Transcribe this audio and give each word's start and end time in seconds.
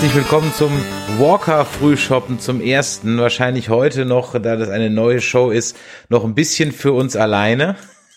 Herzlich 0.00 0.16
willkommen 0.16 0.50
zum 0.54 0.72
Walker 1.18 1.66
Frühshoppen 1.66 2.40
zum 2.40 2.62
ersten. 2.62 3.18
Wahrscheinlich 3.18 3.68
heute 3.68 4.06
noch, 4.06 4.32
da 4.32 4.56
das 4.56 4.70
eine 4.70 4.88
neue 4.88 5.20
Show 5.20 5.50
ist, 5.50 5.76
noch 6.08 6.24
ein 6.24 6.34
bisschen 6.34 6.72
für 6.72 6.94
uns 6.94 7.16
alleine. 7.16 7.76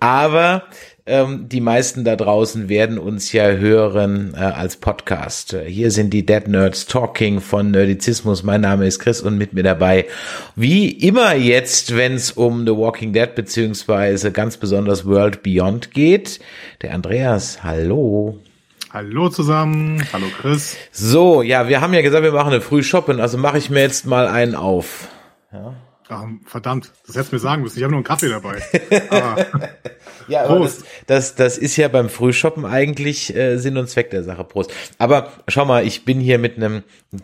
Aber 0.00 0.64
ähm, 1.06 1.48
die 1.48 1.62
meisten 1.62 2.04
da 2.04 2.14
draußen 2.14 2.68
werden 2.68 2.98
uns 2.98 3.32
ja 3.32 3.52
hören 3.52 4.34
äh, 4.34 4.40
als 4.40 4.76
Podcast. 4.76 5.56
Hier 5.66 5.92
sind 5.92 6.12
die 6.12 6.26
Dead 6.26 6.46
Nerds 6.46 6.84
Talking 6.84 7.40
von 7.40 7.70
Nerdizismus. 7.70 8.42
Mein 8.42 8.60
Name 8.60 8.86
ist 8.86 8.98
Chris 8.98 9.22
und 9.22 9.38
mit 9.38 9.54
mir 9.54 9.62
dabei, 9.62 10.04
wie 10.56 10.90
immer 10.90 11.34
jetzt, 11.34 11.96
wenn 11.96 12.16
es 12.16 12.32
um 12.32 12.66
The 12.66 12.76
Walking 12.76 13.14
Dead 13.14 13.34
beziehungsweise 13.34 14.30
ganz 14.30 14.58
besonders 14.58 15.06
World 15.06 15.42
Beyond 15.42 15.92
geht, 15.92 16.38
der 16.82 16.92
Andreas. 16.92 17.62
Hallo. 17.62 18.38
Hallo 18.90 19.28
zusammen, 19.28 20.02
hallo 20.14 20.26
Chris. 20.40 20.76
So, 20.92 21.42
ja, 21.42 21.68
wir 21.68 21.82
haben 21.82 21.92
ja 21.92 22.00
gesagt, 22.00 22.24
wir 22.24 22.32
machen 22.32 22.54
eine 22.54 22.62
Frühshoppen, 22.62 23.20
also 23.20 23.36
mache 23.36 23.58
ich 23.58 23.68
mir 23.68 23.80
jetzt 23.80 24.06
mal 24.06 24.26
einen 24.26 24.54
auf. 24.54 25.08
Ja. 25.52 25.74
Ach, 26.08 26.24
verdammt, 26.46 26.90
das 27.06 27.16
hättest 27.16 27.32
du 27.32 27.36
mir 27.36 27.40
sagen 27.40 27.62
müssen, 27.62 27.76
ich 27.76 27.84
habe 27.84 27.92
nur 27.92 27.98
einen 27.98 28.04
Kaffee 28.04 28.30
dabei. 28.30 28.62
ja, 30.28 30.44
aber 30.44 30.60
das, 30.60 30.84
das, 31.06 31.34
das 31.34 31.58
ist 31.58 31.76
ja 31.76 31.88
beim 31.88 32.08
Frühshoppen 32.08 32.64
eigentlich 32.64 33.36
äh, 33.36 33.58
Sinn 33.58 33.76
und 33.76 33.90
Zweck 33.90 34.08
der 34.08 34.22
Sache. 34.22 34.42
Prost. 34.44 34.72
Aber 34.96 35.32
schau 35.48 35.66
mal, 35.66 35.86
ich 35.86 36.06
bin 36.06 36.18
hier 36.18 36.38
mit 36.38 36.56
einem 36.56 36.82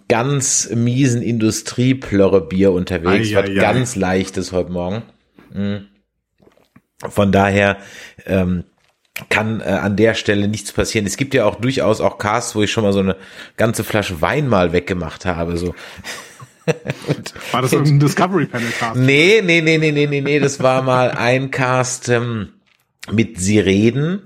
ganz 0.08 0.68
miesen 0.68 1.22
Industrieplörre-Bier 1.22 2.72
unterwegs, 2.72 3.34
ai, 3.34 3.42
was 3.42 3.54
ganz 3.54 3.96
leichtes 3.96 4.52
heute 4.52 4.70
Morgen. 4.70 5.02
Mhm. 5.54 5.86
Von 7.08 7.32
daher, 7.32 7.78
ähm, 8.26 8.64
kann 9.28 9.60
äh, 9.60 9.64
an 9.64 9.96
der 9.96 10.14
Stelle 10.14 10.48
nichts 10.48 10.72
passieren. 10.72 11.06
Es 11.06 11.16
gibt 11.16 11.34
ja 11.34 11.44
auch 11.44 11.56
durchaus 11.56 12.00
auch 12.00 12.18
Casts, 12.18 12.54
wo 12.54 12.62
ich 12.62 12.72
schon 12.72 12.84
mal 12.84 12.92
so 12.92 13.00
eine 13.00 13.16
ganze 13.56 13.84
Flasche 13.84 14.20
Wein 14.20 14.48
mal 14.48 14.72
weggemacht 14.72 15.24
habe. 15.24 15.56
So. 15.56 15.74
war 17.52 17.62
das 17.62 17.72
ein 17.74 18.00
Discovery 18.00 18.46
Panel 18.46 18.70
Cast? 18.78 18.96
Nee, 18.96 19.42
nee, 19.44 19.60
nee, 19.60 19.78
nee, 19.78 19.92
nee, 19.92 20.06
nee, 20.06 20.20
nee, 20.20 20.40
das 20.40 20.62
war 20.62 20.82
mal 20.82 21.10
ein 21.10 21.50
Cast 21.50 22.08
ähm, 22.08 22.48
mit 23.10 23.38
Sirenen 23.38 24.22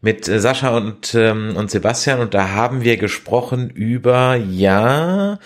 mit 0.00 0.28
äh, 0.28 0.40
Sascha 0.40 0.76
und, 0.76 1.14
ähm, 1.14 1.56
und 1.56 1.70
Sebastian 1.70 2.20
und 2.20 2.34
da 2.34 2.50
haben 2.50 2.82
wir 2.82 2.96
gesprochen 2.96 3.70
über, 3.70 4.36
ja, 4.36 5.38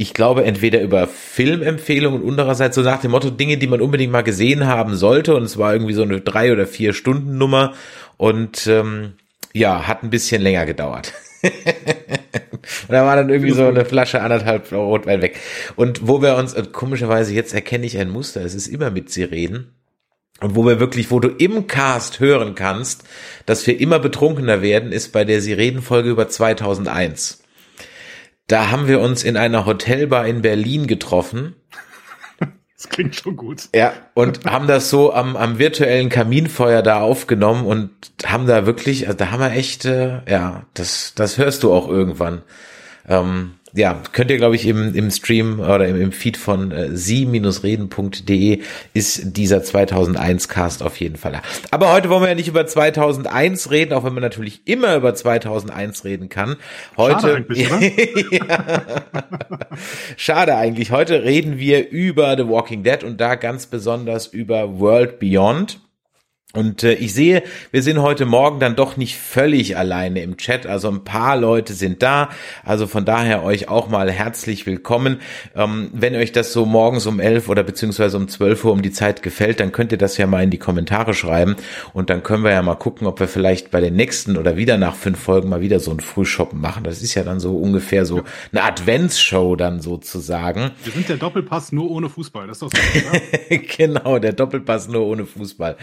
ich 0.00 0.14
glaube, 0.14 0.44
entweder 0.44 0.80
über 0.80 1.08
Filmempfehlungen 1.08 2.22
und 2.22 2.30
andererseits 2.30 2.76
so 2.76 2.82
nach 2.82 3.00
dem 3.00 3.10
Motto 3.10 3.30
Dinge, 3.30 3.58
die 3.58 3.66
man 3.66 3.80
unbedingt 3.80 4.12
mal 4.12 4.22
gesehen 4.22 4.64
haben 4.64 4.94
sollte. 4.94 5.34
Und 5.34 5.42
es 5.42 5.58
war 5.58 5.72
irgendwie 5.72 5.92
so 5.92 6.02
eine 6.02 6.20
drei 6.20 6.52
oder 6.52 6.68
vier 6.68 6.92
Stunden 6.92 7.36
Nummer 7.36 7.74
und 8.16 8.68
ähm, 8.68 9.14
ja, 9.52 9.88
hat 9.88 10.04
ein 10.04 10.10
bisschen 10.10 10.40
länger 10.40 10.66
gedauert. 10.66 11.14
und 11.42 11.52
da 12.88 13.04
war 13.06 13.16
dann 13.16 13.28
irgendwie 13.28 13.50
so 13.50 13.66
eine 13.66 13.84
Flasche 13.84 14.22
anderthalb 14.22 14.70
Rotwein 14.70 15.20
weg. 15.20 15.36
Und 15.74 16.06
wo 16.06 16.22
wir 16.22 16.36
uns, 16.36 16.54
komischerweise 16.70 17.34
jetzt 17.34 17.52
erkenne 17.52 17.84
ich 17.84 17.98
ein 17.98 18.10
Muster, 18.10 18.44
es 18.44 18.54
ist 18.54 18.68
immer 18.68 18.90
mit 18.90 19.10
Sirenen. 19.10 19.74
Und 20.40 20.54
wo 20.54 20.64
wir 20.64 20.78
wirklich, 20.78 21.10
wo 21.10 21.18
du 21.18 21.26
im 21.26 21.66
Cast 21.66 22.20
hören 22.20 22.54
kannst, 22.54 23.02
dass 23.46 23.66
wir 23.66 23.80
immer 23.80 23.98
betrunkener 23.98 24.62
werden, 24.62 24.92
ist 24.92 25.12
bei 25.12 25.24
der 25.24 25.40
Sirenenfolge 25.40 26.08
über 26.08 26.28
2001. 26.28 27.42
Da 28.48 28.70
haben 28.70 28.88
wir 28.88 29.00
uns 29.00 29.22
in 29.22 29.36
einer 29.36 29.66
Hotelbar 29.66 30.26
in 30.26 30.42
Berlin 30.42 30.86
getroffen. 30.86 31.54
Das 32.78 32.88
klingt 32.88 33.16
schon 33.16 33.36
gut. 33.36 33.68
Ja, 33.74 33.92
und 34.14 34.44
haben 34.44 34.68
das 34.68 34.88
so 34.88 35.12
am, 35.12 35.36
am 35.36 35.58
virtuellen 35.58 36.08
Kaminfeuer 36.10 36.80
da 36.80 37.00
aufgenommen 37.00 37.66
und 37.66 37.90
haben 38.24 38.46
da 38.46 38.66
wirklich, 38.66 39.08
also 39.08 39.18
da 39.18 39.32
haben 39.32 39.40
wir 39.40 39.50
echt, 39.50 39.84
äh, 39.84 40.20
ja, 40.30 40.64
das, 40.74 41.12
das 41.16 41.38
hörst 41.38 41.64
du 41.64 41.72
auch 41.72 41.88
irgendwann. 41.88 42.42
Ähm, 43.08 43.54
ja, 43.74 44.02
könnt 44.12 44.30
ihr, 44.30 44.38
glaube 44.38 44.56
ich, 44.56 44.66
im, 44.66 44.94
im 44.94 45.10
Stream 45.10 45.60
oder 45.60 45.86
im, 45.86 46.00
im 46.00 46.12
Feed 46.12 46.36
von 46.36 46.72
äh, 46.72 46.96
sie-reden.de 46.96 48.60
ist 48.94 49.36
dieser 49.36 49.62
2001 49.62 50.48
Cast 50.48 50.82
auf 50.82 50.98
jeden 50.98 51.16
Fall. 51.16 51.40
Aber 51.70 51.92
heute 51.92 52.08
wollen 52.08 52.22
wir 52.22 52.28
ja 52.28 52.34
nicht 52.34 52.48
über 52.48 52.66
2001 52.66 53.70
reden, 53.70 53.92
auch 53.92 54.04
wenn 54.04 54.14
man 54.14 54.22
natürlich 54.22 54.62
immer 54.64 54.96
über 54.96 55.14
2001 55.14 56.04
reden 56.04 56.28
kann. 56.28 56.56
Heute, 56.96 57.20
Schade 57.20 57.34
eigentlich, 57.36 57.68
ja. 58.32 58.64
Schade 60.16 60.56
eigentlich. 60.56 60.90
Heute 60.90 61.24
reden 61.24 61.58
wir 61.58 61.90
über 61.90 62.36
The 62.36 62.48
Walking 62.48 62.82
Dead 62.82 63.04
und 63.04 63.20
da 63.20 63.34
ganz 63.34 63.66
besonders 63.66 64.26
über 64.26 64.78
World 64.78 65.18
Beyond. 65.18 65.80
Und 66.58 66.82
äh, 66.82 66.94
ich 66.94 67.14
sehe, 67.14 67.44
wir 67.70 67.84
sind 67.84 68.02
heute 68.02 68.26
Morgen 68.26 68.58
dann 68.58 68.74
doch 68.74 68.96
nicht 68.96 69.16
völlig 69.16 69.76
alleine 69.76 70.22
im 70.22 70.36
Chat. 70.38 70.66
Also 70.66 70.88
ein 70.88 71.04
paar 71.04 71.36
Leute 71.36 71.72
sind 71.72 72.02
da. 72.02 72.30
Also 72.64 72.88
von 72.88 73.04
daher 73.04 73.44
euch 73.44 73.68
auch 73.68 73.88
mal 73.88 74.10
herzlich 74.10 74.66
willkommen. 74.66 75.20
Ähm, 75.54 75.90
wenn 75.92 76.16
euch 76.16 76.32
das 76.32 76.52
so 76.52 76.66
morgens 76.66 77.06
um 77.06 77.20
elf 77.20 77.48
oder 77.48 77.62
beziehungsweise 77.62 78.16
um 78.16 78.26
zwölf 78.26 78.64
Uhr 78.64 78.72
um 78.72 78.82
die 78.82 78.90
Zeit 78.90 79.22
gefällt, 79.22 79.60
dann 79.60 79.70
könnt 79.70 79.92
ihr 79.92 79.98
das 79.98 80.16
ja 80.16 80.26
mal 80.26 80.42
in 80.42 80.50
die 80.50 80.58
Kommentare 80.58 81.14
schreiben. 81.14 81.54
Und 81.92 82.10
dann 82.10 82.24
können 82.24 82.42
wir 82.42 82.50
ja 82.50 82.62
mal 82.62 82.74
gucken, 82.74 83.06
ob 83.06 83.20
wir 83.20 83.28
vielleicht 83.28 83.70
bei 83.70 83.80
den 83.80 83.94
nächsten 83.94 84.36
oder 84.36 84.56
wieder 84.56 84.78
nach 84.78 84.96
fünf 84.96 85.20
Folgen 85.20 85.50
mal 85.50 85.60
wieder 85.60 85.78
so 85.78 85.92
ein 85.92 86.00
Frühshoppen 86.00 86.60
machen. 86.60 86.82
Das 86.82 87.02
ist 87.02 87.14
ja 87.14 87.22
dann 87.22 87.38
so 87.38 87.56
ungefähr 87.56 88.04
so 88.04 88.22
eine 88.50 88.64
Adventsshow 88.64 89.54
dann 89.54 89.80
sozusagen. 89.80 90.72
Wir 90.82 90.92
sind 90.92 91.08
der 91.08 91.18
Doppelpass 91.18 91.70
nur 91.70 91.88
ohne 91.88 92.08
Fußball. 92.08 92.48
Das 92.48 92.60
ist 92.60 92.62
doch 92.62 92.70
so, 92.72 93.56
genau, 93.76 94.18
der 94.18 94.32
Doppelpass 94.32 94.88
nur 94.88 95.06
ohne 95.06 95.24
Fußball. 95.24 95.76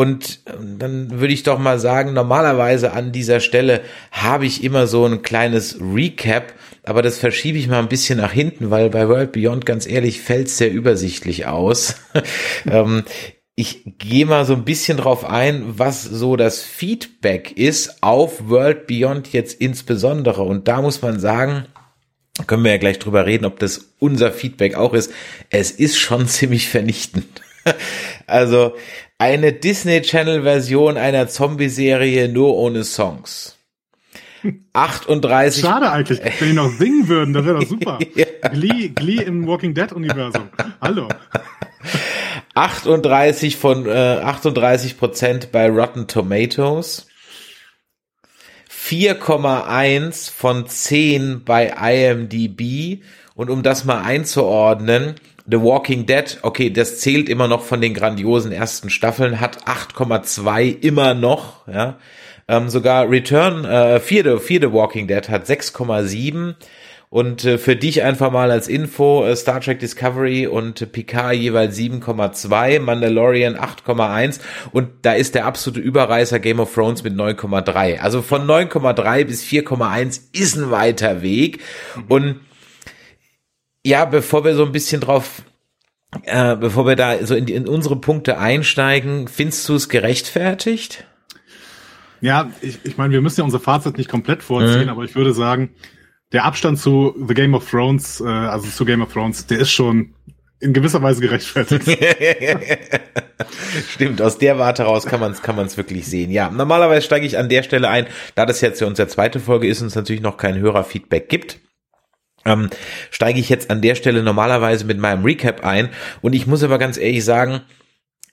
und 0.00 0.40
ähm, 0.46 0.78
dann 0.78 1.20
würde 1.20 1.34
ich 1.34 1.42
doch 1.42 1.58
mal 1.58 1.78
sagen, 1.78 2.14
normalerweise 2.14 2.94
an 2.94 3.12
dieser 3.12 3.38
Stelle 3.38 3.82
habe 4.10 4.46
ich 4.46 4.64
immer 4.64 4.86
so 4.86 5.04
ein 5.04 5.20
kleines 5.20 5.78
Recap, 5.78 6.54
aber 6.84 7.02
das 7.02 7.18
verschiebe 7.18 7.58
ich 7.58 7.68
mal 7.68 7.80
ein 7.80 7.90
bisschen 7.90 8.18
nach 8.18 8.32
hinten, 8.32 8.70
weil 8.70 8.88
bei 8.88 9.08
World 9.08 9.32
Beyond, 9.32 9.66
ganz 9.66 9.86
ehrlich, 9.86 10.22
fällt 10.22 10.46
es 10.46 10.56
sehr 10.56 10.72
übersichtlich 10.72 11.44
aus. 11.44 11.96
ähm, 12.66 13.04
ich 13.56 13.82
gehe 13.98 14.24
mal 14.24 14.46
so 14.46 14.54
ein 14.54 14.64
bisschen 14.64 14.96
drauf 14.96 15.26
ein, 15.26 15.64
was 15.66 16.02
so 16.02 16.36
das 16.36 16.62
Feedback 16.62 17.52
ist 17.58 18.02
auf 18.02 18.48
World 18.48 18.86
Beyond 18.86 19.34
jetzt 19.34 19.60
insbesondere. 19.60 20.44
Und 20.44 20.66
da 20.66 20.80
muss 20.80 21.02
man 21.02 21.20
sagen, 21.20 21.66
können 22.46 22.64
wir 22.64 22.70
ja 22.70 22.78
gleich 22.78 23.00
drüber 23.00 23.26
reden, 23.26 23.44
ob 23.44 23.58
das 23.58 23.92
unser 23.98 24.32
Feedback 24.32 24.76
auch 24.76 24.94
ist. 24.94 25.12
Es 25.50 25.70
ist 25.70 25.98
schon 25.98 26.26
ziemlich 26.26 26.70
vernichtend. 26.70 27.26
also 28.26 28.72
eine 29.20 29.52
Disney 29.52 30.00
Channel 30.00 30.44
Version 30.44 30.96
einer 30.96 31.28
Zombie-Serie 31.28 32.30
nur 32.30 32.56
ohne 32.56 32.84
Songs. 32.84 33.58
38. 34.72 35.62
Schade 35.62 35.92
eigentlich, 35.92 36.20
wenn 36.38 36.48
die 36.48 36.54
noch 36.54 36.70
singen 36.70 37.06
würden, 37.06 37.34
das 37.34 37.44
wäre 37.44 37.58
doch 37.58 37.68
super. 37.68 37.98
ja. 38.14 38.48
Glee, 38.48 38.88
Glee 38.88 39.22
im 39.22 39.46
Walking 39.46 39.74
Dead 39.74 39.92
Universum. 39.92 40.48
Hallo. 40.80 41.08
38 42.54 43.56
von 43.56 43.84
äh, 43.84 43.90
38 43.90 44.96
Prozent 44.98 45.52
bei 45.52 45.68
Rotten 45.68 46.06
Tomatoes. 46.06 47.06
4,1 48.72 50.30
von 50.32 50.66
10 50.66 51.44
bei 51.44 51.66
IMDb. 51.66 53.02
Und 53.34 53.50
um 53.50 53.62
das 53.62 53.84
mal 53.84 54.00
einzuordnen, 54.00 55.16
The 55.50 55.60
Walking 55.60 56.06
Dead, 56.06 56.38
okay, 56.42 56.70
das 56.70 57.00
zählt 57.00 57.28
immer 57.28 57.48
noch 57.48 57.62
von 57.62 57.80
den 57.80 57.94
grandiosen 57.94 58.52
ersten 58.52 58.88
Staffeln, 58.88 59.40
hat 59.40 59.64
8,2 59.66 60.80
immer 60.80 61.14
noch, 61.14 61.66
ja. 61.66 61.98
Ähm, 62.46 62.68
sogar 62.68 63.08
Return, 63.08 63.64
äh, 63.64 64.00
vierte, 64.00 64.40
vierte 64.40 64.72
Walking 64.72 65.06
Dead 65.06 65.28
hat 65.28 65.46
6,7 65.46 66.54
Und 67.08 67.44
äh, 67.44 67.58
für 67.58 67.74
dich 67.74 68.02
einfach 68.02 68.30
mal 68.30 68.50
als 68.52 68.68
Info, 68.68 69.24
äh, 69.24 69.34
Star 69.34 69.60
Trek 69.60 69.80
Discovery 69.80 70.46
und 70.46 70.80
äh, 70.82 70.86
Picard 70.86 71.34
jeweils 71.34 71.76
7,2, 71.76 72.78
Mandalorian 72.78 73.56
8,1 73.56 74.40
und 74.72 74.88
da 75.02 75.12
ist 75.12 75.34
der 75.34 75.46
absolute 75.46 75.80
Überreißer 75.80 76.38
Game 76.38 76.60
of 76.60 76.72
Thrones 76.72 77.02
mit 77.02 77.14
9,3. 77.14 77.98
Also 77.98 78.22
von 78.22 78.46
9,3 78.46 79.24
bis 79.24 79.44
4,1 79.44 80.20
ist 80.32 80.56
ein 80.56 80.70
weiter 80.70 81.22
Weg. 81.22 81.60
Mhm. 81.96 82.04
Und 82.08 82.40
ja, 83.84 84.04
bevor 84.04 84.44
wir 84.44 84.54
so 84.54 84.64
ein 84.64 84.72
bisschen 84.72 85.00
drauf 85.00 85.42
äh, 86.24 86.56
bevor 86.56 86.86
wir 86.86 86.96
da 86.96 87.24
so 87.24 87.34
in, 87.34 87.46
die, 87.46 87.54
in 87.54 87.68
unsere 87.68 87.96
Punkte 87.96 88.38
einsteigen, 88.38 89.28
findest 89.28 89.68
du 89.68 89.76
es 89.76 89.88
gerechtfertigt? 89.88 91.06
Ja, 92.20 92.50
ich, 92.60 92.80
ich 92.84 92.96
meine, 92.96 93.12
wir 93.12 93.20
müssen 93.20 93.40
ja 93.40 93.44
unser 93.44 93.60
Fazit 93.60 93.96
nicht 93.96 94.10
komplett 94.10 94.42
vorziehen, 94.42 94.84
mhm. 94.84 94.88
aber 94.88 95.04
ich 95.04 95.14
würde 95.14 95.32
sagen, 95.32 95.70
der 96.32 96.44
Abstand 96.44 96.78
zu 96.78 97.14
The 97.26 97.34
Game 97.34 97.54
of 97.54 97.68
Thrones, 97.68 98.20
äh, 98.20 98.26
also 98.26 98.68
zu 98.68 98.84
Game 98.84 99.02
of 99.02 99.12
Thrones, 99.12 99.46
der 99.46 99.60
ist 99.60 99.70
schon 99.70 100.14
in 100.58 100.74
gewisser 100.74 101.00
Weise 101.00 101.22
gerechtfertigt. 101.22 101.84
Stimmt, 103.94 104.20
aus 104.20 104.36
der 104.36 104.58
Warte 104.58 104.82
raus 104.82 105.06
kann 105.06 105.20
man 105.20 105.32
es 105.32 105.40
kann 105.40 105.56
man's 105.56 105.76
wirklich 105.78 106.06
sehen. 106.06 106.30
Ja, 106.30 106.50
normalerweise 106.50 107.02
steige 107.02 107.24
ich 107.24 107.38
an 107.38 107.48
der 107.48 107.62
Stelle 107.62 107.88
ein, 107.88 108.06
da 108.34 108.44
das 108.44 108.60
jetzt 108.60 108.80
ja 108.80 108.86
unsere 108.86 109.08
zweite 109.08 109.40
Folge 109.40 109.68
ist 109.68 109.80
und 109.80 109.86
es 109.86 109.94
natürlich 109.94 110.20
noch 110.20 110.36
kein 110.36 110.58
Hörerfeedback 110.58 111.30
gibt. 111.30 111.60
Ähm, 112.44 112.70
steige 113.10 113.38
ich 113.38 113.48
jetzt 113.48 113.70
an 113.70 113.82
der 113.82 113.94
Stelle 113.94 114.22
normalerweise 114.22 114.84
mit 114.84 114.98
meinem 114.98 115.24
Recap 115.24 115.64
ein 115.64 115.90
und 116.22 116.32
ich 116.32 116.46
muss 116.46 116.62
aber 116.62 116.78
ganz 116.78 116.96
ehrlich 116.96 117.24
sagen, 117.24 117.60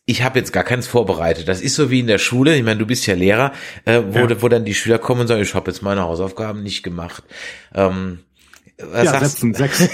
ich 0.05 0.23
habe 0.23 0.39
jetzt 0.39 0.53
gar 0.53 0.63
keins 0.63 0.87
vorbereitet. 0.87 1.49
Das 1.49 1.59
ist 1.59 1.75
so 1.75 1.91
wie 1.91 1.99
in 1.99 2.07
der 2.07 2.17
Schule. 2.17 2.55
Ich 2.55 2.63
meine, 2.63 2.79
du 2.79 2.85
bist 2.85 3.05
ja 3.07 3.13
Lehrer, 3.13 3.51
äh, 3.83 4.01
wo, 4.07 4.19
ja. 4.19 4.41
wo 4.41 4.47
dann 4.47 4.63
die 4.63 4.73
Schüler 4.73 4.99
kommen 4.99 5.21
und 5.21 5.27
sagen, 5.27 5.41
ich 5.41 5.53
habe 5.53 5.69
jetzt 5.69 5.81
meine 5.81 6.03
Hausaufgaben 6.03 6.63
nicht 6.63 6.81
gemacht. 6.81 7.23
Ähm, 7.75 8.19
was 8.77 9.05
ja, 9.05 9.11
sagst 9.11 9.39
setzen, 9.39 9.53
sechs. 9.53 9.89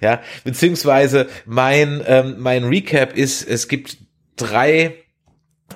ja, 0.00 0.22
beziehungsweise 0.44 1.28
mein 1.44 2.02
ähm, 2.06 2.36
mein 2.38 2.64
Recap 2.64 3.16
ist, 3.16 3.42
es 3.42 3.68
gibt 3.68 3.98
drei 4.36 4.94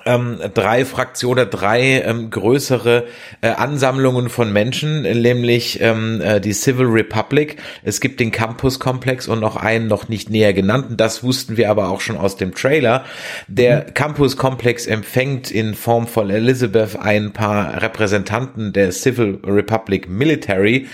ähm, 0.05 0.39
drei 0.53 0.85
Fraktionen, 0.85 1.49
drei 1.49 2.01
ähm, 2.01 2.29
größere 2.29 3.05
äh, 3.41 3.49
Ansammlungen 3.49 4.29
von 4.29 4.51
Menschen, 4.51 5.01
nämlich 5.01 5.79
ähm, 5.81 6.21
äh, 6.21 6.39
die 6.39 6.53
Civil 6.53 6.87
Republic. 6.87 7.57
Es 7.83 7.99
gibt 7.99 8.19
den 8.19 8.31
Campus-Komplex 8.31 9.27
und 9.27 9.39
noch 9.39 9.55
einen 9.55 9.87
noch 9.87 10.09
nicht 10.09 10.29
näher 10.29 10.53
genannten. 10.53 10.97
Das 10.97 11.23
wussten 11.23 11.57
wir 11.57 11.69
aber 11.69 11.89
auch 11.89 12.01
schon 12.01 12.17
aus 12.17 12.35
dem 12.37 12.55
Trailer. 12.55 13.05
Der 13.47 13.85
mhm. 13.87 13.93
Campus-Komplex 13.93 14.87
empfängt 14.87 15.51
in 15.51 15.75
Form 15.75 16.07
von 16.07 16.29
Elizabeth 16.29 16.97
ein 16.99 17.33
paar 17.33 17.81
Repräsentanten 17.81 18.73
der 18.73 18.91
Civil 18.91 19.39
Republic 19.45 20.09
Military. 20.09 20.87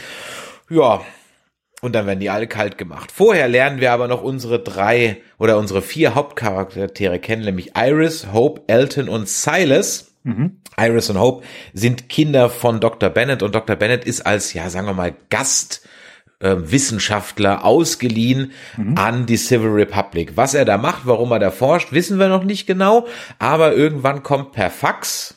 Ja, 0.69 1.01
und 1.87 1.93
dann 1.93 2.05
werden 2.05 2.19
die 2.19 2.29
alle 2.29 2.47
kalt 2.47 2.77
gemacht. 2.77 3.11
Vorher 3.11 3.47
lernen 3.47 3.81
wir 3.81 3.91
aber 3.91 4.07
noch 4.07 4.21
unsere 4.21 4.59
drei 4.59 5.17
oder 5.39 5.57
unsere 5.57 5.81
vier 5.81 6.15
Hauptcharaktere 6.15 7.17
kennen, 7.19 7.45
nämlich 7.45 7.71
Iris, 7.75 8.27
Hope, 8.31 8.61
Elton 8.67 9.09
und 9.09 9.27
Silas. 9.27 10.11
Mhm. 10.23 10.57
Iris 10.77 11.09
und 11.09 11.19
Hope 11.19 11.45
sind 11.73 12.09
Kinder 12.09 12.49
von 12.49 12.79
Dr. 12.79 13.09
Bennett 13.09 13.41
und 13.41 13.55
Dr. 13.55 13.75
Bennett 13.75 14.05
ist 14.05 14.25
als, 14.25 14.53
ja, 14.53 14.69
sagen 14.69 14.85
wir 14.85 14.93
mal, 14.93 15.15
Gast 15.29 15.87
äh, 16.39 16.55
Wissenschaftler 16.57 17.65
ausgeliehen 17.65 18.51
mhm. 18.75 18.97
an 18.97 19.25
die 19.25 19.37
Civil 19.37 19.69
Republic. 19.69 20.33
Was 20.35 20.53
er 20.53 20.65
da 20.65 20.77
macht, 20.77 21.07
warum 21.07 21.31
er 21.31 21.39
da 21.39 21.49
forscht, 21.49 21.93
wissen 21.93 22.19
wir 22.19 22.27
noch 22.27 22.43
nicht 22.43 22.67
genau, 22.67 23.07
aber 23.39 23.73
irgendwann 23.73 24.21
kommt 24.21 24.51
per 24.51 24.69
Fax 24.69 25.35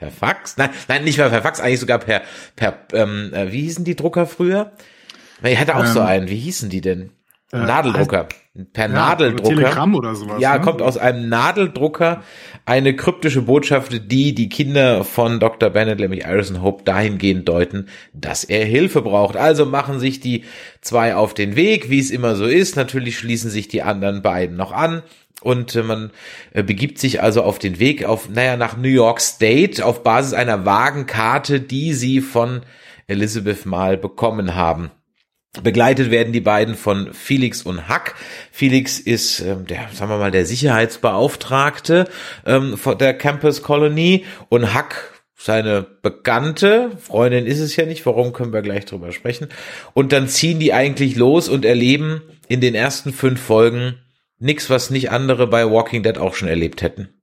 per 0.00 0.10
Fax? 0.10 0.56
Nein, 0.56 0.70
nein, 0.88 1.04
nicht 1.04 1.18
mehr 1.18 1.28
per 1.28 1.42
Fax, 1.42 1.60
eigentlich 1.60 1.80
sogar 1.80 1.98
per, 1.98 2.22
per 2.56 2.78
ähm, 2.94 3.32
äh, 3.34 3.52
wie 3.52 3.62
hießen 3.62 3.84
die 3.84 3.96
Drucker 3.96 4.26
früher? 4.26 4.72
Ich 5.42 5.58
hatte 5.58 5.76
auch 5.76 5.84
ähm, 5.84 5.92
so 5.92 6.00
einen, 6.00 6.28
wie 6.28 6.36
hießen 6.36 6.70
die 6.70 6.80
denn? 6.80 7.10
Äh, 7.52 7.58
Nadeldrucker. 7.58 8.28
Per 8.72 8.86
ja, 8.86 8.92
Nadeldrucker. 8.92 9.54
Telegramm 9.54 9.94
oder 9.94 10.14
sowas. 10.14 10.40
Ja, 10.40 10.58
ne? 10.58 10.60
kommt 10.60 10.82
aus 10.82 10.96
einem 10.96 11.28
Nadeldrucker 11.28 12.22
eine 12.64 12.94
kryptische 12.94 13.42
Botschaft, 13.42 14.10
die 14.10 14.34
die 14.34 14.48
Kinder 14.48 15.04
von 15.04 15.40
Dr. 15.40 15.70
Bennett, 15.70 16.00
nämlich 16.00 16.24
Iris 16.24 16.50
und 16.50 16.62
Hope, 16.62 16.84
dahingehend 16.84 17.48
deuten, 17.48 17.88
dass 18.12 18.44
er 18.44 18.64
Hilfe 18.64 19.02
braucht. 19.02 19.36
Also 19.36 19.66
machen 19.66 19.98
sich 19.98 20.20
die 20.20 20.44
zwei 20.80 21.14
auf 21.14 21.34
den 21.34 21.56
Weg, 21.56 21.90
wie 21.90 22.00
es 22.00 22.10
immer 22.10 22.36
so 22.36 22.44
ist. 22.44 22.76
Natürlich 22.76 23.18
schließen 23.18 23.50
sich 23.50 23.68
die 23.68 23.82
anderen 23.82 24.22
beiden 24.22 24.56
noch 24.56 24.72
an. 24.72 25.02
Und 25.42 25.74
äh, 25.74 25.82
man 25.82 26.10
äh, 26.52 26.62
begibt 26.62 26.98
sich 26.98 27.22
also 27.22 27.42
auf 27.42 27.58
den 27.58 27.78
Weg 27.78 28.04
auf, 28.04 28.28
naja, 28.28 28.56
nach 28.56 28.76
New 28.76 28.88
York 28.88 29.20
State 29.20 29.84
auf 29.84 30.02
Basis 30.02 30.34
einer 30.34 30.66
Wagenkarte, 30.66 31.60
die 31.60 31.94
sie 31.94 32.20
von 32.20 32.60
Elizabeth 33.06 33.64
mal 33.64 33.96
bekommen 33.96 34.54
haben. 34.54 34.90
Begleitet 35.62 36.12
werden 36.12 36.32
die 36.32 36.40
beiden 36.40 36.76
von 36.76 37.12
Felix 37.12 37.62
und 37.62 37.88
Hack. 37.88 38.14
Felix 38.52 39.00
ist 39.00 39.40
ähm, 39.40 39.66
der, 39.66 39.88
sagen 39.92 40.10
wir 40.10 40.18
mal, 40.18 40.30
der 40.30 40.46
Sicherheitsbeauftragte 40.46 42.08
ähm, 42.46 42.78
der 43.00 43.14
Campus 43.14 43.62
Colony 43.62 44.24
und 44.48 44.74
Hack 44.74 45.20
seine 45.36 45.82
Bekannte, 46.02 46.92
Freundin 47.00 47.46
ist 47.46 47.60
es 47.60 47.74
ja 47.74 47.86
nicht, 47.86 48.04
warum 48.06 48.32
können 48.32 48.52
wir 48.52 48.62
gleich 48.62 48.84
drüber 48.84 49.10
sprechen. 49.10 49.48
Und 49.94 50.12
dann 50.12 50.28
ziehen 50.28 50.60
die 50.60 50.72
eigentlich 50.72 51.16
los 51.16 51.48
und 51.48 51.64
erleben 51.64 52.22
in 52.46 52.60
den 52.60 52.74
ersten 52.74 53.12
fünf 53.12 53.40
Folgen 53.40 53.94
nichts, 54.38 54.70
was 54.70 54.90
nicht 54.90 55.10
andere 55.10 55.46
bei 55.46 55.68
Walking 55.68 56.02
Dead 56.02 56.18
auch 56.18 56.34
schon 56.34 56.48
erlebt 56.48 56.82
hätten. 56.82 57.19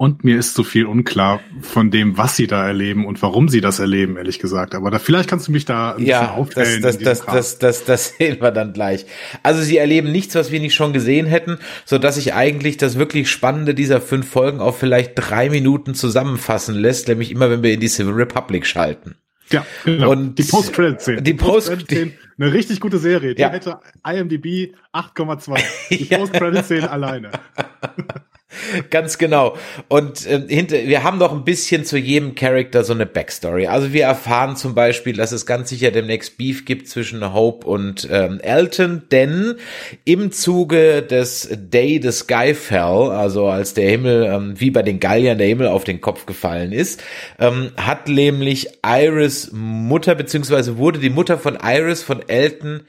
Und 0.00 0.22
mir 0.22 0.38
ist 0.38 0.54
so 0.54 0.62
viel 0.62 0.86
unklar 0.86 1.40
von 1.60 1.90
dem, 1.90 2.16
was 2.16 2.36
sie 2.36 2.46
da 2.46 2.64
erleben 2.64 3.04
und 3.04 3.20
warum 3.20 3.48
sie 3.48 3.60
das 3.60 3.80
erleben, 3.80 4.16
ehrlich 4.16 4.38
gesagt. 4.38 4.76
Aber 4.76 4.92
da, 4.92 5.00
vielleicht 5.00 5.28
kannst 5.28 5.48
du 5.48 5.52
mich 5.52 5.64
da 5.64 5.96
ein 5.96 6.04
ja, 6.04 6.20
bisschen 6.20 6.34
aufklären. 6.36 6.82
Das, 6.82 6.98
das, 6.98 7.18
das, 7.18 7.26
das, 7.26 7.58
das, 7.58 7.84
das 7.84 8.16
sehen 8.16 8.40
wir 8.40 8.52
dann 8.52 8.72
gleich. 8.72 9.06
Also 9.42 9.60
sie 9.60 9.76
erleben 9.76 10.12
nichts, 10.12 10.36
was 10.36 10.52
wir 10.52 10.60
nicht 10.60 10.76
schon 10.76 10.92
gesehen 10.92 11.26
hätten, 11.26 11.58
so 11.84 11.98
dass 11.98 12.14
sich 12.14 12.32
eigentlich 12.32 12.76
das 12.76 12.96
wirklich 12.96 13.28
Spannende 13.28 13.74
dieser 13.74 14.00
fünf 14.00 14.28
Folgen 14.28 14.60
auf 14.60 14.78
vielleicht 14.78 15.14
drei 15.16 15.50
Minuten 15.50 15.96
zusammenfassen 15.96 16.76
lässt, 16.76 17.08
nämlich 17.08 17.32
immer, 17.32 17.50
wenn 17.50 17.64
wir 17.64 17.72
in 17.72 17.80
die 17.80 17.88
Civil 17.88 18.12
Republic 18.12 18.66
schalten. 18.66 19.16
Ja, 19.50 19.66
genau. 19.84 20.12
Und 20.12 20.38
die 20.38 20.44
Post-Credit-Szene. 20.44 21.22
Die 21.22 21.34
Post-Credit-Szene. 21.34 22.12
Eine 22.38 22.52
richtig 22.52 22.78
gute 22.78 22.98
Serie. 22.98 23.34
Die 23.34 23.42
ja. 23.42 23.50
hätte 23.50 23.80
IMDb 24.06 24.74
8,2. 24.92 25.60
Die 25.90 26.04
Post-Credit-Szene 26.04 26.88
alleine. 26.88 27.30
Ganz 28.90 29.18
genau. 29.18 29.56
Und 29.88 30.26
äh, 30.26 30.42
hinter, 30.48 30.76
wir 30.76 31.02
haben 31.02 31.18
noch 31.18 31.32
ein 31.32 31.44
bisschen 31.44 31.84
zu 31.84 31.98
jedem 31.98 32.34
Charakter 32.34 32.84
so 32.84 32.92
eine 32.92 33.06
Backstory. 33.06 33.66
Also 33.66 33.92
wir 33.92 34.04
erfahren 34.04 34.56
zum 34.56 34.74
Beispiel, 34.74 35.14
dass 35.14 35.32
es 35.32 35.46
ganz 35.46 35.68
sicher 35.68 35.90
demnächst 35.90 36.38
Beef 36.38 36.64
gibt 36.64 36.88
zwischen 36.88 37.32
Hope 37.32 37.66
und 37.66 38.08
ähm, 38.10 38.40
Elton, 38.40 39.02
denn 39.10 39.56
im 40.04 40.32
Zuge 40.32 41.02
des 41.02 41.48
Day 41.52 42.00
the 42.02 42.12
Sky 42.12 42.54
Fell, 42.54 43.10
also 43.10 43.48
als 43.48 43.74
der 43.74 43.90
Himmel, 43.90 44.24
ähm, 44.24 44.54
wie 44.60 44.70
bei 44.70 44.82
den 44.82 45.00
Galliern 45.00 45.38
der 45.38 45.46
Himmel 45.46 45.68
auf 45.68 45.84
den 45.84 46.00
Kopf 46.00 46.26
gefallen 46.26 46.72
ist, 46.72 47.02
ähm, 47.38 47.72
hat 47.76 48.08
nämlich 48.08 48.68
Iris 48.84 49.50
Mutter, 49.52 50.14
beziehungsweise 50.14 50.78
wurde 50.78 50.98
die 50.98 51.10
Mutter 51.10 51.38
von 51.38 51.58
Iris 51.62 52.02
von 52.02 52.26
Elton, 52.28 52.82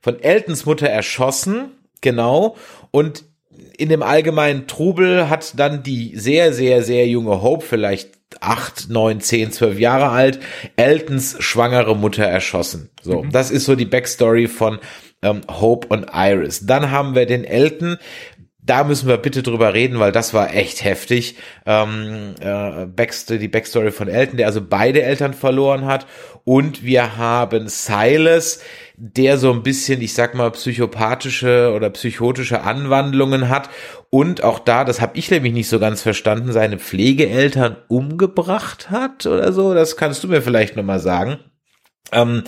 von 0.00 0.20
Eltons 0.22 0.66
Mutter 0.66 0.88
erschossen, 0.88 1.72
genau, 2.00 2.56
und 2.90 3.24
in 3.78 3.88
dem 3.88 4.02
allgemeinen 4.02 4.66
Trubel 4.66 5.30
hat 5.30 5.58
dann 5.58 5.82
die 5.82 6.12
sehr, 6.16 6.52
sehr, 6.52 6.82
sehr 6.82 7.06
junge 7.06 7.42
Hope, 7.42 7.64
vielleicht 7.64 8.10
acht, 8.40 8.90
neun, 8.90 9.20
zehn, 9.20 9.52
zwölf 9.52 9.78
Jahre 9.78 10.10
alt, 10.10 10.40
Eltons 10.76 11.36
schwangere 11.38 11.96
Mutter 11.96 12.24
erschossen. 12.24 12.90
So, 13.00 13.22
mhm. 13.22 13.30
das 13.30 13.50
ist 13.50 13.64
so 13.64 13.76
die 13.76 13.84
Backstory 13.84 14.48
von 14.48 14.80
ähm, 15.22 15.42
Hope 15.48 15.86
und 15.88 16.08
Iris. 16.12 16.66
Dann 16.66 16.90
haben 16.90 17.14
wir 17.14 17.26
den 17.26 17.44
Elton, 17.44 17.98
da 18.68 18.84
müssen 18.84 19.08
wir 19.08 19.16
bitte 19.16 19.42
drüber 19.42 19.74
reden, 19.74 19.98
weil 19.98 20.12
das 20.12 20.34
war 20.34 20.54
echt 20.54 20.84
heftig. 20.84 21.36
Ähm, 21.66 22.34
äh, 22.40 22.86
Backstory, 22.86 23.38
die 23.38 23.48
Backstory 23.48 23.90
von 23.90 24.08
Elton, 24.08 24.36
der 24.36 24.46
also 24.46 24.60
beide 24.60 25.02
Eltern 25.02 25.34
verloren 25.34 25.86
hat. 25.86 26.06
Und 26.44 26.82
wir 26.82 27.16
haben 27.16 27.68
Silas, 27.68 28.60
der 28.96 29.38
so 29.38 29.52
ein 29.52 29.62
bisschen, 29.62 30.00
ich 30.00 30.14
sag 30.14 30.34
mal, 30.34 30.50
psychopathische 30.50 31.72
oder 31.74 31.90
psychotische 31.90 32.62
Anwandlungen 32.62 33.48
hat 33.48 33.68
und 34.10 34.42
auch 34.42 34.58
da, 34.58 34.84
das 34.84 35.00
habe 35.00 35.18
ich 35.18 35.30
nämlich 35.30 35.52
nicht 35.52 35.68
so 35.68 35.78
ganz 35.78 36.00
verstanden, 36.00 36.52
seine 36.52 36.78
Pflegeeltern 36.78 37.76
umgebracht 37.88 38.90
hat 38.90 39.26
oder 39.26 39.52
so. 39.52 39.74
Das 39.74 39.96
kannst 39.96 40.24
du 40.24 40.28
mir 40.28 40.40
vielleicht 40.40 40.76
nochmal 40.76 41.00
sagen. 41.00 41.38
Ähm, 42.10 42.44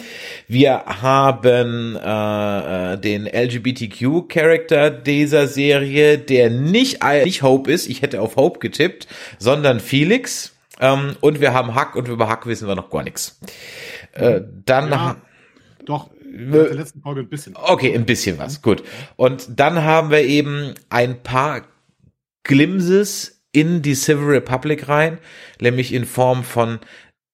wir 0.48 0.84
haben 0.86 1.96
äh, 1.96 2.94
äh 2.94 2.98
den 2.98 3.26
LGBTQ-Charakter 3.26 4.90
dieser 4.90 5.46
Serie, 5.46 6.18
der 6.18 6.50
nicht, 6.50 7.04
nicht 7.24 7.42
Hope 7.42 7.70
ist, 7.70 7.86
ich 7.88 8.02
hätte 8.02 8.20
auf 8.20 8.36
Hope 8.36 8.58
getippt, 8.58 9.06
sondern 9.38 9.80
Felix. 9.80 10.54
Ähm, 10.80 11.16
und 11.20 11.40
wir 11.40 11.52
haben 11.52 11.74
Hack 11.74 11.94
und 11.94 12.08
über 12.08 12.28
Hack 12.28 12.46
wissen 12.46 12.66
wir 12.66 12.74
noch 12.74 12.90
gar 12.90 13.02
nichts. 13.02 13.38
Äh, 14.12 14.40
dann 14.64 14.90
ja, 14.90 15.16
doch 15.84 16.10
in 16.32 16.52
der 16.52 16.74
letzten 16.74 17.02
Folge 17.02 17.20
ein 17.20 17.28
bisschen. 17.28 17.54
Okay, 17.56 17.94
ein 17.94 18.06
bisschen 18.06 18.38
was, 18.38 18.62
gut. 18.62 18.82
Und 19.16 19.48
dann 19.58 19.82
haben 19.82 20.10
wir 20.10 20.22
eben 20.22 20.74
ein 20.88 21.22
paar 21.22 21.62
Glimpses 22.44 23.42
in 23.52 23.82
die 23.82 23.94
Civil 23.94 24.26
Republic 24.26 24.88
rein, 24.88 25.18
nämlich 25.60 25.92
in 25.92 26.04
Form 26.04 26.44
von 26.44 26.78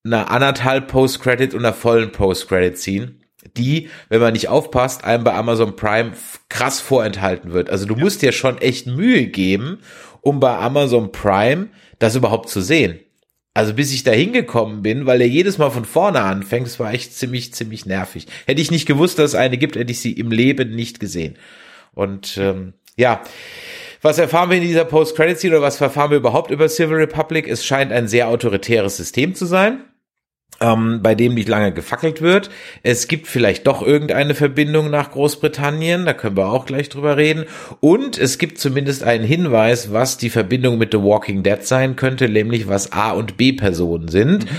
einer 0.03 0.31
anderthalb 0.31 0.87
Post-Credit 0.87 1.53
und 1.53 1.65
einer 1.65 1.73
vollen 1.73 2.11
Post-Credit-Scene, 2.11 3.15
die, 3.55 3.89
wenn 4.09 4.21
man 4.21 4.33
nicht 4.33 4.49
aufpasst, 4.49 5.03
einem 5.03 5.23
bei 5.23 5.33
Amazon 5.33 5.75
Prime 5.75 6.13
krass 6.49 6.79
vorenthalten 6.79 7.53
wird. 7.53 7.69
Also 7.69 7.85
du 7.85 7.95
ja. 7.95 8.03
musst 8.03 8.21
dir 8.21 8.31
schon 8.31 8.57
echt 8.59 8.87
Mühe 8.87 9.27
geben, 9.27 9.79
um 10.21 10.39
bei 10.39 10.57
Amazon 10.57 11.11
Prime 11.11 11.69
das 11.99 12.15
überhaupt 12.15 12.49
zu 12.49 12.61
sehen. 12.61 12.99
Also 13.53 13.73
bis 13.73 13.91
ich 13.91 14.03
da 14.03 14.11
hingekommen 14.11 14.83
bin, 14.83 15.07
weil 15.07 15.19
er 15.19 15.27
jedes 15.27 15.57
Mal 15.57 15.71
von 15.71 15.83
vorne 15.83 16.21
anfängt, 16.21 16.67
das 16.67 16.79
war 16.79 16.93
echt 16.93 17.15
ziemlich, 17.15 17.53
ziemlich 17.53 17.87
nervig. 17.87 18.27
Hätte 18.45 18.61
ich 18.61 18.69
nicht 18.69 18.85
gewusst, 18.85 19.17
dass 19.17 19.31
es 19.31 19.35
eine 19.35 19.57
gibt, 19.57 19.75
hätte 19.75 19.91
ich 19.91 19.99
sie 19.99 20.13
im 20.13 20.29
Leben 20.29 20.75
nicht 20.75 20.99
gesehen. 20.99 21.37
Und 21.95 22.37
ähm, 22.37 22.73
ja, 22.97 23.23
was 24.01 24.19
erfahren 24.19 24.49
wir 24.49 24.57
in 24.57 24.63
dieser 24.63 24.85
Post-Credit-Scene 24.85 25.55
oder 25.55 25.65
was 25.65 25.81
erfahren 25.81 26.11
wir 26.11 26.17
überhaupt 26.17 26.51
über 26.51 26.69
Civil 26.69 26.97
Republic? 26.97 27.47
Es 27.47 27.65
scheint 27.65 27.91
ein 27.91 28.07
sehr 28.07 28.27
autoritäres 28.27 28.97
System 28.97 29.35
zu 29.35 29.45
sein 29.45 29.83
ähm, 30.59 31.01
bei 31.03 31.15
dem 31.15 31.33
nicht 31.33 31.49
lange 31.49 31.71
gefackelt 31.71 32.21
wird. 32.21 32.49
Es 32.83 33.07
gibt 33.07 33.27
vielleicht 33.27 33.67
doch 33.67 33.81
irgendeine 33.81 34.35
Verbindung 34.35 34.89
nach 34.89 35.11
Großbritannien, 35.11 36.05
da 36.05 36.13
können 36.13 36.37
wir 36.37 36.47
auch 36.47 36.65
gleich 36.65 36.89
drüber 36.89 37.17
reden. 37.17 37.45
Und 37.79 38.17
es 38.17 38.37
gibt 38.37 38.57
zumindest 38.59 39.03
einen 39.03 39.25
Hinweis, 39.25 39.91
was 39.93 40.17
die 40.17 40.29
Verbindung 40.29 40.77
mit 40.77 40.91
The 40.91 41.01
Walking 41.01 41.43
Dead 41.43 41.63
sein 41.63 41.95
könnte, 41.95 42.29
nämlich 42.29 42.67
was 42.67 42.91
A- 42.91 43.11
und 43.11 43.37
B-Personen 43.37 44.07
sind. 44.07 44.45
Mhm. 44.45 44.57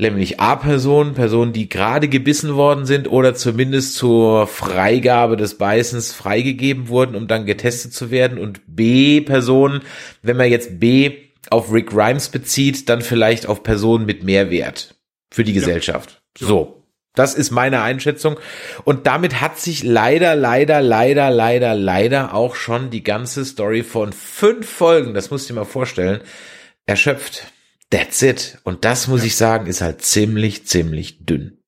Nämlich 0.00 0.40
A-Personen, 0.40 1.14
Personen, 1.14 1.52
die 1.52 1.68
gerade 1.68 2.08
gebissen 2.08 2.54
worden 2.54 2.86
sind 2.86 3.10
oder 3.10 3.34
zumindest 3.34 3.94
zur 3.94 4.46
Freigabe 4.46 5.36
des 5.36 5.58
Beißens 5.58 6.12
freigegeben 6.12 6.88
wurden, 6.88 7.14
um 7.14 7.28
dann 7.28 7.46
getestet 7.46 7.92
zu 7.92 8.10
werden. 8.10 8.38
Und 8.38 8.62
B-Personen, 8.66 9.82
wenn 10.22 10.36
man 10.36 10.50
jetzt 10.50 10.80
B 10.80 11.12
auf 11.50 11.72
Rick 11.72 11.90
Grimes 11.90 12.28
bezieht, 12.28 12.88
dann 12.88 13.02
vielleicht 13.02 13.46
auf 13.46 13.62
Personen 13.62 14.06
mit 14.06 14.24
Mehrwert 14.24 14.94
für 15.30 15.44
die 15.44 15.52
Gesellschaft. 15.52 16.22
Ja. 16.38 16.46
So. 16.46 16.76
Das 17.14 17.34
ist 17.34 17.50
meine 17.50 17.82
Einschätzung. 17.82 18.38
Und 18.84 19.06
damit 19.06 19.40
hat 19.40 19.58
sich 19.58 19.82
leider, 19.82 20.36
leider, 20.36 20.80
leider, 20.80 21.30
leider, 21.30 21.74
leider 21.74 22.34
auch 22.34 22.54
schon 22.54 22.90
die 22.90 23.02
ganze 23.02 23.44
Story 23.44 23.82
von 23.82 24.12
fünf 24.12 24.68
Folgen, 24.68 25.12
das 25.12 25.30
musst 25.30 25.48
du 25.48 25.52
dir 25.52 25.60
mal 25.60 25.66
vorstellen, 25.66 26.20
erschöpft. 26.86 27.52
That's 27.90 28.22
it. 28.22 28.58
Und 28.64 28.84
das 28.84 29.08
muss 29.08 29.20
ja. 29.20 29.26
ich 29.26 29.36
sagen, 29.36 29.66
ist 29.66 29.80
halt 29.80 30.02
ziemlich, 30.02 30.66
ziemlich 30.66 31.24
dünn. 31.24 31.58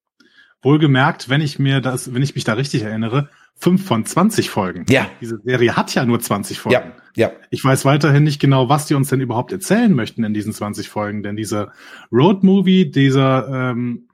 Wohlgemerkt, 0.62 1.28
wenn 1.28 1.40
ich 1.40 1.58
mir 1.58 1.80
das, 1.80 2.14
wenn 2.14 2.22
ich 2.22 2.36
mich 2.36 2.44
da 2.44 2.54
richtig 2.54 2.82
erinnere, 2.82 3.28
fünf 3.56 3.84
von 3.84 4.06
20 4.06 4.48
Folgen. 4.48 4.86
Ja. 4.88 5.10
Diese 5.20 5.40
Serie 5.44 5.76
hat 5.76 5.94
ja 5.94 6.04
nur 6.04 6.20
20 6.20 6.60
Folgen. 6.60 6.74
Ja. 6.74 6.92
Ja. 7.14 7.32
Ich 7.50 7.62
weiß 7.64 7.84
weiterhin 7.84 8.24
nicht 8.24 8.40
genau, 8.40 8.68
was 8.68 8.86
die 8.86 8.94
uns 8.94 9.08
denn 9.08 9.20
überhaupt 9.20 9.52
erzählen 9.52 9.92
möchten 9.92 10.24
in 10.24 10.32
diesen 10.32 10.52
20 10.52 10.88
Folgen, 10.88 11.22
denn 11.22 11.36
dieser 11.36 11.72
Road 12.10 12.42
Movie, 12.42 12.90
dieser 12.90 13.70
ähm, 13.70 14.08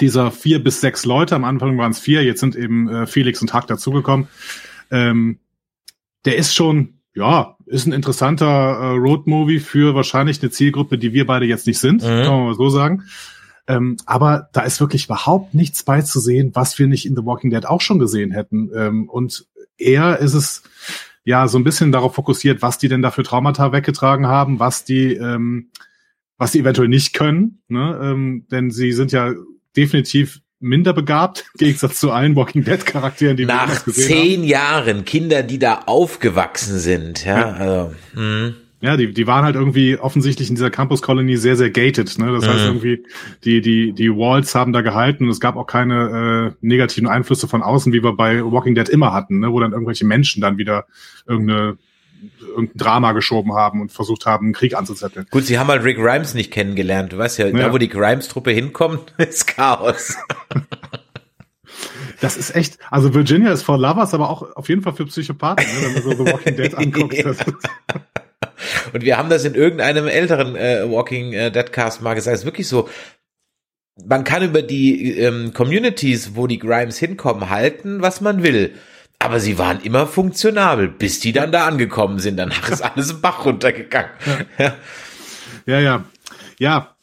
dieser 0.00 0.30
vier 0.30 0.62
bis 0.62 0.80
sechs 0.80 1.04
Leute, 1.04 1.34
am 1.34 1.44
Anfang 1.44 1.78
waren 1.78 1.92
es 1.92 1.98
vier, 1.98 2.22
jetzt 2.24 2.40
sind 2.40 2.56
eben 2.56 2.88
äh, 2.88 3.06
Felix 3.06 3.40
und 3.40 3.54
Hack 3.54 3.66
dazugekommen. 3.66 4.28
Ähm, 4.90 5.38
der 6.24 6.36
ist 6.36 6.54
schon, 6.54 7.00
ja, 7.14 7.56
ist 7.68 7.86
ein 7.86 7.92
interessanter 7.92 8.46
äh, 8.46 8.96
Road 8.96 9.26
Movie 9.26 9.60
für 9.60 9.94
wahrscheinlich 9.94 10.42
eine 10.42 10.50
Zielgruppe, 10.50 10.98
die 10.98 11.12
wir 11.12 11.26
beide 11.26 11.46
jetzt 11.46 11.66
nicht 11.66 11.78
sind, 11.78 12.02
mhm. 12.02 12.22
kann 12.22 12.32
man 12.32 12.44
mal 12.46 12.54
so 12.54 12.68
sagen. 12.68 13.04
Ähm, 13.66 13.98
aber 14.06 14.48
da 14.52 14.62
ist 14.62 14.80
wirklich 14.80 15.04
überhaupt 15.04 15.54
nichts 15.54 15.82
beizusehen, 15.82 16.52
was 16.54 16.78
wir 16.78 16.86
nicht 16.86 17.04
in 17.04 17.14
The 17.14 17.24
Walking 17.24 17.50
Dead 17.50 17.66
auch 17.66 17.82
schon 17.82 17.98
gesehen 17.98 18.30
hätten. 18.30 18.70
Ähm, 18.74 19.08
und 19.08 19.46
eher 19.76 20.18
ist 20.18 20.34
es 20.34 20.62
ja 21.24 21.46
so 21.48 21.58
ein 21.58 21.64
bisschen 21.64 21.92
darauf 21.92 22.14
fokussiert, 22.14 22.62
was 22.62 22.78
die 22.78 22.88
denn 22.88 23.02
da 23.02 23.10
für 23.10 23.22
Traumata 23.22 23.70
weggetragen 23.70 24.26
haben, 24.26 24.58
was 24.58 24.84
die, 24.84 25.12
ähm, 25.12 25.70
was 26.38 26.52
die 26.52 26.60
eventuell 26.60 26.88
nicht 26.88 27.12
können, 27.12 27.60
ne? 27.68 27.98
ähm, 28.02 28.46
denn 28.50 28.70
sie 28.70 28.92
sind 28.92 29.12
ja 29.12 29.34
definitiv 29.76 30.40
minder 30.60 30.92
begabt, 30.92 31.44
im 31.54 31.66
Gegensatz 31.66 32.00
zu 32.00 32.10
allen 32.10 32.36
Walking 32.36 32.64
Dead 32.64 32.84
Charakteren, 32.84 33.36
die 33.36 33.46
Nach 33.46 33.68
wir 33.68 33.76
haben. 33.76 33.84
Nach 33.86 33.94
zehn 33.94 34.44
Jahren 34.44 35.04
Kinder, 35.04 35.42
die 35.42 35.58
da 35.58 35.82
aufgewachsen 35.86 36.78
sind, 36.78 37.24
ja, 37.24 37.38
ja. 37.38 37.52
also. 37.52 37.94
Mh. 38.14 38.54
Ja, 38.80 38.96
die, 38.96 39.12
die 39.12 39.26
waren 39.26 39.44
halt 39.44 39.56
irgendwie 39.56 39.96
offensichtlich 39.96 40.50
in 40.50 40.54
dieser 40.54 40.70
Campus 40.70 41.02
Colony 41.02 41.36
sehr, 41.36 41.56
sehr 41.56 41.70
gated. 41.70 42.16
Ne? 42.18 42.30
Das 42.32 42.44
mhm. 42.44 42.48
heißt 42.48 42.64
irgendwie, 42.64 43.04
die, 43.44 43.60
die, 43.60 43.92
die 43.92 44.08
Walls 44.10 44.54
haben 44.54 44.72
da 44.72 44.82
gehalten 44.82 45.24
und 45.24 45.30
es 45.30 45.40
gab 45.40 45.56
auch 45.56 45.66
keine 45.66 46.52
äh, 46.52 46.56
negativen 46.64 47.08
Einflüsse 47.08 47.48
von 47.48 47.62
außen, 47.62 47.92
wie 47.92 48.04
wir 48.04 48.12
bei 48.12 48.40
Walking 48.40 48.76
Dead 48.76 48.88
immer 48.88 49.12
hatten, 49.12 49.40
ne? 49.40 49.52
wo 49.52 49.58
dann 49.58 49.72
irgendwelche 49.72 50.06
Menschen 50.06 50.40
dann 50.40 50.58
wieder 50.58 50.86
irgendeine 51.26 51.76
irgendein 52.40 52.76
Drama 52.76 53.12
geschoben 53.12 53.54
haben 53.54 53.80
und 53.80 53.92
versucht 53.92 54.26
haben, 54.26 54.46
einen 54.46 54.52
Krieg 54.54 54.76
anzuzetteln. 54.76 55.26
Gut, 55.30 55.44
sie 55.44 55.58
haben 55.58 55.68
halt 55.68 55.84
Rick 55.84 55.98
Grimes 55.98 56.34
nicht 56.34 56.50
kennengelernt. 56.50 57.12
Du 57.12 57.18
weißt 57.18 57.38
ja, 57.38 57.46
ja. 57.46 57.52
da 57.52 57.72
wo 57.72 57.78
die 57.78 57.88
Grimes-Truppe 57.88 58.50
hinkommt, 58.50 59.14
ist 59.18 59.46
Chaos. 59.46 60.16
Das 62.20 62.36
ist 62.36 62.54
echt, 62.54 62.78
also 62.90 63.14
Virginia 63.14 63.52
ist 63.52 63.62
for 63.62 63.78
Lovers, 63.78 64.14
aber 64.14 64.30
auch 64.30 64.56
auf 64.56 64.68
jeden 64.68 64.82
Fall 64.82 64.94
für 64.94 65.06
Psychopathen, 65.06 65.66
ne, 65.66 65.86
wenn 65.86 65.92
man 65.92 66.02
so 66.02 66.10
The 66.24 66.32
Walking 66.32 66.56
Dead 66.56 66.74
anguckt. 66.76 67.14
Und 68.92 69.04
wir 69.04 69.16
haben 69.16 69.30
das 69.30 69.44
in 69.44 69.54
irgendeinem 69.54 70.08
älteren 70.08 70.56
äh, 70.56 70.90
Walking 70.90 71.32
äh, 71.32 71.50
Dead 71.50 71.72
Cast 71.72 72.02
mal 72.02 72.14
gesagt. 72.14 72.34
Es 72.34 72.40
ist 72.40 72.46
wirklich 72.46 72.66
so, 72.66 72.88
man 74.04 74.24
kann 74.24 74.42
über 74.42 74.62
die 74.62 75.18
ähm, 75.18 75.52
Communities, 75.54 76.34
wo 76.34 76.46
die 76.46 76.58
Grimes 76.58 76.98
hinkommen, 76.98 77.50
halten, 77.50 78.02
was 78.02 78.20
man 78.20 78.42
will. 78.42 78.74
Aber 79.18 79.40
sie 79.40 79.58
waren 79.58 79.80
immer 79.80 80.06
funktionabel, 80.06 80.88
bis 80.88 81.20
die 81.20 81.32
dann 81.32 81.50
da 81.50 81.66
angekommen 81.66 82.18
sind. 82.20 82.36
Danach 82.36 82.68
ist 82.68 82.82
alles 82.82 83.10
im 83.10 83.20
Bach 83.20 83.44
runtergegangen. 83.44 84.10
Ja, 84.58 84.64
ja. 84.64 84.74
Ja, 85.80 86.04
ja. 86.58 86.96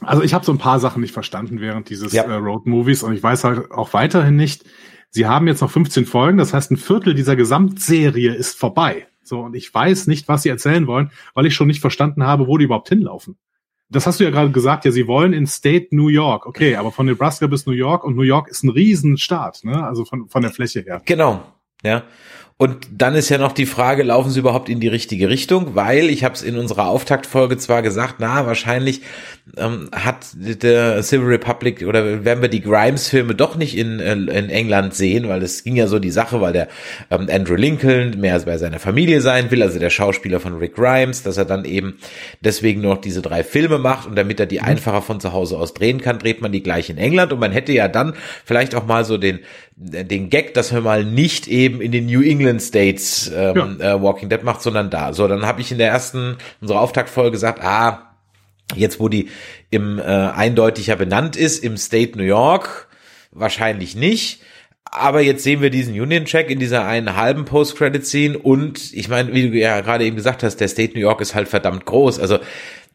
Also 0.00 0.22
ich 0.22 0.32
habe 0.32 0.44
so 0.44 0.52
ein 0.52 0.58
paar 0.58 0.78
Sachen 0.78 1.02
nicht 1.02 1.12
verstanden 1.12 1.60
während 1.60 1.90
dieses 1.90 2.12
ja. 2.12 2.22
äh, 2.22 2.34
Road 2.34 2.66
Movies 2.66 3.02
und 3.02 3.14
ich 3.14 3.22
weiß 3.22 3.44
halt 3.44 3.70
auch 3.70 3.92
weiterhin 3.92 4.36
nicht. 4.36 4.64
Sie 5.10 5.26
haben 5.26 5.48
jetzt 5.48 5.60
noch 5.60 5.70
15 5.70 6.06
Folgen, 6.06 6.38
das 6.38 6.54
heißt 6.54 6.70
ein 6.70 6.76
Viertel 6.76 7.14
dieser 7.14 7.34
Gesamtserie 7.34 8.32
ist 8.34 8.58
vorbei. 8.58 9.08
So, 9.22 9.40
und 9.40 9.54
ich 9.54 9.72
weiß 9.72 10.06
nicht, 10.06 10.28
was 10.28 10.42
sie 10.42 10.48
erzählen 10.48 10.86
wollen, 10.86 11.10
weil 11.34 11.46
ich 11.46 11.54
schon 11.54 11.66
nicht 11.66 11.80
verstanden 11.80 12.24
habe, 12.24 12.46
wo 12.46 12.58
die 12.58 12.64
überhaupt 12.64 12.88
hinlaufen. 12.88 13.36
Das 13.90 14.06
hast 14.06 14.20
du 14.20 14.24
ja 14.24 14.30
gerade 14.30 14.50
gesagt, 14.50 14.84
ja, 14.84 14.90
sie 14.90 15.06
wollen 15.06 15.32
in 15.32 15.46
State 15.46 15.88
New 15.92 16.08
York. 16.08 16.46
Okay, 16.46 16.76
aber 16.76 16.92
von 16.92 17.06
Nebraska 17.06 17.46
bis 17.46 17.66
New 17.66 17.72
York 17.72 18.04
und 18.04 18.16
New 18.16 18.22
York 18.22 18.48
ist 18.48 18.62
ein 18.62 18.68
Riesenstaat, 18.68 19.60
ne? 19.64 19.86
Also 19.86 20.04
von, 20.04 20.28
von 20.28 20.42
der 20.42 20.50
Fläche 20.50 20.80
her. 20.80 21.00
Genau. 21.04 21.42
Ja. 21.82 22.02
Und 22.60 22.88
dann 22.90 23.14
ist 23.14 23.28
ja 23.28 23.38
noch 23.38 23.52
die 23.52 23.66
Frage, 23.66 24.02
laufen 24.02 24.32
sie 24.32 24.40
überhaupt 24.40 24.68
in 24.68 24.80
die 24.80 24.88
richtige 24.88 25.28
Richtung? 25.28 25.76
Weil, 25.76 26.10
ich 26.10 26.24
habe 26.24 26.34
es 26.34 26.42
in 26.42 26.58
unserer 26.58 26.88
Auftaktfolge 26.88 27.56
zwar 27.56 27.82
gesagt, 27.82 28.16
na, 28.18 28.46
wahrscheinlich 28.46 29.02
ähm, 29.56 29.88
hat 29.92 30.26
der 30.34 31.00
Civil 31.04 31.28
Republic 31.28 31.86
oder 31.86 32.24
werden 32.24 32.42
wir 32.42 32.48
die 32.48 32.60
Grimes-Filme 32.60 33.36
doch 33.36 33.54
nicht 33.54 33.78
in, 33.78 34.00
äh, 34.00 34.12
in 34.12 34.50
England 34.50 34.92
sehen, 34.92 35.28
weil 35.28 35.40
es 35.44 35.62
ging 35.62 35.76
ja 35.76 35.86
so 35.86 36.00
die 36.00 36.10
Sache, 36.10 36.40
weil 36.40 36.52
der 36.52 36.66
ähm, 37.12 37.28
Andrew 37.30 37.54
Lincoln 37.54 38.18
mehr 38.18 38.40
bei 38.40 38.58
seiner 38.58 38.80
Familie 38.80 39.20
sein 39.20 39.52
will, 39.52 39.62
also 39.62 39.78
der 39.78 39.90
Schauspieler 39.90 40.40
von 40.40 40.58
Rick 40.58 40.74
Grimes, 40.74 41.22
dass 41.22 41.36
er 41.36 41.44
dann 41.44 41.64
eben 41.64 41.98
deswegen 42.40 42.80
noch 42.80 43.00
diese 43.00 43.22
drei 43.22 43.44
Filme 43.44 43.78
macht 43.78 44.08
und 44.08 44.16
damit 44.16 44.40
er 44.40 44.46
die 44.46 44.58
mhm. 44.58 44.64
einfacher 44.64 45.02
von 45.02 45.20
zu 45.20 45.32
Hause 45.32 45.58
aus 45.58 45.74
drehen 45.74 46.00
kann, 46.00 46.18
dreht 46.18 46.42
man 46.42 46.50
die 46.50 46.64
gleich 46.64 46.90
in 46.90 46.98
England 46.98 47.32
und 47.32 47.38
man 47.38 47.52
hätte 47.52 47.72
ja 47.72 47.86
dann 47.86 48.14
vielleicht 48.44 48.74
auch 48.74 48.84
mal 48.84 49.04
so 49.04 49.16
den, 49.16 49.38
den 49.80 50.28
Gag, 50.28 50.54
dass 50.54 50.72
wir 50.72 50.80
mal 50.80 51.04
nicht 51.04 51.46
eben 51.46 51.80
in 51.80 51.92
den 51.92 52.06
New 52.06 52.20
England 52.20 52.48
England 52.48 52.62
States 52.62 53.30
ähm, 53.34 53.76
ja. 53.78 53.94
äh, 53.94 54.02
Walking 54.02 54.28
Dead 54.28 54.42
macht, 54.42 54.62
sondern 54.62 54.90
da. 54.90 55.12
So, 55.12 55.28
dann 55.28 55.46
habe 55.46 55.60
ich 55.60 55.70
in 55.70 55.78
der 55.78 55.88
ersten 55.88 56.36
unserer 56.60 56.80
Auftaktfolge 56.80 57.32
gesagt, 57.32 57.62
ah, 57.62 58.14
jetzt 58.74 59.00
wo 59.00 59.08
die 59.08 59.28
im 59.70 59.98
äh, 59.98 60.02
eindeutiger 60.02 60.96
benannt 60.96 61.36
ist, 61.36 61.62
im 61.62 61.76
State 61.76 62.18
New 62.18 62.24
York, 62.24 62.88
wahrscheinlich 63.30 63.94
nicht. 63.94 64.40
Aber 64.90 65.20
jetzt 65.20 65.44
sehen 65.44 65.60
wir 65.60 65.70
diesen 65.70 65.98
Union 66.00 66.24
Check 66.24 66.50
in 66.50 66.58
dieser 66.58 66.86
einen 66.86 67.14
halben 67.14 67.44
Post-Credit-Scene 67.44 68.38
und 68.38 68.92
ich 68.94 69.08
meine, 69.08 69.34
wie 69.34 69.50
du 69.50 69.56
ja 69.56 69.82
gerade 69.82 70.04
eben 70.04 70.16
gesagt 70.16 70.42
hast, 70.42 70.56
der 70.56 70.68
State 70.68 70.94
New 70.94 71.00
York 71.00 71.20
ist 71.20 71.34
halt 71.34 71.48
verdammt 71.48 71.84
groß. 71.84 72.18
Also 72.18 72.38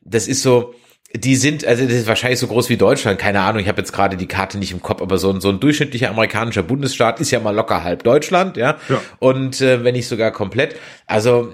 das 0.01 0.27
ist 0.27 0.41
so, 0.41 0.73
die 1.15 1.35
sind, 1.35 1.65
also 1.65 1.83
das 1.83 1.93
ist 1.93 2.07
wahrscheinlich 2.07 2.39
so 2.39 2.47
groß 2.47 2.69
wie 2.69 2.77
Deutschland, 2.77 3.19
keine 3.19 3.41
Ahnung, 3.41 3.61
ich 3.61 3.67
habe 3.67 3.79
jetzt 3.79 3.91
gerade 3.91 4.17
die 4.17 4.27
Karte 4.27 4.57
nicht 4.57 4.71
im 4.71 4.81
Kopf, 4.81 5.01
aber 5.01 5.17
so 5.19 5.29
ein, 5.29 5.41
so 5.41 5.49
ein 5.49 5.59
durchschnittlicher 5.59 6.09
amerikanischer 6.09 6.63
Bundesstaat 6.63 7.19
ist 7.19 7.29
ja 7.29 7.39
mal 7.39 7.55
locker 7.55 7.83
halb 7.83 8.03
Deutschland, 8.03 8.57
ja. 8.57 8.77
ja. 8.89 9.01
Und 9.19 9.61
äh, 9.61 9.83
wenn 9.83 9.93
nicht 9.93 10.07
sogar 10.07 10.31
komplett. 10.31 10.75
Also, 11.05 11.53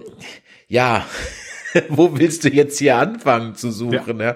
ja, 0.68 1.06
wo 1.90 2.18
willst 2.18 2.46
du 2.46 2.50
jetzt 2.50 2.80
hier 2.80 2.98
anfangen 2.98 3.56
zu 3.56 3.72
suchen, 3.72 4.20
ja? 4.20 4.26
ja? 4.26 4.36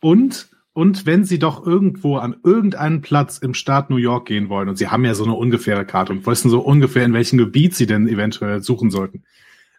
Und 0.00 0.48
und 0.72 1.04
wenn 1.04 1.24
Sie 1.24 1.40
doch 1.40 1.66
irgendwo 1.66 2.16
an 2.16 2.36
irgendeinen 2.44 3.00
Platz 3.00 3.38
im 3.38 3.54
Staat 3.54 3.90
New 3.90 3.96
York 3.96 4.28
gehen 4.28 4.48
wollen, 4.48 4.68
und 4.68 4.76
Sie 4.76 4.88
haben 4.88 5.04
ja 5.04 5.14
so 5.14 5.24
eine 5.24 5.34
ungefähre 5.34 5.84
Karte 5.84 6.12
und 6.12 6.24
wissen 6.26 6.48
so 6.48 6.60
ungefähr, 6.60 7.04
in 7.04 7.12
welchem 7.12 7.38
Gebiet 7.38 7.74
Sie 7.74 7.86
denn 7.86 8.06
eventuell 8.06 8.62
suchen 8.62 8.90
sollten, 8.90 9.24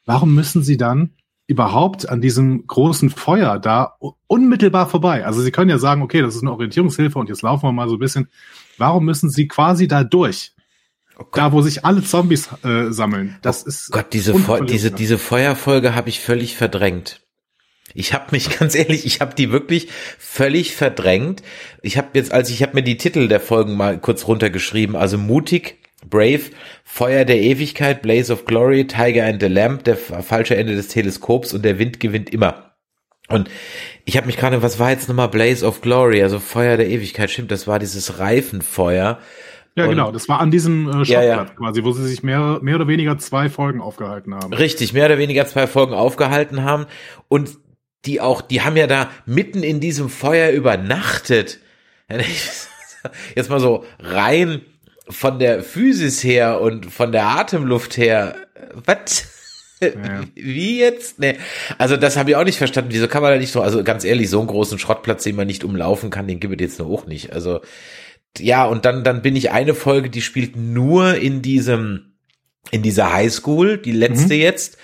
warum 0.05 0.35
müssen 0.35 0.63
Sie 0.63 0.75
dann 0.75 1.11
überhaupt 1.51 2.09
an 2.09 2.21
diesem 2.21 2.65
großen 2.65 3.09
Feuer 3.09 3.59
da 3.59 3.97
unmittelbar 4.27 4.89
vorbei? 4.89 5.25
Also 5.25 5.41
Sie 5.41 5.51
können 5.51 5.69
ja 5.69 5.77
sagen, 5.77 6.01
okay, 6.01 6.21
das 6.21 6.35
ist 6.35 6.41
eine 6.41 6.51
Orientierungshilfe 6.51 7.19
und 7.19 7.29
jetzt 7.29 7.41
laufen 7.41 7.67
wir 7.67 7.71
mal 7.71 7.89
so 7.89 7.95
ein 7.95 7.99
bisschen. 7.99 8.29
Warum 8.77 9.05
müssen 9.05 9.29
Sie 9.29 9.47
quasi 9.47 9.87
da 9.87 10.03
durch? 10.03 10.53
Oh 11.19 11.25
da, 11.33 11.51
wo 11.51 11.61
sich 11.61 11.85
alle 11.85 12.03
Zombies 12.03 12.49
äh, 12.63 12.91
sammeln. 12.91 13.37
Das 13.41 13.65
oh 13.65 13.67
ist 13.67 13.91
Gott, 13.91 14.13
diese, 14.13 14.33
Fe 14.33 14.65
diese, 14.67 14.91
diese 14.91 15.17
Feuerfolge 15.17 15.93
habe 15.93 16.09
ich 16.09 16.19
völlig 16.19 16.55
verdrängt. 16.55 17.21
Ich 17.93 18.13
habe 18.13 18.27
mich 18.31 18.49
ganz 18.59 18.73
ehrlich, 18.73 19.05
ich 19.05 19.21
habe 19.21 19.35
die 19.35 19.51
wirklich 19.51 19.89
völlig 20.17 20.73
verdrängt. 20.73 21.43
Ich 21.81 21.97
habe 21.97 22.09
jetzt, 22.13 22.31
als 22.31 22.49
ich 22.49 22.63
habe 22.63 22.75
mir 22.75 22.83
die 22.83 22.97
Titel 22.97 23.27
der 23.27 23.41
Folgen 23.41 23.75
mal 23.75 23.99
kurz 23.99 24.27
runtergeschrieben, 24.27 24.95
also 24.95 25.17
mutig, 25.17 25.80
Brave, 26.09 26.41
Feuer 26.83 27.25
der 27.25 27.39
Ewigkeit, 27.39 28.01
Blaze 28.01 28.31
of 28.33 28.45
Glory, 28.45 28.87
Tiger 28.87 29.25
and 29.25 29.41
the 29.41 29.47
Lamp, 29.47 29.83
der 29.83 29.95
falsche 29.97 30.55
Ende 30.55 30.75
des 30.75 30.87
Teleskops 30.89 31.53
und 31.53 31.63
der 31.63 31.79
Wind 31.79 31.99
gewinnt 31.99 32.31
immer. 32.33 32.71
Und 33.29 33.49
ich 34.05 34.17
habe 34.17 34.27
mich 34.27 34.35
gerade, 34.37 34.61
was 34.61 34.77
war 34.79 34.89
jetzt 34.91 35.07
nochmal 35.07 35.29
Blaze 35.29 35.65
of 35.65 35.81
Glory, 35.81 36.21
also 36.21 36.39
Feuer 36.39 36.75
der 36.77 36.89
Ewigkeit, 36.89 37.29
stimmt, 37.31 37.51
das 37.51 37.65
war 37.67 37.79
dieses 37.79 38.19
Reifenfeuer. 38.19 39.19
Ja, 39.75 39.83
Und- 39.85 39.91
genau, 39.91 40.11
das 40.11 40.27
war 40.27 40.41
an 40.41 40.51
diesem 40.51 40.87
äh, 40.89 40.91
Shotplatz 40.91 41.07
Ja, 41.09 41.23
ja. 41.23 41.45
quasi, 41.45 41.83
wo 41.83 41.93
sie 41.93 42.05
sich 42.05 42.23
mehr, 42.23 42.59
mehr 42.61 42.75
oder 42.75 42.89
weniger 42.89 43.17
zwei 43.19 43.49
Folgen 43.49 43.79
aufgehalten 43.79 44.35
haben. 44.35 44.51
Richtig, 44.53 44.91
mehr 44.91 45.05
oder 45.05 45.17
weniger 45.17 45.45
zwei 45.45 45.65
Folgen 45.65 45.93
aufgehalten 45.93 46.63
haben 46.63 46.87
und 47.29 47.57
die 48.05 48.19
auch, 48.19 48.41
die 48.41 48.61
haben 48.63 48.75
ja 48.75 48.87
da 48.87 49.09
mitten 49.25 49.63
in 49.63 49.79
diesem 49.79 50.09
Feuer 50.09 50.49
übernachtet. 50.51 51.59
Jetzt 53.35 53.49
mal 53.49 53.59
so 53.59 53.85
rein 53.99 54.61
von 55.11 55.39
der 55.39 55.63
Physis 55.63 56.23
her 56.23 56.61
und 56.61 56.91
von 56.91 57.11
der 57.11 57.25
Atemluft 57.25 57.97
her. 57.97 58.35
Was? 58.85 59.27
Ja. 59.81 60.21
Wie 60.35 60.79
jetzt? 60.79 61.19
Nee. 61.19 61.37
Also 61.77 61.97
das 61.97 62.17
habe 62.17 62.31
ich 62.31 62.35
auch 62.35 62.43
nicht 62.43 62.57
verstanden. 62.57 62.91
Wieso 62.93 63.07
kann 63.07 63.21
man 63.21 63.31
da 63.31 63.37
nicht 63.37 63.51
so, 63.51 63.61
also 63.61 63.83
ganz 63.83 64.03
ehrlich, 64.03 64.29
so 64.29 64.39
einen 64.39 64.47
großen 64.47 64.79
Schrottplatz, 64.79 65.23
den 65.23 65.35
man 65.35 65.47
nicht 65.47 65.63
umlaufen 65.63 66.09
kann, 66.09 66.27
den 66.27 66.39
gibt 66.39 66.53
es 66.53 66.61
jetzt 66.61 66.79
nur 66.79 66.89
auch 66.89 67.07
nicht. 67.07 67.33
Also 67.33 67.61
ja, 68.37 68.65
und 68.65 68.85
dann, 68.85 69.03
dann 69.03 69.21
bin 69.21 69.35
ich 69.35 69.51
eine 69.51 69.73
Folge, 69.73 70.09
die 70.09 70.21
spielt 70.21 70.55
nur 70.55 71.15
in 71.15 71.41
diesem, 71.41 72.13
in 72.69 72.81
dieser 72.81 73.11
Highschool, 73.11 73.77
die 73.77 73.91
letzte 73.91 74.35
jetzt. 74.35 74.77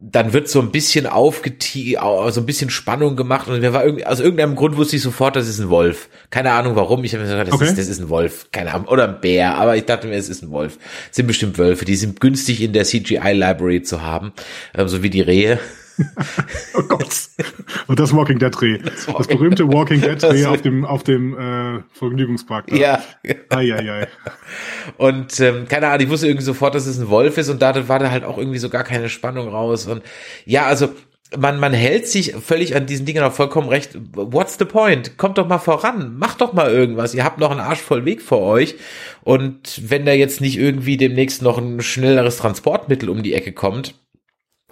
Dann 0.00 0.32
wird 0.32 0.48
so 0.48 0.60
ein 0.60 0.70
bisschen 0.70 1.06
aufgeti, 1.06 1.98
so 2.30 2.40
ein 2.40 2.46
bisschen 2.46 2.70
Spannung 2.70 3.16
gemacht 3.16 3.48
und 3.48 3.60
mir 3.60 3.72
war 3.72 3.84
irgendwie, 3.84 4.06
aus 4.06 4.20
irgendeinem 4.20 4.54
Grund 4.54 4.76
wusste 4.76 4.94
ich 4.94 5.02
sofort, 5.02 5.34
das 5.34 5.48
ist 5.48 5.58
ein 5.58 5.70
Wolf. 5.70 6.08
Keine 6.30 6.52
Ahnung 6.52 6.76
warum. 6.76 7.02
Ich 7.02 7.14
habe 7.14 7.24
mir 7.24 7.30
gesagt, 7.30 7.48
das, 7.48 7.54
Okay. 7.56 7.64
ist, 7.66 7.78
das 7.78 7.88
ist 7.88 7.98
ein 8.00 8.08
Wolf. 8.08 8.46
Keine 8.52 8.72
Ahnung. 8.74 8.86
Oder 8.86 9.08
ein 9.08 9.20
Bär. 9.20 9.56
Aber 9.56 9.76
ich 9.76 9.86
dachte 9.86 10.06
mir, 10.06 10.14
es 10.14 10.28
ist 10.28 10.42
ein 10.44 10.50
Wolf. 10.52 10.78
Es 11.10 11.16
sind 11.16 11.26
bestimmt 11.26 11.58
Wölfe. 11.58 11.84
Die 11.84 11.96
sind 11.96 12.20
günstig 12.20 12.60
in 12.62 12.72
der 12.72 12.84
CGI 12.84 13.32
Library 13.32 13.82
zu 13.82 14.02
haben. 14.02 14.32
Ähm, 14.76 14.86
so 14.86 15.02
wie 15.02 15.10
die 15.10 15.20
Rehe. 15.20 15.58
Oh 16.74 16.82
Gott. 16.82 17.08
Und 17.86 17.98
das 17.98 18.14
Walking 18.14 18.38
Dead 18.38 18.52
Dreh. 18.54 18.78
Das, 18.78 19.26
berühmte 19.26 19.66
Walking 19.68 20.00
Dead 20.00 20.22
Dreh 20.22 20.42
Das- 20.42 20.46
auf 20.46 20.62
dem, 20.62 20.84
auf 20.84 21.02
dem 21.02 21.36
äh, 21.38 21.80
Vergnügungspark. 21.92 22.68
da. 22.68 22.76
Ja. 22.76 23.02
Eieiei. 23.50 24.06
Und 24.96 25.38
ähm, 25.40 25.66
keine 25.68 25.88
Ahnung, 25.88 26.00
ich 26.06 26.10
wusste 26.10 26.26
irgendwie 26.28 26.44
sofort, 26.44 26.74
dass 26.74 26.86
es 26.86 26.98
ein 26.98 27.08
Wolf 27.08 27.36
ist 27.38 27.48
und 27.48 27.60
da 27.60 27.88
war 27.88 27.98
da 27.98 28.10
halt 28.10 28.24
auch 28.24 28.38
irgendwie 28.38 28.58
so 28.58 28.68
gar 28.70 28.84
keine 28.84 29.08
Spannung 29.08 29.48
raus. 29.48 29.86
Und 29.86 30.02
ja, 30.44 30.66
also 30.66 30.88
man, 31.36 31.60
man 31.60 31.74
hält 31.74 32.06
sich 32.06 32.34
völlig 32.36 32.74
an 32.74 32.86
diesen 32.86 33.04
Dingen 33.04 33.22
auch 33.22 33.32
vollkommen 33.32 33.68
recht. 33.68 33.90
What's 34.14 34.56
the 34.58 34.64
point? 34.64 35.18
Kommt 35.18 35.36
doch 35.38 35.46
mal 35.46 35.58
voran, 35.58 36.16
macht 36.16 36.40
doch 36.40 36.52
mal 36.54 36.70
irgendwas. 36.70 37.14
Ihr 37.14 37.24
habt 37.24 37.38
noch 37.38 37.50
einen 37.50 37.60
Arsch 37.60 37.80
voll 37.80 38.04
Weg 38.06 38.22
vor 38.22 38.40
euch. 38.40 38.76
Und 39.22 39.90
wenn 39.90 40.06
da 40.06 40.12
jetzt 40.12 40.40
nicht 40.40 40.58
irgendwie 40.58 40.96
demnächst 40.96 41.42
noch 41.42 41.58
ein 41.58 41.80
schnelleres 41.82 42.38
Transportmittel 42.38 43.10
um 43.10 43.22
die 43.22 43.34
Ecke 43.34 43.52
kommt, 43.52 43.94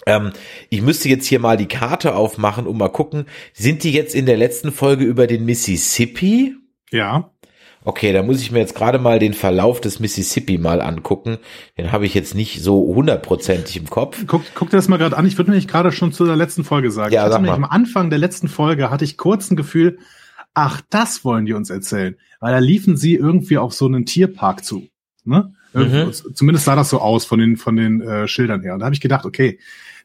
ähm, 0.06 0.32
ich 0.70 0.82
müsste 0.82 1.08
jetzt 1.08 1.26
hier 1.26 1.40
mal 1.40 1.56
die 1.56 1.68
Karte 1.68 2.14
aufmachen 2.14 2.66
und 2.66 2.78
mal 2.78 2.88
gucken, 2.88 3.26
sind 3.52 3.82
die 3.84 3.92
jetzt 3.92 4.14
in 4.14 4.26
der 4.26 4.36
letzten 4.36 4.72
Folge 4.72 5.04
über 5.04 5.26
den 5.26 5.44
Mississippi? 5.44 6.54
Ja. 6.90 7.30
Okay, 7.84 8.12
da 8.12 8.24
muss 8.24 8.40
ich 8.40 8.50
mir 8.50 8.58
jetzt 8.58 8.74
gerade 8.74 8.98
mal 8.98 9.20
den 9.20 9.32
Verlauf 9.32 9.80
des 9.80 10.00
Mississippi 10.00 10.58
mal 10.58 10.80
angucken. 10.80 11.38
Den 11.78 11.92
habe 11.92 12.04
ich 12.04 12.14
jetzt 12.14 12.34
nicht 12.34 12.60
so 12.60 12.84
hundertprozentig 12.94 13.76
im 13.76 13.88
Kopf. 13.88 14.24
Guck, 14.26 14.42
guck 14.56 14.70
dir 14.70 14.76
das 14.76 14.88
mal 14.88 14.96
gerade 14.96 15.16
an. 15.16 15.24
Ich 15.24 15.38
würde 15.38 15.52
nämlich 15.52 15.68
gerade 15.68 15.92
schon 15.92 16.12
zu 16.12 16.24
der 16.26 16.34
letzten 16.34 16.64
Folge 16.64 16.90
sagen. 16.90 17.14
Ja, 17.14 17.26
ich 17.26 17.32
sag 17.32 17.42
mal. 17.42 17.52
am 17.54 17.64
Anfang 17.64 18.10
der 18.10 18.18
letzten 18.18 18.48
Folge 18.48 18.90
hatte 18.90 19.04
ich 19.04 19.16
kurz 19.16 19.52
ein 19.52 19.56
Gefühl, 19.56 19.98
ach, 20.52 20.80
das 20.90 21.24
wollen 21.24 21.46
die 21.46 21.52
uns 21.52 21.70
erzählen. 21.70 22.16
Weil 22.40 22.52
da 22.52 22.58
liefen 22.58 22.96
sie 22.96 23.14
irgendwie 23.14 23.56
auf 23.56 23.72
so 23.72 23.86
einen 23.86 24.04
Tierpark 24.04 24.64
zu. 24.64 24.88
Ne? 25.24 25.52
Irgendwo- 25.72 26.10
Zumindest 26.10 26.64
sah 26.64 26.74
das 26.74 26.90
so 26.90 26.98
aus 27.00 27.24
von 27.24 27.38
den, 27.38 27.56
von 27.56 27.76
den 27.76 28.00
äh, 28.00 28.26
Schildern 28.26 28.62
her. 28.62 28.74
Und 28.74 28.80
da 28.80 28.86
habe 28.86 28.94
ich 28.94 29.00
gedacht, 29.00 29.24
okay, 29.24 29.60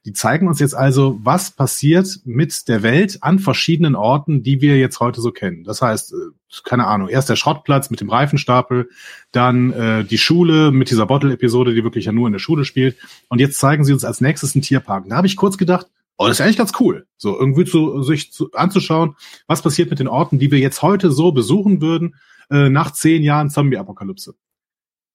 die 0.05 0.13
zeigen 0.13 0.47
uns 0.47 0.59
jetzt 0.59 0.73
also, 0.73 1.19
was 1.21 1.51
passiert 1.51 2.19
mit 2.25 2.67
der 2.67 2.81
Welt 2.81 3.19
an 3.21 3.37
verschiedenen 3.37 3.95
Orten, 3.95 4.41
die 4.41 4.59
wir 4.59 4.79
jetzt 4.79 4.99
heute 4.99 5.21
so 5.21 5.31
kennen. 5.31 5.63
Das 5.63 5.81
heißt, 5.81 6.13
äh, 6.13 6.61
keine 6.63 6.87
Ahnung, 6.87 7.07
erst 7.07 7.29
der 7.29 7.35
Schrottplatz 7.35 7.91
mit 7.91 8.01
dem 8.01 8.09
Reifenstapel, 8.09 8.89
dann 9.31 9.71
äh, 9.73 10.03
die 10.03 10.17
Schule 10.17 10.71
mit 10.71 10.89
dieser 10.89 11.05
Bottle-Episode, 11.05 11.75
die 11.75 11.83
wirklich 11.83 12.05
ja 12.05 12.11
nur 12.11 12.27
in 12.27 12.33
der 12.33 12.39
Schule 12.39 12.65
spielt. 12.65 12.97
Und 13.29 13.39
jetzt 13.39 13.59
zeigen 13.59 13.83
sie 13.83 13.93
uns 13.93 14.03
als 14.03 14.21
nächstes 14.21 14.55
einen 14.55 14.63
Tierpark. 14.63 15.05
Da 15.07 15.17
habe 15.17 15.27
ich 15.27 15.35
kurz 15.35 15.57
gedacht, 15.57 15.87
oh, 16.17 16.27
das 16.27 16.37
ist 16.37 16.41
eigentlich 16.41 16.57
ganz 16.57 16.73
cool, 16.79 17.05
so 17.17 17.37
irgendwie 17.39 17.65
zu 17.65 18.01
sich 18.01 18.31
zu, 18.31 18.51
anzuschauen, 18.53 19.15
was 19.47 19.61
passiert 19.61 19.91
mit 19.91 19.99
den 19.99 20.07
Orten, 20.07 20.39
die 20.39 20.51
wir 20.51 20.59
jetzt 20.59 20.81
heute 20.81 21.11
so 21.11 21.31
besuchen 21.31 21.79
würden, 21.79 22.15
äh, 22.49 22.69
nach 22.69 22.91
zehn 22.91 23.23
Jahren 23.23 23.49
Zombie-Apokalypse. 23.49 24.33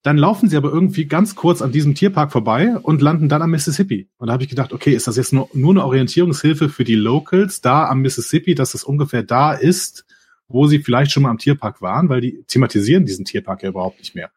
Dann 0.07 0.19
laufen 0.19 0.49
sie 0.49 0.57
aber 0.57 0.71
irgendwie 0.71 1.07
ganz 1.07 1.35
kurz 1.35 1.61
an 1.63 1.73
diesem 1.73 1.97
Tierpark 1.97 2.31
vorbei 2.31 2.77
und 2.77 3.03
landen 3.03 3.29
dann 3.29 3.43
am 3.43 3.51
Mississippi. 3.51 4.09
Und 4.19 4.29
da 4.29 4.35
habe 4.35 4.45
ich 4.45 4.49
gedacht, 4.49 4.73
okay, 4.73 4.95
ist 4.95 5.09
das 5.09 5.17
jetzt 5.17 5.33
nur, 5.33 5.51
nur 5.53 5.73
eine 5.73 5.85
Orientierungshilfe 5.85 6.69
für 6.69 6.85
die 6.85 6.95
Locals 6.95 7.61
da 7.61 7.89
am 7.89 8.03
Mississippi, 8.03 8.55
dass 8.55 8.75
es 8.75 8.85
ungefähr 8.85 9.25
da 9.25 9.53
ist, 9.53 10.07
wo 10.47 10.69
sie 10.69 10.79
vielleicht 10.79 11.11
schon 11.11 11.25
mal 11.25 11.31
am 11.31 11.39
Tierpark 11.39 11.83
waren, 11.83 12.09
weil 12.09 12.21
die 12.21 12.45
thematisieren 12.47 13.05
diesen 13.05 13.25
Tierpark 13.25 13.65
ja 13.65 13.71
überhaupt 13.71 13.99
nicht 13.99 14.15
mehr. 14.15 14.31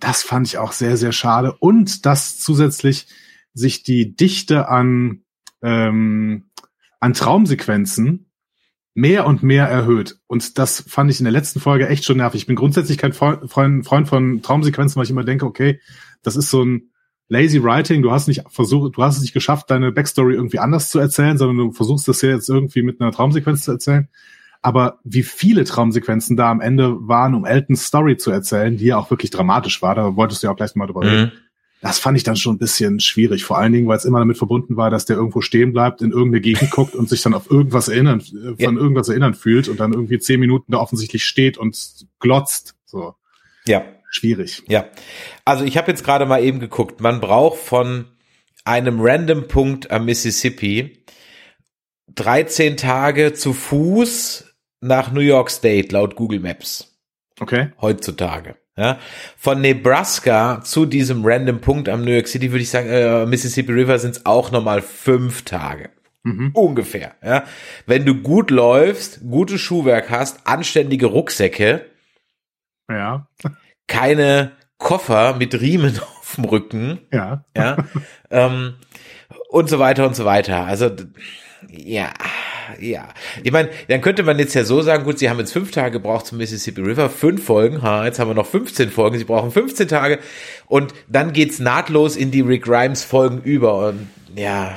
Das 0.00 0.22
fand 0.22 0.46
ich 0.46 0.56
auch 0.56 0.72
sehr, 0.72 0.96
sehr 0.96 1.12
schade. 1.12 1.54
Und 1.58 2.06
dass 2.06 2.38
zusätzlich 2.38 3.06
sich 3.52 3.82
die 3.82 4.16
Dichte 4.16 4.66
an, 4.70 5.24
ähm, 5.60 6.44
an 7.00 7.12
Traumsequenzen 7.12 8.23
mehr 8.94 9.26
und 9.26 9.42
mehr 9.42 9.66
erhöht. 9.66 10.18
Und 10.26 10.58
das 10.58 10.84
fand 10.86 11.10
ich 11.10 11.18
in 11.18 11.24
der 11.24 11.32
letzten 11.32 11.60
Folge 11.60 11.88
echt 11.88 12.04
schon 12.04 12.16
nervig. 12.16 12.42
Ich 12.42 12.46
bin 12.46 12.56
grundsätzlich 12.56 12.96
kein 12.96 13.12
Freund, 13.12 13.50
Freund, 13.50 14.08
von 14.08 14.40
Traumsequenzen, 14.40 14.96
weil 14.96 15.04
ich 15.04 15.10
immer 15.10 15.24
denke, 15.24 15.46
okay, 15.46 15.80
das 16.22 16.36
ist 16.36 16.50
so 16.50 16.64
ein 16.64 16.90
lazy 17.28 17.62
writing. 17.62 18.02
Du 18.02 18.12
hast 18.12 18.28
nicht 18.28 18.44
versucht, 18.48 18.96
du 18.96 19.02
hast 19.02 19.16
es 19.16 19.22
nicht 19.22 19.34
geschafft, 19.34 19.70
deine 19.70 19.90
Backstory 19.90 20.34
irgendwie 20.34 20.60
anders 20.60 20.90
zu 20.90 21.00
erzählen, 21.00 21.36
sondern 21.36 21.56
du 21.56 21.72
versuchst 21.72 22.06
das 22.06 22.22
ja 22.22 22.30
jetzt 22.30 22.48
irgendwie 22.48 22.82
mit 22.82 23.00
einer 23.00 23.10
Traumsequenz 23.10 23.64
zu 23.64 23.72
erzählen. 23.72 24.08
Aber 24.62 25.00
wie 25.04 25.24
viele 25.24 25.64
Traumsequenzen 25.64 26.36
da 26.36 26.50
am 26.50 26.60
Ende 26.60 26.96
waren, 27.06 27.34
um 27.34 27.44
Eltons 27.44 27.84
Story 27.84 28.16
zu 28.16 28.30
erzählen, 28.30 28.76
die 28.76 28.86
ja 28.86 28.96
auch 28.96 29.10
wirklich 29.10 29.30
dramatisch 29.30 29.82
war, 29.82 29.94
da 29.94 30.16
wolltest 30.16 30.42
du 30.42 30.46
ja 30.46 30.52
auch 30.52 30.56
gleich 30.56 30.74
mal 30.76 30.86
drüber 30.86 31.02
reden. 31.02 31.32
Das 31.84 31.98
fand 31.98 32.16
ich 32.16 32.22
dann 32.24 32.36
schon 32.36 32.54
ein 32.54 32.58
bisschen 32.58 32.98
schwierig, 32.98 33.44
vor 33.44 33.58
allen 33.58 33.72
Dingen, 33.72 33.86
weil 33.86 33.98
es 33.98 34.04
immer 34.06 34.18
damit 34.18 34.38
verbunden 34.38 34.76
war, 34.76 34.88
dass 34.90 35.04
der 35.04 35.16
irgendwo 35.16 35.40
stehen 35.42 35.72
bleibt, 35.72 36.00
in 36.02 36.12
irgendeine 36.12 36.40
Gegend 36.40 36.70
guckt 36.70 36.94
und 36.94 37.08
sich 37.10 37.20
dann 37.22 37.34
auf 37.34 37.50
irgendwas 37.50 37.88
erinnern, 37.88 38.20
äh, 38.32 38.54
Ja. 38.62 38.68
von 38.68 38.78
irgendwas 38.78 39.08
erinnern 39.10 39.34
fühlt 39.34 39.68
und 39.68 39.78
dann 39.80 39.92
irgendwie 39.92 40.18
zehn 40.18 40.40
Minuten 40.40 40.72
da 40.72 40.78
offensichtlich 40.78 41.24
steht 41.26 41.58
und 41.58 41.76
glotzt. 42.20 42.74
So, 42.86 43.14
Ja, 43.66 43.84
schwierig. 44.10 44.62
ja. 44.66 44.86
Also 45.44 45.64
ich 45.64 45.76
habe 45.76 45.90
jetzt 45.90 46.04
gerade 46.04 46.24
mal 46.26 46.42
eben 46.42 46.58
geguckt. 46.58 47.00
Man 47.02 47.20
braucht 47.20 47.58
von 47.58 48.06
einem 48.64 49.00
random 49.00 49.46
Punkt 49.46 49.90
am 49.90 50.06
Mississippi 50.06 51.04
13 52.14 52.76
Tage 52.76 53.34
zu 53.34 53.52
Fuß 53.52 54.54
nach 54.80 55.12
New 55.12 55.20
York 55.20 55.50
State 55.50 55.88
laut 55.92 56.16
Google 56.16 56.40
Maps. 56.40 56.98
Okay. 57.40 57.72
heutzutage. 57.80 58.56
Ja, 58.76 58.98
von 59.36 59.60
Nebraska 59.60 60.60
zu 60.64 60.84
diesem 60.84 61.24
random 61.24 61.60
Punkt 61.60 61.88
am 61.88 62.04
New 62.04 62.10
York 62.10 62.26
City 62.26 62.50
würde 62.50 62.62
ich 62.62 62.70
sagen, 62.70 62.88
äh, 62.88 63.24
Mississippi 63.24 63.70
River 63.72 63.98
sind 64.00 64.16
es 64.16 64.26
auch 64.26 64.50
nochmal 64.50 64.82
fünf 64.82 65.42
Tage. 65.42 65.90
Mhm. 66.24 66.50
Ungefähr. 66.54 67.14
Ja. 67.22 67.44
Wenn 67.86 68.04
du 68.04 68.16
gut 68.16 68.50
läufst, 68.50 69.20
gutes 69.30 69.60
Schuhwerk 69.60 70.10
hast, 70.10 70.46
anständige 70.46 71.06
Rucksäcke, 71.06 71.84
Ja. 72.90 73.28
keine 73.86 74.52
Koffer 74.78 75.36
mit 75.36 75.54
Riemen 75.60 75.96
auf 76.20 76.34
dem 76.34 76.44
Rücken, 76.44 76.98
Ja. 77.12 77.44
ja, 77.56 77.76
ähm, 78.30 78.74
und 79.50 79.68
so 79.70 79.78
weiter 79.78 80.04
und 80.06 80.16
so 80.16 80.24
weiter. 80.24 80.64
Also 80.64 80.90
ja, 81.70 82.12
ja. 82.80 83.08
Ich 83.42 83.52
meine, 83.52 83.70
dann 83.88 84.00
könnte 84.00 84.22
man 84.22 84.38
jetzt 84.38 84.54
ja 84.54 84.64
so 84.64 84.82
sagen, 84.82 85.04
gut, 85.04 85.18
sie 85.18 85.28
haben 85.28 85.38
jetzt 85.38 85.52
fünf 85.52 85.70
Tage 85.70 85.92
gebraucht 85.92 86.26
zum 86.26 86.38
Mississippi 86.38 86.80
River, 86.80 87.10
fünf 87.10 87.44
Folgen, 87.44 87.82
ha, 87.82 88.04
jetzt 88.04 88.18
haben 88.18 88.28
wir 88.28 88.34
noch 88.34 88.46
15 88.46 88.90
Folgen, 88.90 89.18
sie 89.18 89.24
brauchen 89.24 89.50
15 89.50 89.88
Tage 89.88 90.18
und 90.66 90.94
dann 91.08 91.32
geht's 91.32 91.58
nahtlos 91.58 92.16
in 92.16 92.30
die 92.30 92.40
Rick 92.40 92.64
Grimes 92.64 93.04
Folgen 93.04 93.42
über 93.42 93.88
und 93.88 94.08
ja, 94.36 94.74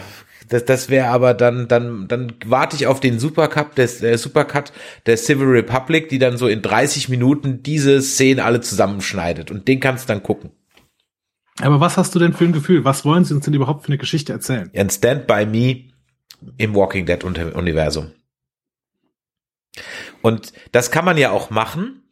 das, 0.50 0.66
das 0.66 0.90
wäre 0.90 1.08
aber 1.08 1.34
dann, 1.34 1.68
dann, 1.68 2.08
dann 2.08 2.34
warte 2.46 2.76
ich 2.76 2.88
auf 2.88 3.00
den 3.00 3.20
Supercup, 3.20 3.76
des, 3.76 4.00
der 4.00 4.18
Supercut 4.18 4.72
der 5.06 5.18
Civil 5.18 5.48
Republic, 5.48 6.10
die 6.10 6.20
dann 6.20 6.38
so 6.38 6.48
in 6.48 6.62
30 6.62 7.10
Minuten 7.10 7.64
diese 7.64 8.02
Szenen 8.02 8.40
alle 8.40 8.62
zusammenschneidet 8.62 9.52
und 9.52 9.68
den 9.68 9.80
kannst 9.80 10.08
du 10.08 10.14
dann 10.14 10.24
gucken. 10.24 10.52
Aber 11.60 11.80
was 11.80 11.98
hast 11.98 12.14
du 12.14 12.20
denn 12.20 12.34
für 12.34 12.46
ein 12.46 12.54
Gefühl? 12.54 12.86
Was 12.86 13.04
wollen 13.04 13.26
sie 13.26 13.34
uns 13.34 13.46
denn 13.46 13.54
überhaupt 13.54 13.84
für 13.84 13.90
eine 13.90 13.98
Geschichte 13.98 14.32
erzählen? 14.32 14.70
ein 14.76 14.90
Stand 14.90 15.26
by 15.26 15.46
Me 15.46 15.86
im 16.58 16.76
Walking 16.76 17.06
Dead 17.06 17.24
Universum. 17.24 18.12
Und 20.22 20.54
das 20.72 20.92
kann 20.92 21.06
man 21.06 21.18
ja 21.18 21.32
auch 21.32 21.50
machen, 21.50 22.04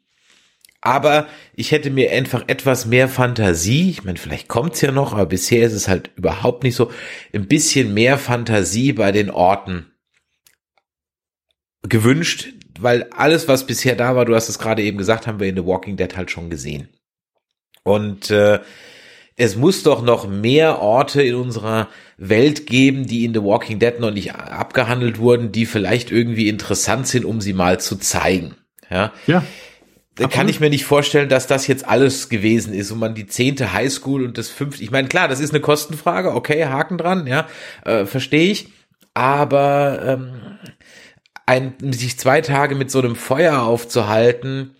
aber 0.81 1.27
ich 1.55 1.71
hätte 1.71 1.89
mir 1.89 2.11
einfach 2.11 2.43
etwas 2.47 2.85
mehr 2.85 3.09
Fantasie, 3.09 3.89
ich 3.89 4.03
meine, 4.03 4.19
vielleicht 4.19 4.47
kommt's 4.47 4.81
ja 4.81 4.91
noch, 4.91 5.13
aber 5.13 5.25
bisher 5.25 5.65
ist 5.65 5.73
es 5.73 5.87
halt 5.87 6.11
überhaupt 6.15 6.63
nicht 6.63 6.75
so, 6.75 6.91
ein 7.33 7.47
bisschen 7.47 7.93
mehr 7.93 8.19
Fantasie 8.19 8.93
bei 8.93 9.11
den 9.11 9.31
Orten 9.31 9.91
gewünscht, 11.81 12.53
weil 12.79 13.09
alles, 13.11 13.47
was 13.47 13.65
bisher 13.65 13.95
da 13.95 14.15
war, 14.15 14.25
du 14.25 14.35
hast 14.35 14.49
es 14.49 14.59
gerade 14.59 14.83
eben 14.83 14.97
gesagt, 14.97 15.25
haben 15.25 15.39
wir 15.39 15.47
in 15.47 15.55
The 15.55 15.65
Walking 15.65 15.97
Dead 15.97 16.15
halt 16.15 16.29
schon 16.29 16.49
gesehen. 16.51 16.89
Und 17.83 18.29
äh, 18.29 18.59
es 19.37 19.55
muss 19.55 19.83
doch 19.83 20.01
noch 20.01 20.27
mehr 20.27 20.79
Orte 20.81 21.21
in 21.21 21.35
unserer 21.35 21.89
Welt 22.17 22.67
geben, 22.67 23.05
die 23.05 23.25
in 23.25 23.33
The 23.33 23.43
Walking 23.43 23.79
Dead 23.79 23.99
noch 23.99 24.11
nicht 24.11 24.33
abgehandelt 24.33 25.19
wurden, 25.19 25.51
die 25.51 25.65
vielleicht 25.65 26.11
irgendwie 26.11 26.47
interessant 26.47 27.07
sind, 27.07 27.25
um 27.25 27.41
sie 27.41 27.53
mal 27.53 27.79
zu 27.79 27.97
zeigen. 27.97 28.55
Ja. 28.89 29.11
Ja. 29.27 29.43
Da 30.17 30.29
kann 30.29 30.47
ich 30.47 30.61
mir 30.61 30.69
nicht 30.69 30.85
vorstellen, 30.85 31.27
dass 31.27 31.45
das 31.45 31.67
jetzt 31.67 31.85
alles 31.85 32.29
gewesen 32.29 32.73
ist 32.73 32.89
und 32.89 32.99
man 32.99 33.15
die 33.15 33.27
zehnte 33.27 33.73
Highschool 33.73 34.23
und 34.23 34.37
das 34.37 34.47
fünfte. 34.47 34.81
Ich 34.81 34.91
meine, 34.91 35.09
klar, 35.09 35.27
das 35.27 35.41
ist 35.41 35.49
eine 35.49 35.59
Kostenfrage, 35.59 36.33
okay, 36.33 36.65
Haken 36.67 36.97
dran, 36.97 37.27
ja, 37.27 37.47
äh, 37.83 38.05
verstehe 38.05 38.49
ich. 38.49 38.69
Aber 39.13 39.99
ähm, 40.05 40.57
ein, 41.45 41.73
sich 41.91 42.17
zwei 42.17 42.39
Tage 42.39 42.75
mit 42.75 42.91
so 42.91 42.99
einem 42.99 43.17
Feuer 43.17 43.63
aufzuhalten, 43.63 44.75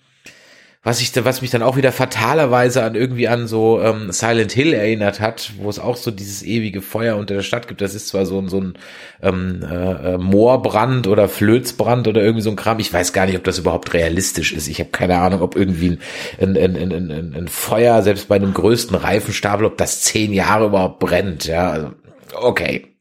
was 0.86 1.02
ich, 1.02 1.12
was 1.26 1.42
mich 1.42 1.50
dann 1.50 1.64
auch 1.64 1.78
wieder 1.78 1.92
fatalerweise 1.92 2.84
an 2.84 2.94
irgendwie 2.94 3.28
an 3.28 3.48
so 3.48 3.82
ähm, 3.82 4.12
Silent 4.12 4.52
Hill 4.52 4.72
erinnert 4.72 5.20
hat, 5.20 5.54
wo 5.58 5.68
es 5.68 5.80
auch 5.80 5.98
so 5.98 6.12
dieses 6.12 6.44
ewige 6.44 6.84
Feuer 6.84 7.18
unter 7.18 7.34
der 7.34 7.42
Stadt 7.42 7.68
gibt. 7.68 7.82
Das 7.82 7.96
ist 7.96 8.08
zwar 8.08 8.28
so 8.28 8.40
ein 8.40 8.50
so 8.50 8.62
ein 8.62 8.78
ähm, 9.24 9.66
äh, 9.68 10.14
äh, 10.14 10.18
Moorbrand 10.20 11.08
oder 11.08 11.28
Flözbrand 11.28 12.08
oder 12.08 12.22
irgendwie 12.22 12.44
so 12.44 12.52
ein 12.52 12.56
Kram. 12.56 12.78
Ich 12.78 12.94
weiß 12.94 13.14
gar 13.14 13.26
nicht, 13.26 13.36
ob 13.36 13.44
das 13.44 13.58
überhaupt 13.58 13.96
realistisch 13.96 14.54
ist. 14.54 14.68
Ich 14.68 14.80
habe 14.80 14.92
keine 14.92 15.18
Ahnung, 15.18 15.42
ob 15.42 15.56
irgendwie 15.56 15.98
ein, 16.40 16.56
ein, 16.56 16.78
ein, 16.78 16.92
ein, 16.92 17.34
ein 17.36 17.48
Feuer 17.48 18.04
selbst 18.04 18.28
bei 18.28 18.36
einem 18.36 18.54
größten 18.54 18.96
Reifenstapel, 18.96 19.66
ob 19.66 19.80
das 19.80 20.02
zehn 20.02 20.34
Jahre 20.34 20.68
überhaupt 20.68 21.00
brennt. 21.00 21.46
Ja, 21.46 21.72
also, 21.72 21.94
okay. 22.36 22.96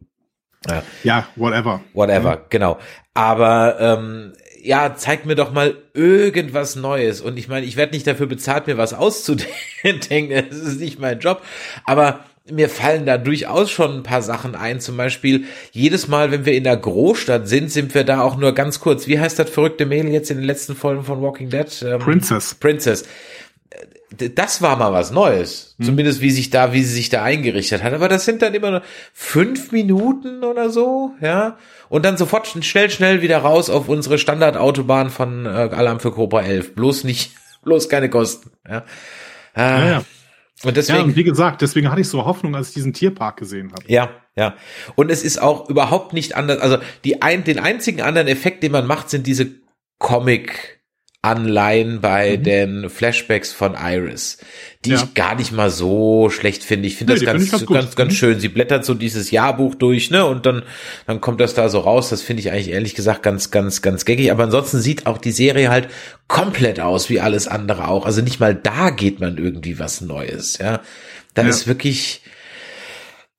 Ja. 0.67 0.83
ja, 1.03 1.29
whatever. 1.37 1.83
Whatever, 1.93 2.31
ja. 2.31 2.41
genau. 2.49 2.79
Aber 3.13 3.77
ähm, 3.79 4.33
ja, 4.65 4.95
zeig 4.97 5.27
mir 5.27 5.35
doch 5.35 5.53
mal 5.53 5.77
irgendwas 5.93 6.75
Neues. 6.75 7.21
Und 7.21 7.39
ich 7.39 7.49
meine, 7.49 7.67
ich 7.67 7.77
werde 7.77 7.93
nicht 7.93 8.07
dafür 8.07 8.27
bezahlt, 8.27 8.67
mir 8.67 8.79
was 8.79 8.95
auszudenken. 8.95 9.51
Das 10.51 10.59
ist 10.59 10.81
nicht 10.81 10.99
mein 10.99 11.21
Job. 11.21 11.43
Aber 11.85 12.25
mir 12.51 12.69
fallen 12.69 13.07
da 13.07 13.19
durchaus 13.19 13.71
schon 13.71 13.99
ein 13.99 14.03
paar 14.03 14.23
Sachen 14.23 14.55
ein. 14.55 14.81
Zum 14.81 14.97
Beispiel, 14.97 15.45
jedes 15.73 16.09
Mal, 16.09 16.31
wenn 16.31 16.47
wir 16.47 16.55
in 16.55 16.65
der 16.65 16.77
Großstadt 16.77 17.49
sind, 17.49 17.71
sind 17.71 17.95
wir 17.95 18.05
da 18.05 18.23
auch 18.23 18.37
nur 18.37 18.53
ganz 18.53 18.81
kurz. 18.81 19.07
Wie 19.07 19.21
heißt 19.21 19.39
das 19.39 19.51
verrückte 19.51 19.87
Mädel 19.87 20.11
jetzt 20.13 20.31
in 20.31 20.39
den 20.39 20.47
letzten 20.47 20.75
Folgen 20.75 21.05
von 21.05 21.21
Walking 21.21 21.51
Dead? 21.51 21.67
Ähm, 21.83 21.99
Princess. 22.01 22.55
Princess 22.55 23.05
das 24.17 24.63
war 24.63 24.77
mal 24.77 24.93
was 24.93 25.11
Neues. 25.11 25.75
Hm. 25.79 25.87
Zumindest 25.87 26.21
wie 26.21 26.31
sich 26.31 26.51
da, 26.51 26.73
wie 26.73 26.83
sie 26.83 26.95
sich 26.95 27.09
da 27.09 27.23
eingerichtet 27.23 27.83
hat. 27.83 27.93
Aber 27.93 28.09
das 28.09 28.25
sind 28.25 28.43
dann 28.43 28.55
immer 28.55 28.71
nur 28.71 28.83
fünf 29.13 29.73
Minuten 29.73 30.45
oder 30.45 30.71
so, 30.71 31.13
ja. 31.21 31.57
Und 31.89 32.05
dann 32.05 32.17
sofort 32.17 32.47
schnell, 32.47 32.91
schnell 32.91 33.23
wieder 33.23 33.39
raus 33.39 33.71
auf 33.71 33.89
unsere 33.89 34.19
Standardautobahn 34.19 35.11
von 35.11 35.47
äh, 35.47 35.49
Alarm 35.49 36.01
für 36.01 36.13
Cobra 36.13 36.43
11. 36.43 36.75
Bloß 36.75 37.05
nicht, 37.05 37.33
bloß 37.63 37.89
keine 37.89 38.11
Kosten, 38.11 38.51
ja. 38.69 38.85
Äh, 39.57 39.61
ja, 39.61 39.87
ja. 39.87 40.05
Und 40.63 40.77
deswegen, 40.77 40.99
ja, 40.99 41.05
und 41.05 41.17
wie 41.17 41.25
gesagt, 41.25 41.61
deswegen 41.61 41.91
hatte 41.91 42.01
ich 42.01 42.09
so 42.09 42.25
Hoffnung, 42.25 42.55
als 42.55 42.69
ich 42.69 42.75
diesen 42.75 42.93
Tierpark 42.93 43.37
gesehen 43.37 43.73
habe. 43.73 43.85
Ja, 43.87 44.11
ja. 44.35 44.55
Und 44.95 45.11
es 45.11 45.23
ist 45.23 45.41
auch 45.41 45.69
überhaupt 45.69 46.13
nicht 46.13 46.37
anders. 46.37 46.61
Also 46.61 46.79
die 47.05 47.23
ein, 47.23 47.45
den 47.45 47.59
einzigen 47.59 48.01
anderen 48.01 48.29
Effekt, 48.29 48.63
den 48.63 48.73
man 48.73 48.87
macht, 48.87 49.11
sind 49.11 49.27
diese 49.27 49.51
Comic 49.99 50.81
Anleihen 51.25 52.01
bei 52.01 52.37
mhm. 52.37 52.43
den 52.43 52.91
Flashbacks 52.91 53.53
von 53.53 53.75
Iris, 53.75 54.39
die 54.85 54.91
ja. 54.91 54.97
ich 54.97 55.15
gar 55.15 55.35
nicht 55.35 55.53
mal 55.53 55.71
so 55.71 56.29
schlecht 56.29 56.63
finde. 56.63 56.87
Ich 56.87 56.97
finde 56.97 57.15
nee, 57.15 57.21
das 57.21 57.27
ganz, 57.27 57.51
find 57.51 57.67
ganz, 57.67 57.73
ganz, 57.73 57.97
ganz 57.97 58.13
mhm. 58.13 58.17
schön. 58.17 58.41
Sie 58.41 58.49
blättert 58.49 58.85
so 58.85 58.93
dieses 58.93 59.31
Jahrbuch 59.31 59.75
durch, 59.75 60.11
ne, 60.11 60.27
und 60.27 60.45
dann, 60.45 60.63
dann 61.07 61.23
kommt 61.23 61.41
das 61.41 61.55
da 61.55 61.69
so 61.71 61.81
raus. 61.81 62.11
Das 62.11 62.21
finde 62.21 62.41
ich 62.41 62.53
eigentlich 62.53 62.71
ehrlich 62.71 62.95
gesagt 62.95 63.23
ganz, 63.23 63.51
ganz, 63.51 63.81
ganz 63.81 64.05
geckig. 64.05 64.31
Aber 64.31 64.45
ansonsten 64.45 64.81
sieht 64.81 65.07
auch 65.07 65.19
die 65.19 65.33
Serie 65.33 65.71
halt 65.71 65.89
komplett 66.29 66.79
aus 66.79 67.09
wie 67.09 67.21
alles 67.21 67.49
andere 67.49 67.89
auch. 67.89 68.05
Also 68.05 68.21
nicht 68.21 68.39
mal 68.39 68.55
da 68.55 68.91
geht 68.91 69.21
man 69.21 69.39
irgendwie 69.39 69.79
was 69.79 70.03
Neues, 70.03 70.59
ja. 70.59 70.81
Dann 71.33 71.47
ja. 71.47 71.51
ist 71.51 71.67
wirklich, 71.67 72.21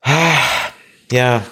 ah, 0.01 0.33
ja. 1.11 1.45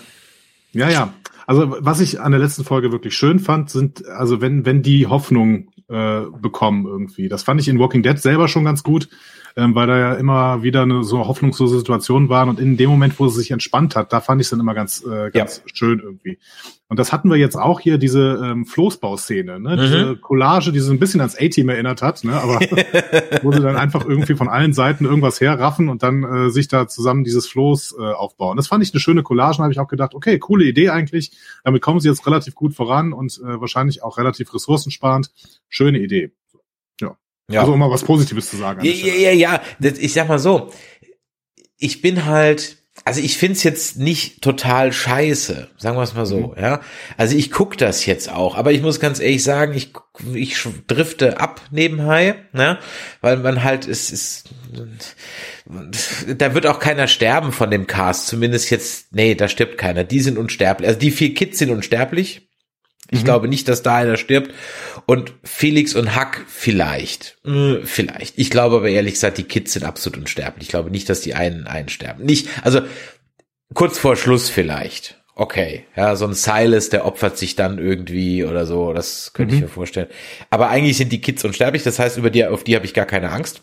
Ja, 0.74 0.90
ja. 0.90 1.14
Also 1.46 1.76
was 1.80 2.00
ich 2.00 2.22
an 2.22 2.32
der 2.32 2.40
letzten 2.42 2.64
Folge 2.64 2.92
wirklich 2.92 3.16
schön 3.16 3.40
fand, 3.40 3.70
sind, 3.70 4.08
also 4.08 4.42
wenn, 4.42 4.66
wenn 4.66 4.82
die 4.82 5.08
Hoffnung 5.08 5.68
äh, 5.90 6.22
bekommen 6.42 6.86
irgendwie. 6.86 7.30
Das 7.30 7.44
fand 7.44 7.62
ich 7.62 7.68
in 7.68 7.80
Walking 7.80 8.04
Dead 8.04 8.18
selber 8.20 8.48
schon 8.48 8.64
ganz 8.64 8.84
gut, 8.84 9.10
ähm, 9.56 9.76
weil 9.76 9.88
da 9.88 9.98
ja 9.98 10.14
immer 10.14 10.64
wieder 10.64 10.84
eine 10.84 11.04
so 11.04 11.28
hoffnungslose 11.28 11.78
Situation 11.78 12.30
waren 12.30 12.50
und 12.50 12.60
in 12.60 12.78
dem 12.78 12.90
Moment, 12.90 13.20
wo 13.20 13.26
es 13.26 13.36
sich 13.36 13.52
entspannt 13.52 13.96
hat, 13.96 14.14
da 14.14 14.22
fand 14.22 14.42
ich 14.42 14.46
es 14.46 14.52
dann 14.52 14.60
immer 14.60 14.74
ganz, 14.74 15.04
äh, 15.06 15.32
ganz 15.32 15.58
ja. 15.58 15.64
schön 15.74 16.00
irgendwie. 16.00 16.40
Und 16.90 17.00
das 17.00 17.12
hatten 17.12 17.30
wir 17.30 17.38
jetzt 17.38 17.56
auch 17.56 17.80
hier, 17.80 17.98
diese 17.98 18.40
ähm, 18.44 18.66
Floßbauszene, 18.66 19.60
ne? 19.60 19.76
Mhm. 19.76 19.82
diese 19.82 20.16
Collage, 20.18 20.72
die 20.72 20.80
so 20.80 20.92
ein 20.92 21.00
bisschen 21.00 21.22
ans 21.22 21.36
A-Team 21.36 21.70
erinnert 21.70 22.02
hat, 22.02 22.24
ne? 22.24 22.34
aber 22.34 22.60
wo 23.42 23.52
sie 23.52 23.62
dann 23.62 23.78
einfach 23.78 24.06
irgendwie 24.06 24.36
von 24.36 24.50
allen 24.50 24.74
Seiten 24.74 25.06
irgendwas 25.06 25.42
herraffen 25.42 25.90
und 25.90 26.04
dann 26.04 26.24
äh, 26.24 26.50
sich 26.52 26.68
da 26.68 26.88
zusammen 26.88 27.24
dieses 27.24 27.48
Floß 27.48 27.96
äh, 27.98 28.04
aufbauen. 28.04 28.58
Das 28.58 28.68
fand 28.68 28.84
ich 28.84 28.94
eine 28.94 29.00
schöne 29.00 29.24
Collage, 29.24 29.60
habe 29.60 29.72
ich 29.72 29.80
auch 29.80 29.88
gedacht, 29.88 30.14
okay, 30.14 30.38
coole 30.40 30.66
Idee 30.66 30.90
eigentlich. 30.90 31.32
Damit 31.64 31.82
kommen 31.82 32.00
sie 32.00 32.10
jetzt 32.10 32.28
relativ 32.28 32.54
gut 32.54 32.76
voran 32.76 33.14
und 33.14 33.40
äh, 33.44 33.60
wahrscheinlich 33.60 34.04
auch 34.04 34.18
relativ 34.18 34.54
ressourcensparend. 34.54 35.32
Schöne 35.70 36.00
Idee. 36.00 36.32
Ja. 37.00 37.18
ja. 37.50 37.62
Also 37.62 37.74
um 37.74 37.80
mal 37.80 37.90
was 37.90 38.04
Positives 38.04 38.50
zu 38.50 38.58
sagen. 38.58 38.84
Ja, 38.84 38.92
ja, 38.92 39.32
ja, 39.32 39.32
ja. 39.32 39.62
Ich 39.80 40.14
sag 40.14 40.28
mal 40.28 40.38
so, 40.38 40.70
ich 41.78 42.02
bin 42.02 42.26
halt 42.26 42.83
also 43.06 43.20
ich 43.20 43.38
find's 43.38 43.64
jetzt 43.64 43.98
nicht 43.98 44.42
total 44.42 44.94
scheiße, 44.94 45.70
sagen 45.78 45.98
wir 45.98 46.04
es 46.04 46.14
mal 46.14 46.26
so, 46.26 46.54
mhm. 46.56 46.62
ja. 46.62 46.82
Also 47.18 47.36
ich 47.36 47.52
guck 47.52 47.78
das 47.78 48.06
jetzt 48.06 48.32
auch, 48.32 48.56
aber 48.56 48.72
ich 48.72 48.82
muss 48.82 49.00
ganz 49.00 49.20
ehrlich 49.20 49.44
sagen, 49.44 49.74
ich, 49.74 49.92
ich 50.34 50.58
drifte 50.88 51.40
ab 51.40 51.62
nebenbei, 51.72 52.36
ne? 52.54 52.80
Weil 53.20 53.38
man 53.38 53.64
halt, 53.64 53.88
es 53.88 54.12
ist, 54.12 54.50
da 56.28 56.54
wird 56.54 56.66
auch 56.66 56.80
keiner 56.80 57.08
sterben 57.08 57.52
von 57.52 57.72
dem 57.72 57.88
Cast, 57.88 58.28
zumindest 58.28 58.70
jetzt, 58.70 59.14
nee, 59.14 59.36
da 59.36 59.50
stirbt 59.50 59.78
keiner, 59.78 60.06
die 60.06 60.22
sind 60.22 60.38
unsterblich, 60.38 60.88
also 60.88 61.00
die 61.00 61.12
vier 61.12 61.34
Kids 61.34 61.60
sind 61.60 61.72
unsterblich, 61.72 62.53
ich 63.12 63.22
mhm. 63.22 63.26
glaube 63.26 63.48
nicht, 63.48 63.68
dass 63.68 63.84
da 63.84 63.96
einer 63.96 64.18
stirbt. 64.18 64.52
Und 65.06 65.34
Felix 65.44 65.96
und 65.96 66.16
Hack 66.16 66.46
vielleicht. 66.48 67.38
Hm, 67.44 67.82
vielleicht. 67.84 68.38
Ich 68.38 68.50
glaube 68.50 68.78
aber 68.78 68.90
ehrlich 68.90 69.16
gesagt, 69.16 69.38
die 69.38 69.44
Kids 69.44 69.74
sind 69.74 69.84
absolut 69.84 70.20
unsterblich. 70.20 70.64
Ich 70.64 70.70
glaube 70.70 70.92
nicht, 70.92 71.10
dass 71.10 71.22
die 71.22 71.34
einen 71.34 71.68
einsterben. 71.68 72.26
Nicht, 72.26 72.48
also 72.64 72.82
kurz 73.74 73.98
vor 74.00 74.16
Schluss 74.16 74.50
vielleicht. 74.50 75.20
Okay, 75.36 75.86
ja, 75.96 76.16
so 76.16 76.26
ein 76.26 76.36
Silas, 76.36 76.90
der 76.90 77.06
opfert 77.06 77.40
sich 77.40 77.56
dann 77.56 77.80
irgendwie 77.80 78.44
oder 78.44 78.68
so, 78.68 78.94
das 78.94 79.34
könnte 79.34 79.56
mhm. 79.56 79.58
ich 79.58 79.64
mir 79.64 79.70
vorstellen. 79.70 80.08
Aber 80.52 80.70
eigentlich 80.70 80.96
sind 80.96 81.12
die 81.12 81.22
Kids 81.22 81.44
unsterblich, 81.44 81.82
das 81.82 81.98
heißt, 81.98 82.18
über 82.18 82.30
die, 82.30 82.46
auf 82.46 82.64
die 82.64 82.76
habe 82.76 82.86
ich 82.86 82.94
gar 82.94 83.08
keine 83.08 83.32
Angst. 83.32 83.62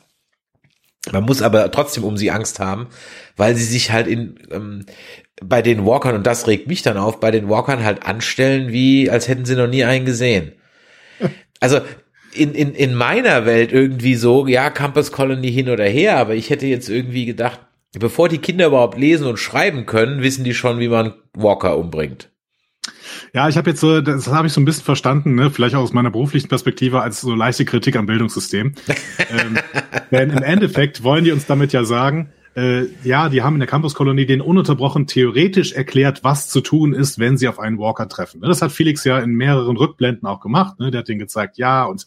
Man 1.12 1.24
muss 1.24 1.40
aber 1.40 1.70
trotzdem 1.70 2.04
um 2.04 2.16
sie 2.16 2.30
Angst 2.30 2.60
haben, 2.60 2.88
weil 3.36 3.54
sie 3.54 3.64
sich 3.64 3.90
halt 3.90 4.06
in 4.06 4.38
ähm, 4.50 4.84
bei 5.42 5.62
den 5.62 5.86
Walkern, 5.86 6.14
und 6.14 6.26
das 6.26 6.46
regt 6.46 6.68
mich 6.68 6.82
dann 6.82 6.98
auf, 6.98 7.20
bei 7.20 7.30
den 7.30 7.48
Walkern 7.48 7.82
halt 7.82 8.04
anstellen, 8.04 8.72
wie 8.72 9.10
als 9.10 9.26
hätten 9.26 9.46
sie 9.46 9.56
noch 9.56 9.68
nie 9.68 9.84
einen 9.84 10.04
gesehen. 10.04 10.52
Also 11.62 11.82
in, 12.32 12.54
in, 12.54 12.74
in 12.74 12.94
meiner 12.94 13.44
Welt 13.44 13.70
irgendwie 13.70 14.14
so, 14.14 14.46
ja, 14.46 14.70
Campus 14.70 15.12
Colony 15.12 15.52
hin 15.52 15.68
oder 15.68 15.84
her, 15.84 16.16
aber 16.16 16.34
ich 16.34 16.48
hätte 16.48 16.66
jetzt 16.66 16.88
irgendwie 16.88 17.26
gedacht, 17.26 17.60
bevor 17.98 18.30
die 18.30 18.38
Kinder 18.38 18.68
überhaupt 18.68 18.96
lesen 18.96 19.26
und 19.26 19.36
schreiben 19.36 19.84
können, 19.84 20.22
wissen 20.22 20.42
die 20.42 20.54
schon, 20.54 20.78
wie 20.78 20.88
man 20.88 21.12
Walker 21.34 21.76
umbringt. 21.76 22.30
Ja, 23.32 23.48
ich 23.48 23.56
habe 23.56 23.70
jetzt 23.70 23.80
so, 23.80 24.00
das 24.00 24.28
habe 24.28 24.46
ich 24.46 24.52
so 24.52 24.60
ein 24.60 24.64
bisschen 24.64 24.84
verstanden, 24.84 25.34
ne? 25.34 25.50
vielleicht 25.50 25.74
auch 25.74 25.82
aus 25.82 25.92
meiner 25.92 26.10
beruflichen 26.10 26.48
Perspektive 26.48 27.02
als 27.02 27.20
so 27.20 27.34
leichte 27.34 27.64
Kritik 27.64 27.96
am 27.96 28.06
Bildungssystem. 28.06 28.74
ähm, 29.30 29.58
denn 30.10 30.30
im 30.30 30.42
Endeffekt 30.42 31.02
wollen 31.02 31.24
die 31.24 31.32
uns 31.32 31.46
damit 31.46 31.72
ja 31.72 31.84
sagen, 31.84 32.32
äh, 32.56 32.86
ja, 33.04 33.28
die 33.28 33.42
haben 33.42 33.54
in 33.54 33.60
der 33.60 33.68
Campuskolonie 33.68 34.26
den 34.26 34.40
ununterbrochen 34.40 35.06
theoretisch 35.06 35.72
erklärt, 35.72 36.24
was 36.24 36.48
zu 36.48 36.60
tun 36.60 36.92
ist, 36.92 37.18
wenn 37.18 37.38
sie 37.38 37.46
auf 37.46 37.60
einen 37.60 37.78
Walker 37.78 38.08
treffen. 38.08 38.40
Das 38.40 38.60
hat 38.60 38.72
Felix 38.72 39.04
ja 39.04 39.18
in 39.20 39.32
mehreren 39.32 39.76
Rückblenden 39.76 40.26
auch 40.26 40.40
gemacht. 40.40 40.80
Ne? 40.80 40.90
Der 40.90 41.00
hat 41.00 41.08
denen 41.08 41.20
gezeigt, 41.20 41.58
ja, 41.58 41.84
und 41.84 42.06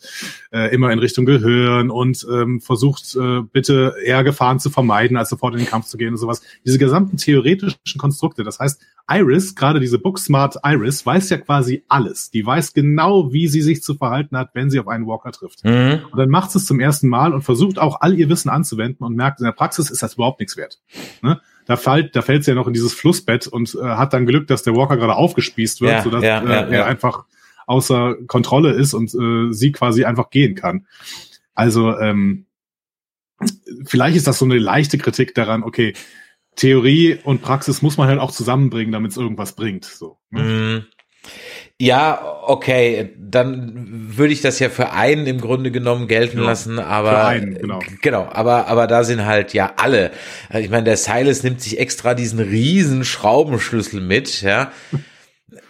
äh, 0.52 0.74
immer 0.74 0.92
in 0.92 1.00
Richtung 1.00 1.26
Gehirn 1.26 1.90
und 1.90 2.28
ähm, 2.30 2.60
versucht, 2.60 3.16
äh, 3.16 3.42
bitte 3.42 3.96
eher 4.04 4.24
Gefahren 4.24 4.60
zu 4.60 4.70
vermeiden, 4.70 5.16
als 5.16 5.30
sofort 5.30 5.54
in 5.54 5.60
den 5.60 5.68
Kampf 5.68 5.86
zu 5.86 5.98
gehen 5.98 6.10
und 6.10 6.18
sowas. 6.18 6.42
Diese 6.66 6.78
gesamten 6.78 7.18
theoretischen 7.18 7.98
Konstrukte. 7.98 8.44
Das 8.44 8.60
heißt, 8.60 8.82
Iris, 9.10 9.56
gerade 9.56 9.80
diese 9.80 10.00
Booksmart 10.00 10.58
Iris, 10.64 11.06
weiß 11.06 11.30
ja 11.30 11.38
quasi 11.38 11.84
alles. 11.90 12.32
Die 12.32 12.46
weiß 12.46 12.74
genau, 12.74 13.34
wie 13.34 13.48
sie 13.48 13.62
sich 13.62 13.84
zu 13.84 13.96
verhalten 13.96 14.38
hat, 14.38 14.52
wenn 14.54 14.70
sie 14.70 14.80
auf 14.80 14.88
einen 14.88 15.06
Walker 15.06 15.32
trifft. 15.32 15.66
Mhm. 15.66 16.00
Und 16.12 16.18
dann 16.18 16.30
macht 16.30 16.52
sie 16.52 16.58
es 16.58 16.66
zum 16.66 16.80
ersten 16.80 17.10
Mal 17.10 17.34
und 17.34 17.42
versucht 17.42 17.80
auch 17.80 18.02
all 18.02 18.14
ihr 18.14 18.30
Wissen 18.30 18.50
anzuwenden 18.50 19.06
und 19.06 19.16
merkt, 19.16 19.40
in 19.40 19.46
der 19.46 19.52
Praxis 19.52 19.92
ist 19.92 20.02
das 20.04 20.14
überhaupt 20.14 20.33
nichts 20.40 20.58
wert. 20.58 20.80
Ne? 21.22 21.42
Da 21.66 21.78
fällt, 21.78 22.16
da 22.16 22.22
fällt 22.22 22.44
sie 22.44 22.52
ja 22.52 22.56
noch 22.56 22.68
in 22.68 22.74
dieses 22.74 22.94
Flussbett 22.94 23.48
und 23.48 23.76
äh, 23.76 23.84
hat 23.84 24.14
dann 24.14 24.26
Glück, 24.26 24.48
dass 24.48 24.64
der 24.64 24.76
Walker 24.76 24.98
gerade 24.98 25.16
aufgespießt 25.16 25.82
wird, 25.82 25.92
ja, 25.92 26.02
sodass 26.02 26.24
ja, 26.24 26.44
ja, 26.44 26.62
äh, 26.62 26.76
er 26.76 26.86
einfach 26.86 27.26
außer 27.66 28.16
Kontrolle 28.28 28.72
ist 28.72 28.94
und 28.94 29.14
äh, 29.14 29.54
sie 29.54 29.72
quasi 29.72 30.04
einfach 30.04 30.30
gehen 30.30 30.56
kann. 30.56 30.88
Also 31.54 31.98
ähm, 31.98 32.46
vielleicht 33.86 34.18
ist 34.18 34.28
das 34.28 34.40
so 34.40 34.46
eine 34.46 34.58
leichte 34.58 34.98
Kritik 34.98 35.34
daran, 35.36 35.64
okay, 35.64 35.94
Theorie 36.56 37.18
und 37.24 37.42
Praxis 37.42 37.82
muss 37.82 37.98
man 37.98 38.08
halt 38.08 38.20
auch 38.20 38.32
zusammenbringen, 38.32 38.92
damit 38.92 39.12
es 39.12 39.18
irgendwas 39.18 39.56
bringt. 39.56 39.86
So. 39.86 40.20
Ne? 40.30 40.86
Ja, 41.82 42.40
okay, 42.46 43.14
dann 43.18 44.16
würde 44.16 44.32
ich 44.32 44.42
das 44.42 44.60
ja 44.60 44.70
für 44.70 44.92
einen 44.92 45.26
im 45.26 45.42
Grunde 45.42 45.72
genommen 45.72 46.08
gelten 46.08 46.38
ja, 46.38 46.46
lassen, 46.46 46.80
aber 46.80 47.10
für 47.12 47.26
einen, 47.26 47.56
genau. 47.56 47.80
genau, 48.02 48.30
aber 48.32 48.68
aber 48.68 48.88
da 48.88 49.04
sind 49.04 49.26
halt 49.26 49.54
ja 49.54 49.74
alle. 49.78 50.12
Ich 50.54 50.70
meine, 50.70 50.84
der 50.84 50.98
Silas 50.98 51.44
nimmt 51.44 51.62
sich 51.62 51.80
extra 51.80 52.14
diesen 52.14 52.40
riesen 52.40 53.04
Schraubenschlüssel 53.04 54.02
mit, 54.02 54.42
ja. 54.44 54.72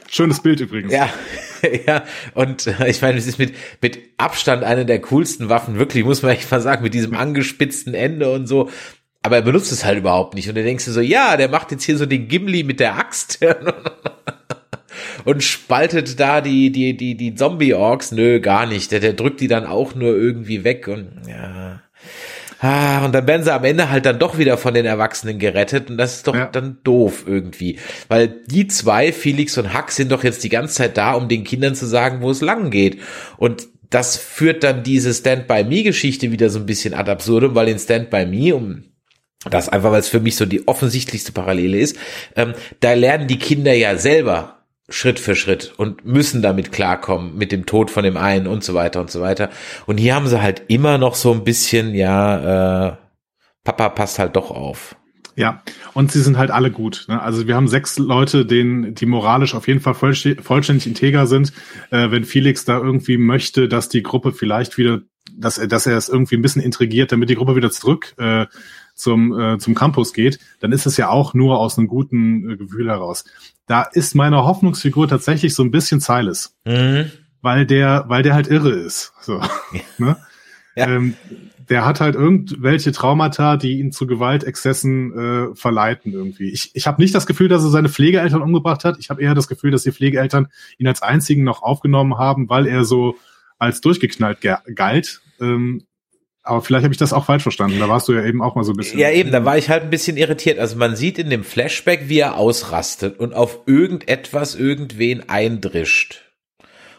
Schönes 0.09 0.41
Bild 0.41 0.59
übrigens. 0.59 0.93
Ja, 0.93 1.09
ja, 1.87 2.03
und 2.35 2.67
äh, 2.67 2.89
ich 2.89 3.01
meine, 3.01 3.17
es 3.17 3.25
ist 3.25 3.39
mit, 3.39 3.55
mit 3.81 3.99
Abstand 4.17 4.63
eine 4.63 4.85
der 4.85 5.01
coolsten 5.01 5.49
Waffen, 5.49 5.79
wirklich, 5.79 6.03
muss 6.03 6.21
man 6.21 6.33
echt 6.33 6.51
mal 6.51 6.61
sagen, 6.61 6.83
mit 6.83 6.93
diesem 6.93 7.15
angespitzten 7.15 7.95
Ende 7.95 8.31
und 8.31 8.45
so. 8.45 8.69
Aber 9.23 9.37
er 9.37 9.41
benutzt 9.41 9.71
es 9.71 9.85
halt 9.85 9.97
überhaupt 9.97 10.35
nicht. 10.35 10.49
Und 10.49 10.55
dann 10.55 10.65
denkst 10.65 10.85
du 10.85 10.91
so, 10.91 10.99
ja, 10.99 11.37
der 11.37 11.47
macht 11.47 11.71
jetzt 11.71 11.85
hier 11.85 11.97
so 11.97 12.05
den 12.05 12.27
Gimli 12.27 12.63
mit 12.63 12.81
der 12.81 12.97
Axt. 12.97 13.39
und 15.25 15.43
spaltet 15.43 16.19
da 16.19 16.41
die, 16.41 16.71
die, 16.71 16.95
die, 16.95 17.15
die 17.15 17.35
Zombie-Orks. 17.35 18.11
Nö, 18.11 18.39
gar 18.39 18.65
nicht. 18.65 18.91
Der, 18.91 18.99
der 18.99 19.13
drückt 19.13 19.41
die 19.41 19.47
dann 19.47 19.65
auch 19.65 19.95
nur 19.95 20.15
irgendwie 20.15 20.63
weg 20.63 20.87
und 20.87 21.09
ja. 21.27 21.81
Ah, 22.59 23.03
und 23.03 23.13
dann 23.13 23.27
werden 23.27 23.43
sie 23.43 23.53
am 23.53 23.65
Ende 23.65 23.89
halt 23.89 24.05
dann 24.05 24.19
doch 24.19 24.37
wieder 24.37 24.57
von 24.57 24.73
den 24.73 24.85
Erwachsenen 24.85 25.37
gerettet 25.37 25.89
und 25.89 25.97
das 25.97 26.15
ist 26.15 26.27
doch 26.27 26.35
ja. 26.35 26.45
dann 26.45 26.77
doof 26.85 27.25
irgendwie. 27.27 27.77
Weil 28.07 28.29
die 28.47 28.67
zwei, 28.67 29.11
Felix 29.11 29.57
und 29.57 29.73
Hack, 29.73 29.91
sind 29.91 30.13
doch 30.13 30.23
jetzt 30.23 30.45
die 30.45 30.49
ganze 30.49 30.75
Zeit 30.75 30.95
da, 30.95 31.11
um 31.11 31.27
den 31.27 31.43
Kindern 31.43 31.75
zu 31.75 31.85
sagen, 31.85 32.21
wo 32.21 32.31
es 32.31 32.39
lang 32.39 32.71
geht. 32.71 33.01
Und 33.35 33.67
das 33.89 34.15
führt 34.15 34.63
dann 34.63 34.81
diese 34.81 35.13
Stand-by-Me-Geschichte 35.13 36.31
wieder 36.31 36.49
so 36.49 36.59
ein 36.59 36.65
bisschen 36.65 36.93
ad 36.93 37.11
absurdum, 37.11 37.53
weil 37.53 37.67
in 37.67 37.79
Stand-by-Me, 37.79 38.55
um 38.55 38.85
das 39.49 39.67
einfach, 39.67 39.91
weil 39.91 39.99
es 39.99 40.07
für 40.07 40.21
mich 40.21 40.37
so 40.37 40.45
die 40.45 40.65
offensichtlichste 40.65 41.33
Parallele 41.33 41.77
ist, 41.79 41.97
ähm, 42.37 42.53
da 42.79 42.93
lernen 42.93 43.27
die 43.27 43.39
Kinder 43.39 43.73
ja 43.73 43.97
selber 43.97 44.62
Schritt 44.93 45.19
für 45.19 45.35
Schritt 45.35 45.73
und 45.77 46.05
müssen 46.05 46.43
damit 46.43 46.71
klarkommen 46.71 47.35
mit 47.35 47.51
dem 47.51 47.65
Tod 47.65 47.89
von 47.89 48.03
dem 48.03 48.15
einen 48.15 48.45
und 48.45 48.63
so 48.63 48.75
weiter 48.75 49.01
und 49.01 49.09
so 49.09 49.21
weiter. 49.21 49.49
Und 49.87 49.97
hier 49.97 50.13
haben 50.13 50.27
sie 50.27 50.41
halt 50.41 50.63
immer 50.67 50.99
noch 50.99 51.15
so 51.15 51.33
ein 51.33 51.43
bisschen, 51.43 51.95
ja, 51.95 52.89
äh, 52.89 52.95
Papa 53.63 53.89
passt 53.89 54.19
halt 54.19 54.35
doch 54.35 54.51
auf. 54.51 54.95
Ja, 55.35 55.63
und 55.95 56.11
sie 56.11 56.21
sind 56.21 56.37
halt 56.37 56.51
alle 56.51 56.69
gut. 56.69 57.05
Ne? 57.07 57.19
Also 57.19 57.47
wir 57.47 57.55
haben 57.55 57.67
sechs 57.67 57.97
Leute, 57.97 58.45
denen 58.45 58.93
die 58.93 59.07
moralisch 59.07 59.55
auf 59.55 59.67
jeden 59.67 59.79
Fall 59.79 59.95
vollständig 59.95 60.85
integer 60.85 61.25
sind. 61.25 61.53
Äh, 61.89 62.11
wenn 62.11 62.23
Felix 62.23 62.65
da 62.65 62.77
irgendwie 62.77 63.17
möchte, 63.17 63.67
dass 63.67 63.89
die 63.89 64.03
Gruppe 64.03 64.31
vielleicht 64.31 64.77
wieder, 64.77 65.01
dass 65.35 65.57
er, 65.57 65.65
dass 65.65 65.87
er 65.87 65.97
es 65.97 66.07
irgendwie 66.07 66.35
ein 66.35 66.43
bisschen 66.43 66.61
intrigiert, 66.61 67.11
damit 67.11 67.31
die 67.31 67.35
Gruppe 67.35 67.55
wieder 67.55 67.71
zurück 67.71 68.13
äh, 68.19 68.45
zum, 68.93 69.37
äh, 69.37 69.57
zum 69.57 69.75
Campus 69.75 70.13
geht, 70.13 70.39
dann 70.59 70.71
ist 70.71 70.85
es 70.85 70.97
ja 70.97 71.09
auch 71.09 71.33
nur 71.33 71.59
aus 71.59 71.77
einem 71.77 71.87
guten 71.87 72.51
äh, 72.51 72.57
Gefühl 72.57 72.89
heraus. 72.89 73.25
Da 73.65 73.83
ist 73.83 74.15
meine 74.15 74.43
Hoffnungsfigur 74.43 75.07
tatsächlich 75.07 75.55
so 75.55 75.63
ein 75.63 75.71
bisschen 75.71 75.99
Silas. 75.99 76.55
Mhm. 76.65 77.11
Weil 77.41 77.65
der, 77.65 78.05
weil 78.07 78.23
der 78.23 78.35
halt 78.35 78.47
irre 78.47 78.71
ist. 78.71 79.13
So, 79.21 79.39
ja. 79.39 79.49
ne? 79.97 80.17
ja. 80.75 80.87
Ähm, 80.87 81.15
der 81.69 81.85
hat 81.85 82.01
halt 82.01 82.15
irgendwelche 82.15 82.91
Traumata, 82.91 83.57
die 83.57 83.79
ihn 83.79 83.91
zu 83.91 84.05
Gewaltexzessen 84.05 85.17
äh, 85.17 85.55
verleiten 85.55 86.11
irgendwie. 86.11 86.49
Ich, 86.49 86.71
ich 86.73 86.87
habe 86.87 87.01
nicht 87.01 87.15
das 87.15 87.25
Gefühl, 87.25 87.47
dass 87.47 87.63
er 87.63 87.69
seine 87.69 87.89
Pflegeeltern 87.89 88.41
umgebracht 88.41 88.83
hat. 88.83 88.97
Ich 88.99 89.09
habe 89.09 89.21
eher 89.21 89.33
das 89.33 89.47
Gefühl, 89.47 89.71
dass 89.71 89.83
die 89.83 89.91
Pflegeeltern 89.91 90.47
ihn 90.77 90.87
als 90.87 91.01
einzigen 91.01 91.43
noch 91.43 91.63
aufgenommen 91.63 92.17
haben, 92.17 92.49
weil 92.49 92.67
er 92.67 92.83
so 92.83 93.15
als 93.59 93.81
durchgeknallt 93.81 94.39
galt. 94.75 95.21
Ähm, 95.39 95.85
aber 96.43 96.61
vielleicht 96.61 96.83
habe 96.83 96.93
ich 96.93 96.99
das 96.99 97.13
auch 97.13 97.25
falsch 97.25 97.43
verstanden. 97.43 97.79
Da 97.79 97.87
warst 97.87 98.09
du 98.09 98.13
ja 98.13 98.23
eben 98.23 98.41
auch 98.41 98.55
mal 98.55 98.65
so 98.65 98.73
ein 98.73 98.75
bisschen. 98.75 98.99
Ja, 98.99 99.09
eben, 99.09 99.31
da 99.31 99.45
war 99.45 99.57
ich 99.57 99.69
halt 99.69 99.83
ein 99.83 99.89
bisschen 99.89 100.17
irritiert. 100.17 100.59
Also 100.59 100.75
man 100.75 100.97
sieht 100.97 101.17
in 101.17 101.29
dem 101.29 101.45
Flashback, 101.45 102.09
wie 102.09 102.19
er 102.19 102.35
ausrastet 102.37 103.17
und 103.17 103.33
auf 103.33 103.61
irgendetwas 103.65 104.53
irgendwen 104.53 105.29
eindrischt. 105.29 106.21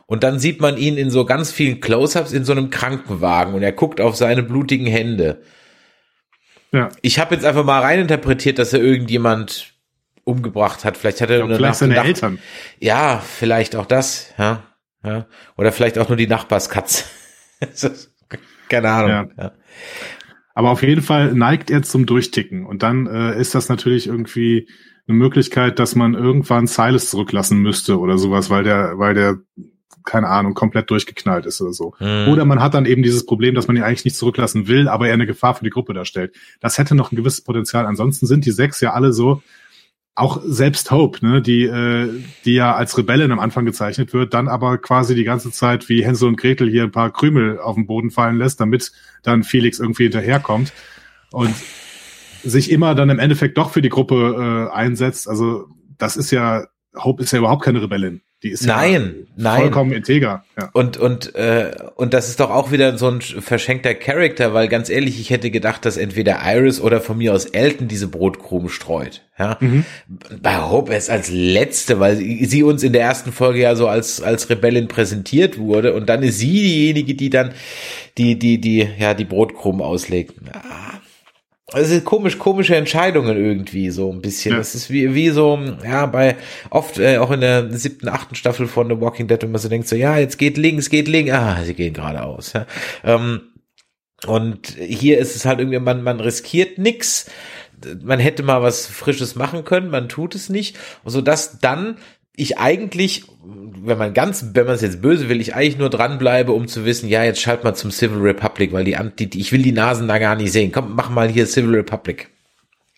Und 0.07 0.23
dann 0.25 0.39
sieht 0.39 0.61
man 0.61 0.79
ihn 0.79 0.97
in 0.97 1.11
so 1.11 1.27
ganz 1.27 1.53
vielen 1.53 1.81
Close-ups 1.81 2.33
in 2.33 2.45
so 2.45 2.53
einem 2.53 2.71
Krankenwagen 2.71 3.55
und 3.55 3.63
er 3.63 3.73
guckt 3.73 4.01
auf 4.01 4.17
seine 4.17 4.43
blutigen 4.43 4.87
Hände. 4.87 5.43
Ja. 6.73 6.89
Ich 7.03 7.19
habe 7.19 7.35
jetzt 7.35 7.45
einfach 7.45 7.65
mal 7.65 7.81
reininterpretiert, 7.81 8.59
dass 8.59 8.73
er 8.73 8.81
irgendjemand 8.81 9.75
umgebracht 10.25 10.85
hat. 10.85 10.97
Vielleicht 10.97 11.21
hat 11.21 11.31
er 11.31 11.39
ja, 11.47 11.55
vielleicht 11.55 11.79
seine 11.79 12.03
Eltern. 12.03 12.39
Ja, 12.81 13.19
vielleicht 13.21 13.77
auch 13.77 13.87
das. 13.87 14.33
Ja, 14.39 14.63
ja. 15.05 15.27
Oder 15.57 15.71
vielleicht 15.71 15.99
auch 15.99 16.09
nur 16.09 16.17
die 16.17 16.27
Nachbarskatze. 16.27 17.05
Keine 18.83 18.91
Ahnung. 18.91 19.33
Ja. 19.37 19.53
Aber 20.55 20.71
auf 20.71 20.83
jeden 20.83 21.03
Fall 21.03 21.35
neigt 21.35 21.71
er 21.71 21.83
zum 21.83 22.07
Durchticken. 22.07 22.65
Und 22.65 22.83
dann 22.83 23.07
äh, 23.07 23.39
ist 23.41 23.55
das 23.55 23.69
natürlich 23.69 24.07
irgendwie 24.07 24.69
eine 25.07 25.17
Möglichkeit, 25.17 25.79
dass 25.79 25.97
man 25.97 26.15
irgendwann 26.15 26.67
Silas 26.67 27.11
zurücklassen 27.11 27.59
müsste 27.59 27.99
oder 27.99 28.17
sowas, 28.19 28.51
weil 28.51 28.65
der, 28.65 28.99
weil 28.99 29.15
der, 29.15 29.39
keine 30.05 30.29
Ahnung, 30.29 30.55
komplett 30.55 30.91
durchgeknallt 30.91 31.47
ist 31.47 31.61
oder 31.61 31.73
so. 31.73 31.95
Mhm. 31.99 32.29
Oder 32.29 32.45
man 32.45 32.61
hat 32.61 32.75
dann 32.75 32.87
eben 32.87 33.03
dieses 33.03 33.27
Problem, 33.27 33.55
dass 33.55 33.67
man 33.67 33.77
ihn 33.77 33.83
eigentlich 33.83 34.05
nicht 34.05 34.17
zurücklassen 34.17 34.69
will, 34.69 34.89
aber 34.89 35.09
er 35.09 35.15
eine 35.15 35.27
Gefahr 35.27 35.55
für 35.55 35.65
die 35.65 35.71
Gruppe 35.71 35.93
darstellt. 35.93 36.35
Das 36.61 36.79
hätte 36.79 36.95
noch 36.95 37.11
ein 37.11 37.17
gewisses 37.17 37.43
Potenzial. 37.43 37.87
Ansonsten 37.87 38.27
sind 38.27 38.47
die 38.47 38.51
sechs 38.53 38.81
ja 38.81 38.93
alle 38.93 39.13
so, 39.13 39.43
auch 40.17 40.41
selbst 40.45 40.91
Hope, 40.91 41.27
ne, 41.27 41.43
die, 41.43 41.65
äh, 41.65 42.09
die 42.45 42.55
ja 42.55 42.75
als 42.75 42.97
Rebellin 42.97 43.33
am 43.33 43.41
Anfang 43.41 43.65
gezeichnet 43.65 44.13
wird, 44.13 44.33
dann 44.33 44.47
aber 44.47 44.79
quasi 44.79 45.15
die 45.15 45.25
ganze 45.25 45.51
Zeit 45.51 45.89
wie 45.89 46.05
Hänsel 46.05 46.29
und 46.29 46.37
Gretel 46.37 46.71
hier 46.71 46.85
ein 46.85 46.93
paar 46.93 47.13
Krümel 47.13 47.59
auf 47.59 47.75
den 47.75 47.87
Boden 47.87 48.11
fallen 48.11 48.39
lässt, 48.39 48.61
damit 48.61 48.93
dann 49.23 49.43
Felix 49.43 49.81
irgendwie 49.81 50.05
hinterherkommt 50.05 50.73
und 51.33 51.55
sich 52.45 52.71
immer 52.71 52.95
dann 52.95 53.11
im 53.11 53.19
Endeffekt 53.19 53.59
doch 53.59 53.71
für 53.71 53.83
die 53.83 53.89
Gruppe 53.89 54.69
äh, 54.71 54.75
einsetzt. 54.75 55.29
Also 55.29 55.67
das 55.99 56.17
ist 56.17 56.31
ja, 56.31 56.67
Hope 56.97 57.23
ist 57.23 57.33
ja 57.33 57.41
überhaupt 57.41 57.65
keine 57.65 57.83
Rebellin. 57.83 58.21
Die 58.45 58.51
ist 58.51 58.67
nein, 58.67 58.93
ja 58.93 59.33
nein. 59.37 59.61
vollkommen 59.63 59.93
integer. 59.93 60.45
Ja. 60.61 60.69
Und 60.75 60.99
und 60.99 61.35
äh, 61.35 61.73
und 61.97 62.13
das 62.13 62.29
ist 62.29 62.41
doch 62.41 62.51
auch 62.51 62.73
wieder 62.73 62.99
so 62.99 63.09
ein 63.09 63.23
verschenkter 63.23 63.95
Charakter, 63.95 64.53
weil 64.53 64.69
ganz 64.69 64.91
ehrlich, 64.91 65.19
ich 65.19 65.31
hätte 65.31 65.51
gedacht, 65.51 65.87
dass 65.87 65.97
entweder 65.97 66.41
Iris 66.45 66.79
oder 66.79 67.01
von 67.01 67.17
mir 67.17 67.33
aus 67.33 67.47
Elton 67.47 67.89
diese 67.89 68.07
Brotkrumen 68.07 68.69
streut. 68.69 69.23
Ja, 69.39 69.57
mhm. 69.61 69.87
bei 70.43 70.61
Hope 70.61 70.95
ist 70.95 71.09
als 71.09 71.31
letzte, 71.31 72.01
weil 72.01 72.17
sie 72.17 72.63
uns 72.63 72.83
in 72.83 72.93
der 72.93 73.03
ersten 73.03 73.33
Folge 73.33 73.61
ja 73.61 73.77
so 73.77 73.89
als 73.89 74.21
als 74.21 74.51
Rebellin 74.51 74.89
präsentiert 74.89 75.57
wurde 75.57 75.95
und 75.95 76.11
dann 76.11 76.23
ist 76.23 76.39
sie 76.39 76.53
diejenige, 76.53 77.15
die 77.15 77.31
dann 77.31 77.53
die 78.19 78.39
die 78.39 78.61
die 78.61 78.87
ja 78.99 79.15
die 79.15 79.25
Brotkrumen 79.25 79.81
auslegt. 79.81 80.35
Ah 80.53 81.01
es 81.75 81.89
sind 81.89 82.05
komisch, 82.05 82.39
komische 82.39 82.77
Entscheidungen 82.77 83.37
irgendwie 83.37 83.91
so 83.91 84.13
ein 84.13 84.21
bisschen. 84.21 84.53
Ja. 84.53 84.59
Das 84.59 84.75
ist 84.75 84.91
wie, 84.91 85.15
wie 85.15 85.31
so, 85.31 85.59
ja, 85.85 86.07
bei 86.07 86.37
oft 86.71 86.99
äh, 86.99 87.19
auch 87.19 87.31
in 87.31 87.41
der 87.41 87.73
siebten, 87.73 88.09
achten 88.09 88.35
Staffel 88.35 88.67
von 88.67 88.89
The 88.89 89.01
Walking 89.01 89.27
Dead, 89.27 89.43
wenn 89.43 89.53
man 89.53 89.61
so 89.61 89.69
denkt, 89.69 89.89
so, 89.89 89.97
ja, 89.97 90.19
jetzt 90.19 90.39
geht 90.39 90.57
links, 90.57 90.91
geht 90.91 91.09
links, 91.09 91.33
ah, 91.33 91.63
sie 91.65 91.75
gehen 91.75 91.95
geradeaus. 91.95 92.53
Ja. 92.53 92.67
Ähm, 93.05 93.41
und 94.27 94.69
hier 94.79 95.19
ist 95.19 95.37
es 95.37 95.45
halt 95.45 95.59
irgendwie, 95.59 95.79
man, 95.79 96.03
man 96.03 96.21
riskiert 96.21 96.79
nix. 96.79 97.31
Man 98.03 98.19
hätte 98.19 98.43
mal 98.43 98.63
was 98.63 98.87
Frisches 98.87 99.35
machen 99.35 99.65
können, 99.65 99.91
man 99.91 100.09
tut 100.09 100.35
es 100.35 100.49
nicht, 100.49 100.79
so 101.05 101.21
dass 101.21 101.59
dann 101.59 101.99
ich 102.37 102.59
eigentlich, 102.59 103.25
wenn 103.43 103.99
man 103.99 104.13
ganz, 104.13 104.51
wenn 104.55 104.67
man 104.67 104.75
es 104.75 104.83
jetzt 104.83 105.01
böse 105.01 105.29
will, 105.29 105.41
ich 105.41 105.55
eigentlich 105.55 105.79
nur 105.79 105.91
dranbleibe, 105.91 106.53
um 106.53 106.67
zu 106.67 106.85
wissen, 106.85 107.09
ja, 107.09 107.23
jetzt 107.23 107.41
schalt 107.41 107.65
mal 107.65 107.75
zum 107.75 107.91
Civil 107.91 108.19
Republic, 108.19 108.73
weil 108.73 108.85
die, 108.85 108.97
die, 109.27 109.41
ich 109.41 109.53
will 109.53 109.63
die 109.63 109.73
Nasen 109.73 110.09
da 110.09 110.19
gar 110.19 110.35
nicht 110.35 110.53
sehen. 110.53 110.73
Komm, 110.73 110.95
mach 110.97 111.11
mal 111.11 111.29
hier 111.29 111.47
Civil 111.47 111.75
Republic. 111.77 112.31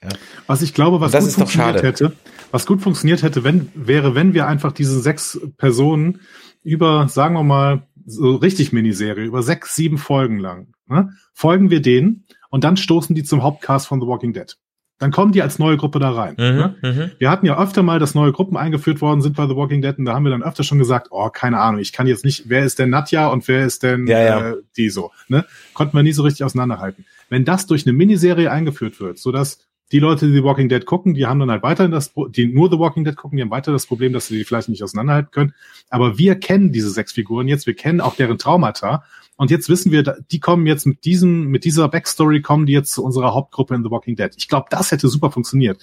Ja. 0.02 0.10
Was 0.46 0.62
ich 0.62 0.72
glaube, 0.72 1.00
was 1.00 1.12
gut 1.12 1.32
funktioniert 1.32 1.82
hätte, 1.82 2.12
was 2.50 2.66
gut 2.66 2.80
funktioniert 2.80 3.22
hätte, 3.22 3.44
wenn, 3.44 3.70
wäre, 3.74 4.14
wenn 4.14 4.34
wir 4.34 4.46
einfach 4.46 4.72
diese 4.72 5.00
sechs 5.00 5.38
Personen 5.58 6.20
über, 6.62 7.08
sagen 7.08 7.34
wir 7.34 7.42
mal, 7.42 7.86
so 8.06 8.36
richtig 8.36 8.72
Miniserie, 8.72 9.24
über 9.24 9.42
sechs, 9.42 9.74
sieben 9.74 9.98
Folgen 9.98 10.38
lang, 10.38 10.68
ne, 10.86 11.10
folgen 11.34 11.70
wir 11.70 11.82
denen 11.82 12.24
und 12.50 12.64
dann 12.64 12.76
stoßen 12.76 13.14
die 13.14 13.24
zum 13.24 13.42
Hauptcast 13.42 13.88
von 13.88 14.00
The 14.00 14.06
Walking 14.06 14.32
Dead 14.32 14.56
dann 14.98 15.10
kommen 15.10 15.32
die 15.32 15.42
als 15.42 15.58
neue 15.58 15.76
Gruppe 15.76 15.98
da 15.98 16.10
rein. 16.10 16.34
Mhm, 16.38 16.44
ne? 16.44 16.74
Mhm. 16.82 17.10
Wir 17.18 17.30
hatten 17.30 17.44
ja 17.44 17.58
öfter 17.58 17.82
mal, 17.82 17.98
dass 17.98 18.14
neue 18.14 18.32
Gruppen 18.32 18.56
eingeführt 18.56 19.00
worden 19.00 19.20
sind 19.20 19.36
bei 19.36 19.46
The 19.46 19.54
Walking 19.54 19.82
Dead 19.82 19.98
und 19.98 20.06
da 20.06 20.14
haben 20.14 20.24
wir 20.24 20.30
dann 20.30 20.42
öfter 20.42 20.62
schon 20.62 20.78
gesagt, 20.78 21.08
oh, 21.10 21.28
keine 21.28 21.58
Ahnung, 21.58 21.80
ich 21.80 21.92
kann 21.92 22.06
jetzt 22.06 22.24
nicht, 22.24 22.48
wer 22.48 22.64
ist 22.64 22.78
denn 22.78 22.90
Nadja 22.90 23.28
und 23.28 23.46
wer 23.48 23.66
ist 23.66 23.82
denn 23.82 24.06
ja, 24.06 24.20
ja. 24.20 24.50
Äh, 24.50 24.54
die 24.76 24.88
so. 24.88 25.10
Ne? 25.28 25.44
Konnten 25.74 25.96
wir 25.96 26.02
nie 26.02 26.12
so 26.12 26.22
richtig 26.22 26.44
auseinanderhalten. 26.44 27.04
Wenn 27.28 27.44
das 27.44 27.66
durch 27.66 27.86
eine 27.86 27.92
Miniserie 27.92 28.50
eingeführt 28.50 29.00
wird, 29.00 29.18
so 29.18 29.32
dass 29.32 29.58
die 29.92 30.00
Leute, 30.00 30.26
die 30.26 30.32
The 30.32 30.42
Walking 30.42 30.68
Dead 30.68 30.84
gucken, 30.84 31.14
die 31.14 31.26
haben 31.26 31.38
dann 31.38 31.50
halt 31.50 31.62
weiterhin 31.62 31.92
das, 31.92 32.12
die 32.30 32.46
nur 32.46 32.70
The 32.70 32.78
Walking 32.78 33.04
Dead 33.04 33.14
gucken, 33.14 33.36
die 33.36 33.42
haben 33.42 33.50
weiter 33.50 33.72
das 33.72 33.86
Problem, 33.86 34.12
dass 34.12 34.26
sie 34.26 34.36
die 34.36 34.44
vielleicht 34.44 34.68
nicht 34.68 34.82
auseinanderhalten 34.82 35.30
können. 35.30 35.54
Aber 35.90 36.18
wir 36.18 36.36
kennen 36.36 36.72
diese 36.72 36.90
sechs 36.90 37.12
Figuren 37.12 37.46
jetzt, 37.46 37.66
wir 37.66 37.74
kennen 37.74 38.00
auch 38.00 38.16
deren 38.16 38.38
Traumata 38.38 39.04
und 39.36 39.50
jetzt 39.50 39.68
wissen 39.68 39.92
wir, 39.92 40.02
die 40.02 40.40
kommen 40.40 40.66
jetzt 40.66 40.86
mit 40.86 41.04
diesem, 41.04 41.46
mit 41.46 41.64
dieser 41.64 41.88
Backstory 41.88 42.40
kommen 42.40 42.66
die 42.66 42.72
jetzt 42.72 42.92
zu 42.92 43.04
unserer 43.04 43.34
Hauptgruppe 43.34 43.74
in 43.74 43.84
The 43.84 43.90
Walking 43.90 44.16
Dead. 44.16 44.30
Ich 44.36 44.48
glaube, 44.48 44.66
das 44.70 44.90
hätte 44.90 45.08
super 45.08 45.30
funktioniert. 45.30 45.82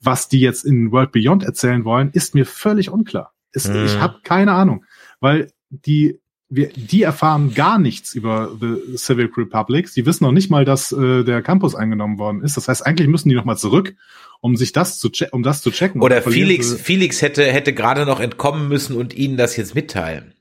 Was 0.00 0.28
die 0.28 0.40
jetzt 0.40 0.64
in 0.64 0.92
World 0.92 1.12
Beyond 1.12 1.42
erzählen 1.42 1.84
wollen, 1.84 2.10
ist 2.12 2.34
mir 2.34 2.46
völlig 2.46 2.90
unklar. 2.90 3.32
Ist, 3.52 3.68
mm. 3.68 3.84
Ich 3.84 3.98
habe 3.98 4.20
keine 4.22 4.52
Ahnung, 4.52 4.84
weil 5.20 5.52
die 5.70 6.20
wir, 6.50 6.68
die 6.68 7.02
erfahren 7.02 7.54
gar 7.54 7.78
nichts 7.78 8.14
über 8.14 8.56
The 8.60 8.96
Civic 8.96 9.36
Republic. 9.36 9.88
Sie 9.88 10.06
wissen 10.06 10.24
noch 10.24 10.32
nicht 10.32 10.50
mal, 10.50 10.64
dass 10.64 10.92
äh, 10.92 11.24
der 11.24 11.42
Campus 11.42 11.74
eingenommen 11.74 12.18
worden 12.18 12.42
ist. 12.42 12.56
Das 12.56 12.68
heißt, 12.68 12.86
eigentlich 12.86 13.08
müssen 13.08 13.28
die 13.28 13.34
noch 13.34 13.46
mal 13.46 13.56
zurück, 13.56 13.94
um 14.40 14.56
sich 14.56 14.72
das 14.72 14.98
zu 14.98 15.10
um 15.32 15.42
das 15.42 15.62
zu 15.62 15.70
checken. 15.70 16.00
Oder 16.00 16.22
Felix, 16.22 16.74
Felix 16.74 17.22
hätte 17.22 17.44
hätte 17.44 17.72
gerade 17.72 18.06
noch 18.06 18.20
entkommen 18.20 18.68
müssen 18.68 18.96
und 18.96 19.14
ihnen 19.14 19.36
das 19.36 19.56
jetzt 19.56 19.74
mitteilen. 19.74 20.33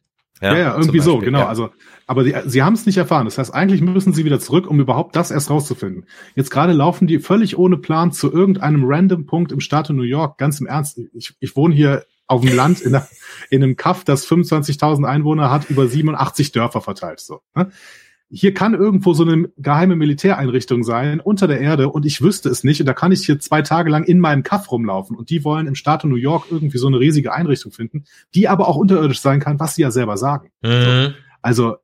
Ja, 0.43 0.57
ja, 0.57 0.77
irgendwie 0.77 0.99
so, 0.99 1.19
genau. 1.19 1.39
Ja. 1.39 1.47
Also, 1.47 1.69
aber 2.05 2.23
die, 2.23 2.35
sie 2.45 2.63
haben 2.63 2.73
es 2.73 2.85
nicht 2.85 2.97
erfahren. 2.97 3.25
Das 3.25 3.37
heißt, 3.37 3.53
eigentlich 3.53 3.81
müssen 3.81 4.13
sie 4.13 4.25
wieder 4.25 4.39
zurück, 4.39 4.67
um 4.67 4.79
überhaupt 4.79 5.15
das 5.15 5.31
erst 5.31 5.49
rauszufinden. 5.49 6.05
Jetzt 6.35 6.51
gerade 6.51 6.73
laufen 6.73 7.07
die 7.07 7.19
völlig 7.19 7.57
ohne 7.57 7.77
Plan 7.77 8.11
zu 8.11 8.31
irgendeinem 8.31 8.83
random 8.85 9.25
Punkt 9.25 9.51
im 9.51 9.61
Staat 9.61 9.89
New 9.89 10.03
York. 10.03 10.37
Ganz 10.37 10.59
im 10.59 10.67
Ernst. 10.67 10.99
Ich, 11.13 11.33
ich 11.39 11.55
wohne 11.55 11.73
hier 11.73 12.05
auf 12.27 12.41
dem 12.41 12.55
Land 12.55 12.81
in, 12.81 12.93
einer, 12.93 13.07
in 13.49 13.63
einem 13.63 13.75
Kaff, 13.75 14.03
das 14.03 14.27
25.000 14.27 15.07
Einwohner 15.07 15.49
hat, 15.49 15.69
über 15.69 15.87
87 15.87 16.51
Dörfer 16.51 16.81
verteilt. 16.81 17.21
So. 17.21 17.41
Ne? 17.55 17.71
Hier 18.33 18.53
kann 18.53 18.73
irgendwo 18.73 19.13
so 19.13 19.23
eine 19.23 19.49
geheime 19.57 19.95
Militäreinrichtung 19.95 20.83
sein 20.83 21.19
unter 21.19 21.47
der 21.47 21.61
Erde 21.61 21.89
und 21.89 22.05
ich 22.05 22.21
wüsste 22.21 22.49
es 22.49 22.63
nicht 22.63 22.79
und 22.79 22.87
da 22.87 22.93
kann 22.93 23.11
ich 23.11 23.25
hier 23.25 23.39
zwei 23.39 23.61
Tage 23.61 23.91
lang 23.91 24.03
in 24.03 24.19
meinem 24.19 24.41
Kaff 24.41 24.71
rumlaufen 24.71 25.15
und 25.15 25.29
die 25.29 25.43
wollen 25.43 25.67
im 25.67 25.75
Staat 25.75 26.03
New 26.03 26.15
York 26.15 26.47
irgendwie 26.49 26.79
so 26.79 26.87
eine 26.87 26.99
riesige 26.99 27.31
Einrichtung 27.31 27.71
finden, 27.71 28.05
die 28.33 28.47
aber 28.47 28.67
auch 28.67 28.75
unterirdisch 28.75 29.21
sein 29.21 29.39
kann, 29.39 29.59
was 29.59 29.75
sie 29.75 29.83
ja 29.83 29.91
selber 29.91 30.17
sagen. 30.17 30.49
Mhm. 30.63 31.13
Also 31.41 31.77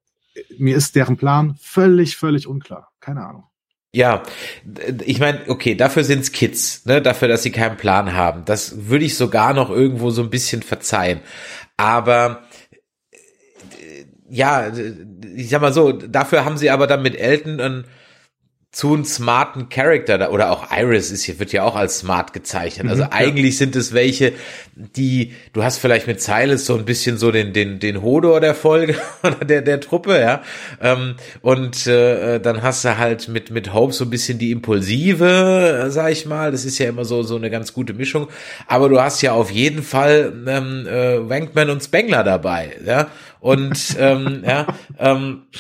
mir 0.58 0.76
ist 0.76 0.96
deren 0.96 1.18
Plan 1.18 1.56
völlig, 1.60 2.18
völlig 2.18 2.48
unklar. 2.48 2.90
Keine 3.00 3.26
Ahnung. 3.26 3.44
Ja, 3.92 4.22
ich 5.04 5.20
meine, 5.20 5.42
okay, 5.48 5.74
dafür 5.74 6.04
sind's 6.04 6.32
Kids, 6.32 6.86
ne, 6.86 7.02
dafür, 7.02 7.28
dass 7.28 7.42
sie 7.42 7.52
keinen 7.52 7.76
Plan 7.76 8.14
haben. 8.14 8.46
Das 8.46 8.88
würde 8.88 9.06
ich 9.06 9.18
sogar 9.18 9.54
noch 9.54 9.72
irgendwo 9.72 10.12
so 10.12 10.22
ein 10.22 10.30
bisschen 10.30 10.62
verzeihen. 10.62 11.22
Aber 11.76 12.44
ja, 14.30 14.72
ich 15.36 15.50
sag 15.50 15.62
mal 15.62 15.74
so, 15.74 15.92
dafür 15.92 16.46
haben 16.46 16.58
sie 16.58 16.70
aber 16.70 16.88
dann 16.88 17.02
mit 17.02 17.16
Elton 17.20 17.60
einen 17.60 17.86
zu 18.72 18.94
einen 18.94 19.04
smarten 19.04 19.70
Charakter 19.70 20.20
da, 20.20 20.30
oder 20.30 20.52
auch 20.52 20.68
Iris 20.72 21.10
ist 21.10 21.24
hier, 21.24 21.40
wird 21.40 21.52
ja 21.52 21.64
auch 21.64 21.76
als 21.76 22.00
smart 22.00 22.34
gezeichnet. 22.34 22.88
Also 22.88 23.04
mhm, 23.04 23.10
eigentlich 23.12 23.56
ja. 23.56 23.60
sind 23.60 23.76
es 23.76 23.94
welche, 23.94 24.34
die, 24.76 25.34
du 25.54 25.64
hast 25.64 25.80
vielleicht 25.80 26.06
mit 26.06 26.22
Silas 26.22 26.68
so 26.68 26.76
ein 26.76 26.86
bisschen 26.86 27.18
so 27.18 27.32
den, 27.32 27.52
den, 27.52 27.80
den 27.80 28.04
Hodor 28.04 28.40
der 28.40 28.54
Folge 28.54 28.96
oder 29.24 29.44
der, 29.44 29.64
der 29.64 29.80
Truppe, 29.80 30.20
ja. 30.20 30.44
Ähm, 30.82 31.16
und 31.42 31.88
äh, 31.88 32.40
dann 32.40 32.62
hast 32.62 32.86
du 32.86 32.96
halt 33.00 33.28
mit, 33.28 33.50
mit 33.50 33.74
Hope 33.74 33.92
so 33.92 34.06
ein 34.06 34.12
bisschen 34.12 34.38
die 34.38 34.52
impulsive, 34.52 35.86
äh, 35.86 35.90
sag 35.90 36.12
ich 36.12 36.28
mal. 36.28 36.52
Das 36.52 36.64
ist 36.64 36.78
ja 36.78 36.90
immer 36.90 37.06
so, 37.06 37.24
so 37.24 37.38
eine 37.38 37.50
ganz 37.50 37.74
gute 37.74 37.94
Mischung. 37.94 38.28
Aber 38.68 38.88
du 38.88 39.02
hast 39.02 39.24
ja 39.24 39.32
auf 39.32 39.50
jeden 39.50 39.82
Fall 39.82 40.32
ähm, 40.48 40.86
äh, 40.86 41.28
Wankman 41.28 41.72
und 41.72 41.84
Spengler 41.84 42.24
dabei, 42.24 42.78
ja. 42.86 43.08
Und 43.40 43.96
ähm, 43.98 44.44
ja, 44.46 44.68
ähm, 45.00 45.44
äh, 45.52 45.58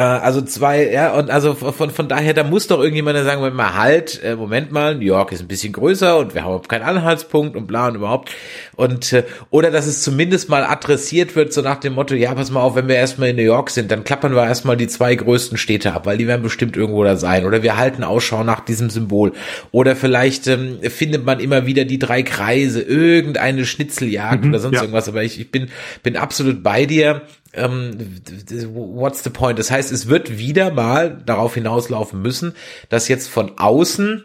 also 0.00 0.42
zwei, 0.42 0.90
ja, 0.90 1.12
und 1.12 1.30
also 1.30 1.54
von, 1.54 1.90
von 1.90 2.08
daher, 2.08 2.34
da 2.34 2.44
muss 2.44 2.66
doch 2.66 2.80
irgendjemand 2.80 3.18
sagen, 3.18 3.42
wenn 3.42 3.54
mal 3.54 3.74
halt, 3.74 4.22
äh, 4.22 4.36
Moment 4.36 4.72
mal, 4.72 4.94
New 4.94 5.04
York 5.04 5.32
ist 5.32 5.40
ein 5.40 5.48
bisschen 5.48 5.72
größer 5.72 6.18
und 6.18 6.34
wir 6.34 6.44
haben 6.44 6.66
keinen 6.68 6.82
Anhaltspunkt 6.82 7.56
und 7.56 7.66
bla 7.66 7.88
und 7.88 7.96
überhaupt. 7.96 8.30
Und, 8.76 9.12
äh, 9.12 9.24
oder 9.50 9.70
dass 9.70 9.86
es 9.86 10.02
zumindest 10.02 10.48
mal 10.48 10.64
adressiert 10.64 11.36
wird, 11.36 11.52
so 11.52 11.60
nach 11.60 11.78
dem 11.78 11.94
Motto, 11.94 12.14
ja, 12.14 12.34
pass 12.34 12.50
mal 12.50 12.60
auf, 12.60 12.76
wenn 12.76 12.88
wir 12.88 12.96
erstmal 12.96 13.30
in 13.30 13.36
New 13.36 13.42
York 13.42 13.70
sind, 13.70 13.90
dann 13.90 14.04
klappern 14.04 14.34
wir 14.34 14.44
erstmal 14.44 14.76
die 14.76 14.88
zwei 14.88 15.14
größten 15.14 15.58
Städte 15.58 15.92
ab, 15.92 16.06
weil 16.06 16.18
die 16.18 16.26
werden 16.26 16.42
bestimmt 16.42 16.76
irgendwo 16.76 17.04
da 17.04 17.16
sein. 17.16 17.44
Oder 17.44 17.62
wir 17.62 17.76
halten 17.76 18.04
Ausschau 18.04 18.44
nach 18.44 18.60
diesem 18.60 18.90
Symbol. 18.90 19.32
Oder 19.72 19.96
vielleicht 19.96 20.46
ähm, 20.46 20.78
findet 20.82 21.24
man 21.24 21.40
immer 21.40 21.66
wieder 21.66 21.84
die 21.84 21.98
drei 21.98 22.22
Kreise, 22.22 22.80
irgendeine 22.80 23.66
Schnitzeljagd 23.66 24.44
mhm, 24.44 24.50
oder 24.50 24.60
sonst 24.60 24.76
ja. 24.76 24.82
irgendwas. 24.82 25.08
Aber 25.08 25.22
ich, 25.22 25.40
ich 25.40 25.50
bin, 25.50 25.68
bin 26.02 26.16
absolut 26.16 26.62
bei 26.62 26.86
dir 26.86 27.22
ähm, 27.52 28.20
what's 28.72 29.24
the 29.24 29.30
point? 29.30 29.58
Das 29.58 29.70
heißt, 29.70 29.92
es 29.92 30.08
wird 30.08 30.38
wieder 30.38 30.70
mal 30.70 31.22
darauf 31.24 31.54
hinauslaufen 31.54 32.22
müssen, 32.22 32.54
dass 32.88 33.08
jetzt 33.08 33.28
von 33.28 33.58
außen 33.58 34.24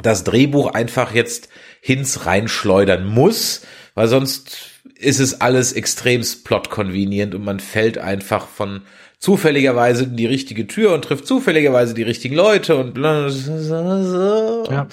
das 0.00 0.24
Drehbuch 0.24 0.72
einfach 0.72 1.14
jetzt 1.14 1.48
Hinz 1.80 2.26
reinschleudern 2.26 3.06
muss, 3.06 3.62
weil 3.94 4.08
sonst 4.08 4.70
ist 4.96 5.20
es 5.20 5.40
alles 5.40 5.72
extremst 5.72 6.44
plot-convenient 6.44 7.34
und 7.34 7.44
man 7.44 7.60
fällt 7.60 7.98
einfach 7.98 8.46
von 8.46 8.82
zufälligerweise 9.18 10.04
in 10.04 10.16
die 10.16 10.26
richtige 10.26 10.66
Tür 10.66 10.94
und 10.94 11.04
trifft 11.04 11.26
zufälligerweise 11.26 11.94
die 11.94 12.02
richtigen 12.02 12.34
Leute 12.34 12.76
und 12.76 12.94
bla, 12.94 13.28
ja. 13.28 14.88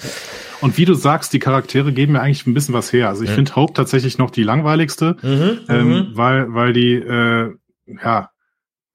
Und 0.60 0.76
wie 0.76 0.84
du 0.84 0.94
sagst, 0.94 1.32
die 1.32 1.38
Charaktere 1.38 1.92
geben 1.92 2.12
mir 2.12 2.20
eigentlich 2.20 2.46
ein 2.46 2.54
bisschen 2.54 2.74
was 2.74 2.92
her. 2.92 3.08
Also 3.08 3.24
ich 3.24 3.30
mhm. 3.30 3.34
finde 3.34 3.56
Hope 3.56 3.72
tatsächlich 3.72 4.18
noch 4.18 4.30
die 4.30 4.42
langweiligste, 4.42 5.16
mhm, 5.22 5.60
ähm, 5.68 5.88
mhm. 5.88 6.10
weil, 6.14 6.52
weil 6.54 6.72
die, 6.72 6.94
äh, 6.94 7.54
ja, 8.02 8.30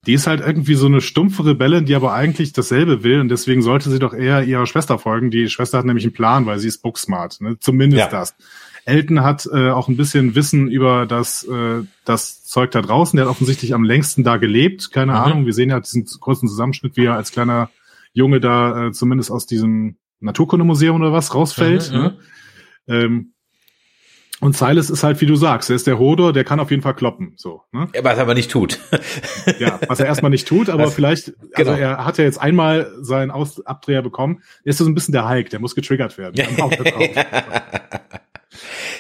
die 0.05 0.13
ist 0.13 0.27
halt 0.27 0.41
irgendwie 0.41 0.75
so 0.75 0.85
eine 0.85 1.01
stumpfe 1.01 1.45
Rebellin, 1.45 1.85
die 1.85 1.95
aber 1.95 2.13
eigentlich 2.13 2.53
dasselbe 2.53 3.03
will 3.03 3.19
und 3.19 3.29
deswegen 3.29 3.61
sollte 3.61 3.89
sie 3.89 3.99
doch 3.99 4.13
eher 4.13 4.43
ihrer 4.43 4.67
Schwester 4.67 4.99
folgen. 4.99 5.31
Die 5.31 5.49
Schwester 5.49 5.79
hat 5.79 5.85
nämlich 5.85 6.05
einen 6.05 6.13
Plan, 6.13 6.45
weil 6.45 6.59
sie 6.59 6.67
ist 6.67 6.83
booksmart, 6.83 7.41
ne? 7.41 7.57
zumindest 7.59 7.99
ja. 7.99 8.07
das. 8.09 8.35
Elton 8.85 9.23
hat 9.23 9.49
äh, 9.51 9.71
auch 9.71 9.87
ein 9.87 9.97
bisschen 9.97 10.35
Wissen 10.35 10.67
über 10.67 11.07
das, 11.07 11.43
äh, 11.43 11.81
das 12.05 12.43
Zeug 12.43 12.69
da 12.69 12.83
draußen. 12.83 13.17
Der 13.17 13.25
hat 13.25 13.31
offensichtlich 13.31 13.73
am 13.73 13.83
längsten 13.83 14.23
da 14.23 14.37
gelebt. 14.37 14.91
Keine 14.91 15.13
mhm. 15.13 15.17
Ahnung. 15.17 15.45
Wir 15.47 15.53
sehen 15.53 15.71
ja 15.71 15.79
diesen 15.79 16.05
kurzen 16.19 16.47
Zusammenschnitt, 16.47 16.95
wie 16.95 17.05
er 17.05 17.15
als 17.15 17.31
kleiner 17.31 17.71
Junge 18.13 18.39
da 18.39 18.85
äh, 18.85 18.91
zumindest 18.91 19.31
aus 19.31 19.47
diesem 19.47 19.97
Naturkundemuseum 20.25 20.99
oder 20.99 21.13
was 21.13 21.33
rausfällt. 21.33 21.91
Mhm, 21.91 21.97
ne? 21.97 22.17
ähm, 22.87 23.31
und 24.41 24.57
Silas 24.57 24.89
ist 24.89 25.03
halt, 25.03 25.21
wie 25.21 25.25
du 25.25 25.35
sagst, 25.35 25.69
er 25.69 25.77
ist 25.77 25.87
der 25.87 25.97
Hodor, 25.97 26.33
der 26.33 26.43
kann 26.43 26.59
auf 26.59 26.69
jeden 26.69 26.83
Fall 26.83 26.93
kloppen, 26.93 27.33
so. 27.37 27.61
Ne? 27.71 27.87
Was 28.01 28.17
er 28.17 28.23
aber 28.23 28.33
nicht 28.33 28.51
tut. 28.51 28.79
ja, 29.59 29.79
was 29.87 30.01
er 30.01 30.07
erstmal 30.07 30.29
nicht 30.29 30.45
tut, 30.45 30.69
aber 30.69 30.87
was, 30.87 30.93
vielleicht, 30.93 31.33
also 31.53 31.71
genau. 31.71 31.83
er 31.83 32.05
hat 32.05 32.17
ja 32.17 32.25
jetzt 32.25 32.41
einmal 32.41 32.91
seinen 32.99 33.31
Aus 33.31 33.65
Abdreher 33.65 34.01
bekommen, 34.01 34.41
er 34.65 34.71
ist 34.71 34.79
so 34.79 34.85
ein 34.85 34.93
bisschen 34.93 35.13
der 35.13 35.29
Hulk, 35.29 35.49
der 35.51 35.61
muss 35.61 35.73
getriggert 35.73 36.17
werden. 36.17 36.35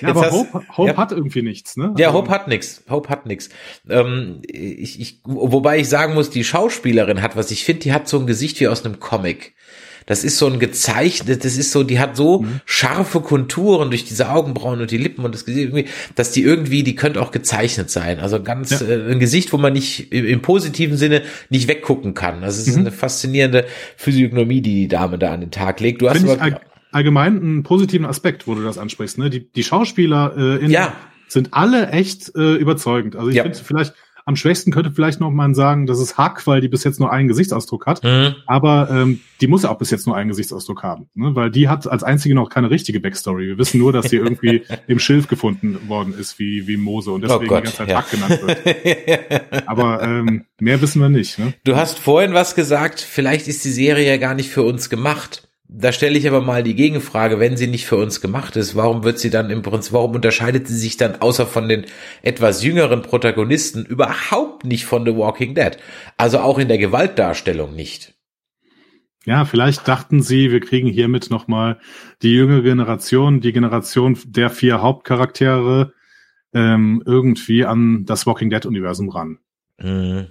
Ja, 0.01 0.09
aber 0.09 0.21
hast, 0.23 0.31
Hope, 0.33 0.61
Hope 0.75 0.91
ja. 0.91 0.97
hat 0.97 1.11
irgendwie 1.11 1.41
nichts, 1.41 1.77
ne? 1.77 1.93
Ja, 1.97 2.07
also, 2.07 2.19
Hope 2.19 2.29
hat 2.29 2.47
nichts. 2.47 2.83
Hope 2.89 3.09
hat 3.09 3.25
nichts. 3.25 3.49
Ähm, 3.89 4.41
ich, 4.45 4.99
ich, 4.99 5.21
wobei 5.23 5.79
ich 5.79 5.89
sagen 5.89 6.13
muss, 6.13 6.29
die 6.29 6.43
Schauspielerin 6.43 7.21
hat 7.21 7.35
was. 7.35 7.51
Ich 7.51 7.63
finde, 7.63 7.81
die 7.83 7.93
hat 7.93 8.07
so 8.07 8.19
ein 8.19 8.27
Gesicht 8.27 8.59
wie 8.59 8.67
aus 8.67 8.83
einem 8.83 8.99
Comic. 8.99 9.55
Das 10.05 10.23
ist 10.23 10.37
so 10.37 10.47
ein 10.47 10.59
gezeichnet, 10.59 11.43
das 11.43 11.57
ist 11.57 11.71
so, 11.71 11.83
die 11.83 11.99
hat 11.99 12.15
so 12.15 12.41
mhm. 12.41 12.61
scharfe 12.65 13.21
Konturen 13.21 13.89
durch 13.89 14.05
diese 14.05 14.29
Augenbrauen 14.29 14.79
und 14.79 14.91
die 14.91 14.97
Lippen 14.97 15.25
und 15.25 15.33
das 15.33 15.45
Gesicht, 15.45 15.65
irgendwie, 15.65 15.85
dass 16.13 16.31
die 16.31 16.43
irgendwie, 16.43 16.83
die 16.83 16.95
könnte 16.95 17.21
auch 17.21 17.31
gezeichnet 17.31 17.89
sein. 17.89 18.19
Also 18.19 18.41
ganz 18.43 18.69
ja. 18.69 18.87
äh, 18.87 19.11
ein 19.11 19.19
Gesicht, 19.19 19.51
wo 19.51 19.57
man 19.57 19.73
nicht 19.73 20.11
im, 20.11 20.25
im, 20.25 20.41
positiven 20.41 20.97
Sinne 20.97 21.23
nicht 21.49 21.67
weggucken 21.67 22.13
kann. 22.13 22.41
Das 22.41 22.57
ist 22.59 22.73
mhm. 22.73 22.81
eine 22.81 22.91
faszinierende 22.91 23.65
Physiognomie, 23.97 24.61
die 24.61 24.75
die 24.75 24.87
Dame 24.87 25.17
da 25.17 25.33
an 25.33 25.41
den 25.41 25.51
Tag 25.51 25.79
legt. 25.79 26.01
Du 26.01 26.09
hast 26.09 26.23
aber, 26.27 26.61
allgemein 26.91 27.41
einen 27.41 27.63
positiven 27.63 28.05
Aspekt, 28.05 28.47
wo 28.47 28.55
du 28.55 28.63
das 28.63 28.77
ansprichst. 28.77 29.17
Ne? 29.17 29.29
Die, 29.29 29.51
die 29.51 29.63
Schauspieler 29.63 30.33
äh, 30.37 30.63
in, 30.63 30.71
ja. 30.71 30.93
sind 31.27 31.53
alle 31.53 31.89
echt 31.89 32.33
äh, 32.35 32.55
überzeugend. 32.55 33.15
Also 33.15 33.29
ich 33.29 33.35
ja. 33.35 33.43
finde 33.43 33.57
vielleicht 33.57 33.93
am 34.25 34.35
schwächsten 34.35 34.71
könnte 34.71 34.91
vielleicht 34.91 35.19
noch 35.19 35.29
mal 35.29 35.53
sagen, 35.53 35.85
das 35.85 35.99
ist 35.99 36.17
Hack, 36.17 36.47
weil 36.47 36.59
die 36.59 36.67
bis 36.67 36.83
jetzt 36.83 36.99
nur 36.99 37.11
einen 37.11 37.27
Gesichtsausdruck 37.27 37.85
hat. 37.85 38.03
Mhm. 38.03 38.35
Aber 38.47 38.89
ähm, 38.89 39.21
die 39.39 39.47
muss 39.47 39.63
ja 39.63 39.69
auch 39.69 39.77
bis 39.77 39.91
jetzt 39.91 40.07
nur 40.07 40.15
einen 40.15 40.29
Gesichtsausdruck 40.29 40.81
haben, 40.81 41.07
ne? 41.13 41.35
weil 41.35 41.51
die 41.51 41.69
hat 41.69 41.87
als 41.87 42.03
einzige 42.03 42.33
noch 42.33 42.49
keine 42.49 42.71
richtige 42.71 42.99
Backstory. 42.99 43.47
Wir 43.47 43.57
wissen 43.59 43.79
nur, 43.79 43.93
dass 43.93 44.09
sie 44.09 44.17
irgendwie 44.17 44.63
im 44.87 44.97
Schilf 44.97 45.27
gefunden 45.27 45.87
worden 45.87 46.13
ist, 46.17 46.39
wie, 46.39 46.67
wie 46.67 46.75
Mose 46.75 47.11
und 47.11 47.21
deswegen 47.21 47.45
oh 47.45 47.47
Gott, 47.47 47.59
die 47.59 47.63
ganze 47.65 47.77
Zeit 47.77 47.89
ja. 47.89 47.97
Hack 47.97 48.09
genannt 48.09 48.41
wird. 48.41 49.67
Aber 49.67 50.01
ähm, 50.01 50.45
mehr 50.59 50.81
wissen 50.81 51.01
wir 51.01 51.09
nicht. 51.09 51.37
Ne? 51.37 51.53
Du 51.63 51.75
hast 51.75 51.99
vorhin 51.99 52.33
was 52.33 52.55
gesagt, 52.55 53.01
vielleicht 53.01 53.47
ist 53.47 53.63
die 53.63 53.71
Serie 53.71 54.07
ja 54.07 54.17
gar 54.17 54.33
nicht 54.33 54.49
für 54.49 54.63
uns 54.63 54.89
gemacht. 54.89 55.47
Da 55.67 55.91
stelle 55.91 56.17
ich 56.17 56.27
aber 56.27 56.41
mal 56.41 56.61
die 56.61 56.75
Gegenfrage, 56.75 57.39
wenn 57.39 57.57
sie 57.57 57.67
nicht 57.67 57.87
für 57.87 57.97
uns 57.97 58.21
gemacht 58.21 58.55
ist, 58.55 58.75
warum 58.75 59.03
wird 59.03 59.17
sie 59.17 59.31
dann 59.31 59.49
im 59.49 59.63
Prinzip, 59.63 59.93
warum 59.93 60.13
unterscheidet 60.13 60.67
sie 60.67 60.77
sich 60.77 60.97
dann 60.97 61.21
außer 61.21 61.47
von 61.47 61.67
den 61.67 61.85
etwas 62.21 62.63
jüngeren 62.63 63.01
Protagonisten 63.01 63.83
überhaupt 63.83 64.63
nicht 64.63 64.85
von 64.85 65.05
The 65.05 65.15
Walking 65.15 65.55
Dead? 65.55 65.77
Also 66.17 66.39
auch 66.39 66.59
in 66.59 66.67
der 66.67 66.77
Gewaltdarstellung 66.77 67.75
nicht. 67.75 68.13
Ja, 69.25 69.43
vielleicht 69.45 69.87
dachten 69.87 70.21
sie, 70.21 70.51
wir 70.51 70.59
kriegen 70.59 70.87
hiermit 70.87 71.31
nochmal 71.31 71.79
die 72.21 72.33
jüngere 72.33 72.61
Generation, 72.61 73.41
die 73.41 73.51
Generation 73.51 74.19
der 74.23 74.51
vier 74.51 74.83
Hauptcharaktere 74.83 75.93
ähm, 76.53 77.01
irgendwie 77.07 77.65
an 77.65 78.05
das 78.05 78.27
Walking 78.27 78.51
Dead 78.51 78.67
Universum 78.67 79.09
ran. 79.09 79.39
Mhm. 79.79 80.27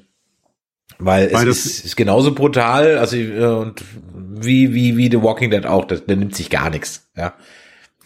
Weil, 0.98 1.32
Weil 1.32 1.48
es 1.48 1.66
ist, 1.66 1.84
ist, 1.84 1.96
genauso 1.96 2.34
brutal, 2.34 2.98
also 2.98 3.16
äh, 3.16 3.44
und 3.44 3.82
wie 4.14 4.72
wie 4.74 4.96
wie 4.96 5.10
The 5.10 5.22
Walking 5.22 5.50
Dead 5.50 5.66
auch, 5.66 5.84
der 5.84 6.16
nimmt 6.16 6.34
sich 6.34 6.50
gar 6.50 6.70
nichts, 6.70 7.10
ja. 7.16 7.34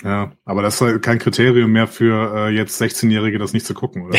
Ja, 0.05 0.33
aber 0.45 0.63
das 0.63 0.77
ist 0.77 0.81
halt 0.81 1.03
kein 1.03 1.19
Kriterium 1.19 1.73
mehr 1.73 1.89
für 1.89 2.33
äh, 2.37 2.51
jetzt 2.51 2.81
16-Jährige, 2.81 3.39
das 3.39 3.53
nicht 3.53 3.67
zu 3.67 3.75
gucken, 3.75 4.03
oder? 4.07 4.19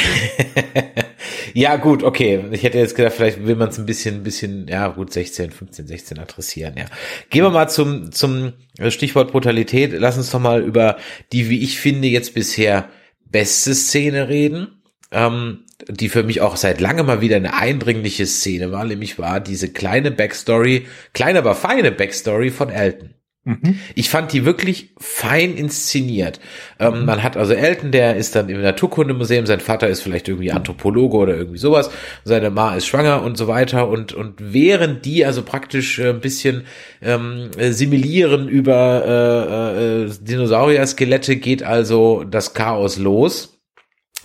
ja, 1.54 1.78
gut, 1.78 2.04
okay. 2.04 2.44
Ich 2.52 2.64
hätte 2.64 2.78
jetzt 2.78 2.96
gedacht, 2.96 3.14
vielleicht 3.14 3.46
will 3.46 3.56
man 3.56 3.70
es 3.70 3.80
ein 3.80 3.86
bisschen, 3.86 4.16
ein 4.16 4.24
bisschen, 4.24 4.68
ja, 4.68 4.90
gut, 4.90 5.14
16, 5.14 5.52
15, 5.52 5.88
16 5.88 6.20
adressieren, 6.20 6.76
ja. 6.78 6.86
Gehen 7.30 7.44
wir 7.44 7.50
mal 7.50 7.70
zum, 7.70 8.12
zum 8.12 8.54
Stichwort 8.90 9.32
Brutalität. 9.32 9.94
Lass 9.98 10.18
uns 10.18 10.32
doch 10.32 10.40
mal 10.40 10.62
über 10.62 10.98
die, 11.32 11.50
wie 11.50 11.64
ich 11.64 11.80
finde, 11.80 12.10
jetzt 12.10 12.34
bisher 12.34 12.90
beste 13.26 13.74
Szene 13.74 14.28
reden. 14.28 14.79
Ähm, 15.12 15.66
die 15.88 16.10
für 16.10 16.24
mich 16.24 16.42
auch 16.42 16.56
seit 16.56 16.82
langem 16.82 17.06
mal 17.06 17.22
wieder 17.22 17.38
eine 17.38 17.56
eindringliche 17.56 18.26
Szene 18.26 18.72
war, 18.72 18.84
nämlich 18.86 19.18
war 19.18 19.40
diese 19.40 19.70
kleine 19.70 20.12
Backstory, 20.12 20.88
kleine 21.14 21.40
aber 21.40 21.56
feine 21.56 21.92
Backstory 21.92 22.52
von 22.52 22.70
Elton. 22.70 23.16
Mhm. 23.46 23.80
Ich 23.96 24.10
fand 24.10 24.34
die 24.34 24.44
wirklich 24.44 24.94
fein 24.98 25.56
inszeniert. 25.56 26.40
Ähm, 26.78 27.00
mhm. 27.00 27.06
Man 27.06 27.24
hat 27.24 27.38
also 27.38 27.54
Elton, 27.54 27.92
der 27.92 28.18
ist 28.18 28.36
dann 28.36 28.50
im 28.50 28.62
Naturkundemuseum, 28.62 29.46
sein 29.46 29.62
Vater 29.62 29.88
ist 29.88 30.02
vielleicht 30.02 30.28
irgendwie 30.28 30.52
Anthropologe 30.52 31.18
oder 31.18 31.38
irgendwie 31.38 31.58
sowas, 31.58 31.90
seine 32.26 32.50
Ma 32.50 32.76
ist 32.76 32.86
schwanger 32.86 33.24
und 33.24 33.38
so 33.38 33.48
weiter 33.48 33.88
und, 33.88 34.14
und 34.14 34.36
während 34.40 35.06
die 35.06 35.26
also 35.26 35.42
praktisch 35.44 36.00
äh, 36.00 36.10
ein 36.10 36.20
bisschen 36.20 36.66
ähm, 37.02 37.50
similieren 37.58 38.50
über 38.50 39.06
äh, 39.08 40.04
äh, 40.04 40.12
Dinosaurier-Skelette, 40.22 41.38
geht 41.38 41.64
also 41.64 42.26
das 42.26 42.54
Chaos 42.54 42.98
los. 42.98 43.59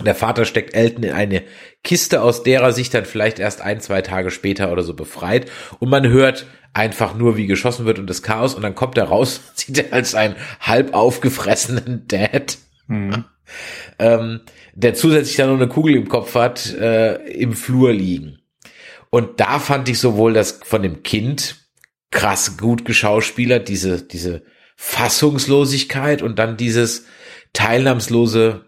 Der 0.03 0.15
Vater 0.15 0.45
steckt 0.45 0.73
Elton 0.73 1.03
in 1.03 1.13
eine 1.13 1.43
Kiste, 1.83 2.21
aus 2.21 2.43
der 2.43 2.61
er 2.61 2.73
sich 2.73 2.89
dann 2.89 3.05
vielleicht 3.05 3.39
erst 3.39 3.61
ein, 3.61 3.79
zwei 3.79 4.01
Tage 4.01 4.29
später 4.29 4.71
oder 4.71 4.83
so 4.83 4.93
befreit. 4.93 5.49
Und 5.79 5.89
man 5.89 6.07
hört 6.09 6.45
einfach 6.73 7.15
nur, 7.15 7.37
wie 7.37 7.47
geschossen 7.47 7.85
wird 7.85 7.99
und 7.99 8.09
das 8.09 8.21
Chaos. 8.21 8.55
Und 8.55 8.61
dann 8.61 8.75
kommt 8.75 8.97
er 8.97 9.05
raus, 9.05 9.41
sieht 9.55 9.77
er 9.77 9.93
als 9.93 10.15
einen 10.15 10.35
halb 10.59 10.93
aufgefressenen 10.93 12.05
Dad. 12.07 12.57
Mhm. 12.87 13.25
ähm, 13.97 14.41
der 14.75 14.93
zusätzlich 14.93 15.37
dann 15.37 15.49
noch 15.49 15.55
eine 15.55 15.67
Kugel 15.67 15.95
im 15.95 16.07
Kopf 16.07 16.35
hat, 16.35 16.71
äh, 16.73 17.15
im 17.31 17.53
Flur 17.53 17.93
liegen. 17.93 18.39
Und 19.09 19.39
da 19.39 19.59
fand 19.59 19.87
ich 19.89 19.99
sowohl 19.99 20.33
das 20.33 20.59
von 20.63 20.83
dem 20.83 21.01
Kind 21.01 21.55
krass 22.11 22.57
gut 22.57 22.85
geschauspielert, 22.85 23.69
diese, 23.69 24.03
diese 24.03 24.43
Fassungslosigkeit 24.75 26.21
und 26.21 26.37
dann 26.37 26.57
dieses 26.57 27.05
teilnahmslose 27.53 28.65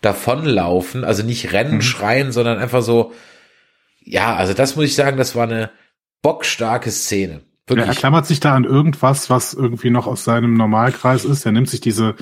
davonlaufen, 0.00 1.04
also 1.04 1.22
nicht 1.22 1.52
rennen, 1.52 1.76
mhm. 1.76 1.82
schreien, 1.82 2.32
sondern 2.32 2.58
einfach 2.58 2.82
so, 2.82 3.12
ja, 4.00 4.36
also 4.36 4.54
das 4.54 4.76
muss 4.76 4.86
ich 4.86 4.94
sagen, 4.94 5.16
das 5.16 5.34
war 5.34 5.44
eine 5.44 5.70
bockstarke 6.22 6.90
Szene. 6.90 7.42
Wirklich. 7.68 7.86
Er 7.86 7.94
klammert 7.94 8.26
sich 8.26 8.40
da 8.40 8.54
an 8.54 8.64
irgendwas, 8.64 9.28
was 9.28 9.52
irgendwie 9.52 9.90
noch 9.90 10.06
aus 10.06 10.24
seinem 10.24 10.54
Normalkreis 10.54 11.26
ist. 11.26 11.44
Er 11.44 11.52
nimmt 11.52 11.68
sich 11.68 11.80
diese, 11.80 12.14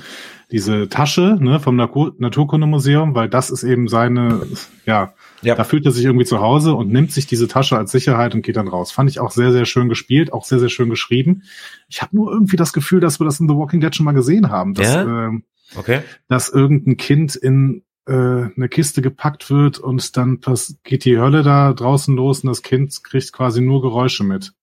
diese 0.51 0.89
Tasche 0.89 1.37
ne, 1.39 1.59
vom 1.61 1.77
Naturkundemuseum, 1.77 3.15
weil 3.15 3.29
das 3.29 3.49
ist 3.49 3.63
eben 3.63 3.87
seine, 3.87 4.45
ja, 4.85 5.13
ja, 5.41 5.55
da 5.55 5.63
fühlt 5.63 5.85
er 5.85 5.91
sich 5.91 6.03
irgendwie 6.03 6.25
zu 6.25 6.41
Hause 6.41 6.73
und 6.73 6.91
nimmt 6.91 7.11
sich 7.11 7.27
diese 7.27 7.47
Tasche 7.47 7.77
als 7.77 7.91
Sicherheit 7.91 8.35
und 8.35 8.41
geht 8.41 8.57
dann 8.57 8.67
raus. 8.67 8.91
Fand 8.91 9.09
ich 9.09 9.19
auch 9.19 9.31
sehr, 9.31 9.53
sehr 9.53 9.65
schön 9.65 9.87
gespielt, 9.87 10.33
auch 10.33 10.43
sehr, 10.43 10.59
sehr 10.59 10.69
schön 10.69 10.89
geschrieben. 10.89 11.43
Ich 11.87 12.01
habe 12.01 12.15
nur 12.15 12.31
irgendwie 12.31 12.57
das 12.57 12.73
Gefühl, 12.73 12.99
dass 12.99 13.19
wir 13.19 13.25
das 13.25 13.39
in 13.39 13.47
The 13.47 13.55
Walking 13.55 13.79
Dead 13.79 13.95
schon 13.95 14.05
mal 14.05 14.13
gesehen 14.13 14.49
haben. 14.49 14.73
Dass, 14.73 14.93
ja? 14.93 15.27
äh, 15.27 15.31
okay. 15.75 16.01
dass 16.27 16.49
irgendein 16.49 16.97
Kind 16.97 17.35
in 17.35 17.83
äh, 18.07 18.11
eine 18.11 18.69
Kiste 18.69 19.01
gepackt 19.01 19.49
wird 19.49 19.79
und 19.79 20.15
dann 20.17 20.39
geht 20.83 21.05
die 21.05 21.17
Hölle 21.17 21.43
da 21.43 21.73
draußen 21.73 22.15
los 22.15 22.41
und 22.41 22.47
das 22.47 22.61
Kind 22.61 23.03
kriegt 23.03 23.33
quasi 23.33 23.61
nur 23.61 23.81
Geräusche 23.81 24.23
mit. 24.23 24.53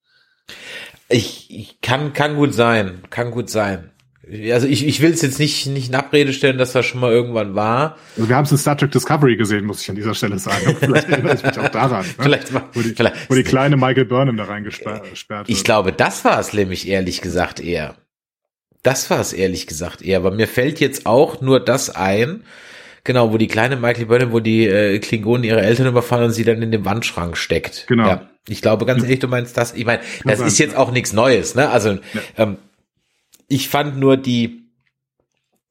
Ich, 1.09 1.50
ich 1.50 1.80
kann, 1.80 2.12
kann 2.12 2.36
gut 2.36 2.55
sein, 2.55 3.02
kann 3.11 3.30
gut 3.30 3.50
sein. 3.50 3.90
Also 4.50 4.66
ich, 4.66 4.86
ich 4.86 5.02
will 5.02 5.12
es 5.12 5.20
jetzt 5.20 5.38
nicht, 5.38 5.66
nicht 5.66 5.88
in 5.88 5.94
Abrede 5.94 6.32
stellen, 6.32 6.57
dass 6.57 6.72
das 6.72 6.86
schon 6.86 7.00
mal 7.00 7.12
irgendwann 7.12 7.55
war. 7.55 7.98
Also 8.16 8.28
wir 8.28 8.36
haben 8.36 8.44
es 8.44 8.52
in 8.52 8.59
Star 8.59 8.76
Trek 8.76 8.90
Discovery 8.90 9.36
gesehen, 9.36 9.66
muss 9.66 9.82
ich 9.82 9.90
an 9.90 9.96
dieser 9.96 10.14
Stelle 10.14 10.38
sagen. 10.38 10.76
Vielleicht 10.80 11.09
erinnere 11.11 11.34
ich 11.34 11.42
mich 11.42 11.59
auch 11.59 11.68
daran. 11.68 12.07
Ne? 12.07 12.14
Vielleicht, 12.18 12.55
war, 12.55 12.70
wo, 12.72 12.80
die, 12.80 12.90
vielleicht 12.90 13.30
wo 13.30 13.34
die 13.34 13.42
kleine 13.42 13.76
Michael 13.76 14.07
Burnham 14.07 14.38
da 14.38 14.44
reingesperrt 14.44 15.05
wird. 15.28 15.48
Ich 15.48 15.62
glaube, 15.62 15.92
das 15.92 16.24
war 16.24 16.40
es 16.40 16.55
nämlich 16.55 16.88
ehrlich 16.88 17.20
gesagt 17.20 17.61
eher. 17.61 17.96
Das 18.85 19.11
war 19.11 19.18
es 19.18 19.32
ehrlich 19.32 19.66
gesagt 19.66 20.03
eher, 20.03 20.18
aber 20.18 20.30
mir 20.30 20.47
fällt 20.47 20.78
jetzt 20.78 21.07
auch 21.07 21.41
nur 21.41 21.59
das 21.59 21.91
ein, 21.91 22.45
genau, 23.03 23.32
wo 23.32 23.39
die 23.39 23.49
kleine 23.49 23.76
Michael 23.76 24.07
Burnham, 24.07 24.32
wo 24.32 24.41
die 24.41 24.66
äh, 24.66 24.99
Klingonen 25.01 25.43
ihre 25.43 25.62
Eltern 25.62 25.89
überfallen 25.89 26.26
und 26.26 26.32
sie 26.32 26.45
dann 26.45 26.62
in 26.62 26.70
den 26.70 26.85
Wandschrank 26.85 27.37
steckt. 27.37 27.87
Genau. 27.89 28.07
Ja, 28.07 28.28
ich 28.47 28.62
glaube 28.62 28.85
ganz 28.85 29.03
ehrlich, 29.03 29.20
du 29.20 29.26
meinst 29.26 29.57
das. 29.57 29.74
Ich 29.74 29.87
meine, 29.87 30.03
das 30.24 30.41
ist 30.41 30.59
jetzt 30.59 30.76
auch 30.76 30.93
nichts 30.93 31.12
Neues, 31.12 31.55
ne? 31.55 31.70
Also 31.70 31.91
ja. 31.93 31.99
ähm, 32.37 32.59
ich 33.49 33.68
fand 33.68 33.99
nur 33.99 34.16
die 34.18 34.64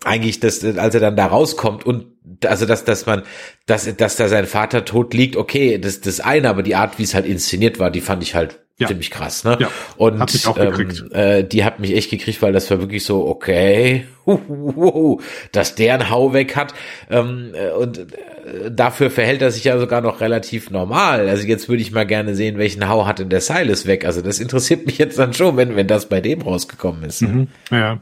eigentlich, 0.03 0.39
dass 0.39 0.64
als 0.64 0.95
er 0.95 1.01
dann 1.01 1.16
da 1.16 1.28
rauskommt 1.28 1.86
und 1.86 2.07
also 2.45 2.66
dass 2.66 2.84
dass 2.84 3.05
man 3.05 3.24
dass 3.68 3.95
dass 3.95 4.16
da 4.16 4.28
sein 4.28 4.47
Vater 4.47 4.86
tot 4.86 5.14
liegt, 5.14 5.38
okay, 5.38 5.78
das 5.78 6.01
das 6.01 6.20
eine, 6.20 6.49
aber 6.49 6.64
die 6.64 6.76
Art, 6.76 6.99
wie 6.99 7.03
es 7.03 7.14
halt 7.14 7.26
inszeniert 7.26 7.80
war, 7.80 7.91
die 7.91 8.01
fand 8.01 8.24
ich 8.24 8.36
halt 8.36 8.62
ja. 8.80 8.88
ziemlich 8.88 9.11
krass, 9.11 9.43
ne? 9.43 9.57
Ja. 9.59 9.69
Und 9.97 10.19
hat 10.19 10.34
mich 10.34 10.47
auch 10.47 10.57
ähm, 10.57 10.89
äh, 11.11 11.43
die 11.43 11.63
hat 11.63 11.80
mich 11.80 11.95
echt 11.95 12.09
gekriegt, 12.09 12.41
weil 12.41 12.53
das 12.53 12.69
war 12.71 12.80
wirklich 12.80 13.05
so, 13.05 13.28
okay, 13.28 14.05
dass 15.51 15.76
der 15.76 15.93
einen 15.95 16.09
Hau 16.09 16.34
weg 16.34 16.55
hat. 16.55 16.74
Ähm, 17.09 17.51
äh, 17.53 17.71
und 17.71 17.99
äh, 17.99 18.71
dafür 18.71 19.11
verhält 19.11 19.41
er 19.41 19.51
sich 19.51 19.63
ja 19.63 19.78
sogar 19.78 20.01
noch 20.01 20.21
relativ 20.21 20.71
normal. 20.71 21.30
Also 21.30 21.45
jetzt 21.47 21.69
würde 21.69 21.82
ich 21.82 21.91
mal 21.91 22.07
gerne 22.07 22.36
sehen, 22.36 22.57
welchen 22.57 22.88
Hau 22.89 23.05
hat 23.05 23.19
denn 23.19 23.30
der 23.30 23.41
Silas 23.41 23.86
weg. 23.86 24.05
Also 24.05 24.21
das 24.21 24.39
interessiert 24.39 24.86
mich 24.86 24.97
jetzt 24.97 25.19
dann 25.19 25.34
schon, 25.34 25.55
wenn, 25.55 25.76
wenn 25.76 25.88
das 25.88 26.09
bei 26.09 26.19
dem 26.19 26.41
rausgekommen 26.41 27.03
ist. 27.03 27.21
Mhm. 27.21 27.47
Ja. 27.69 28.01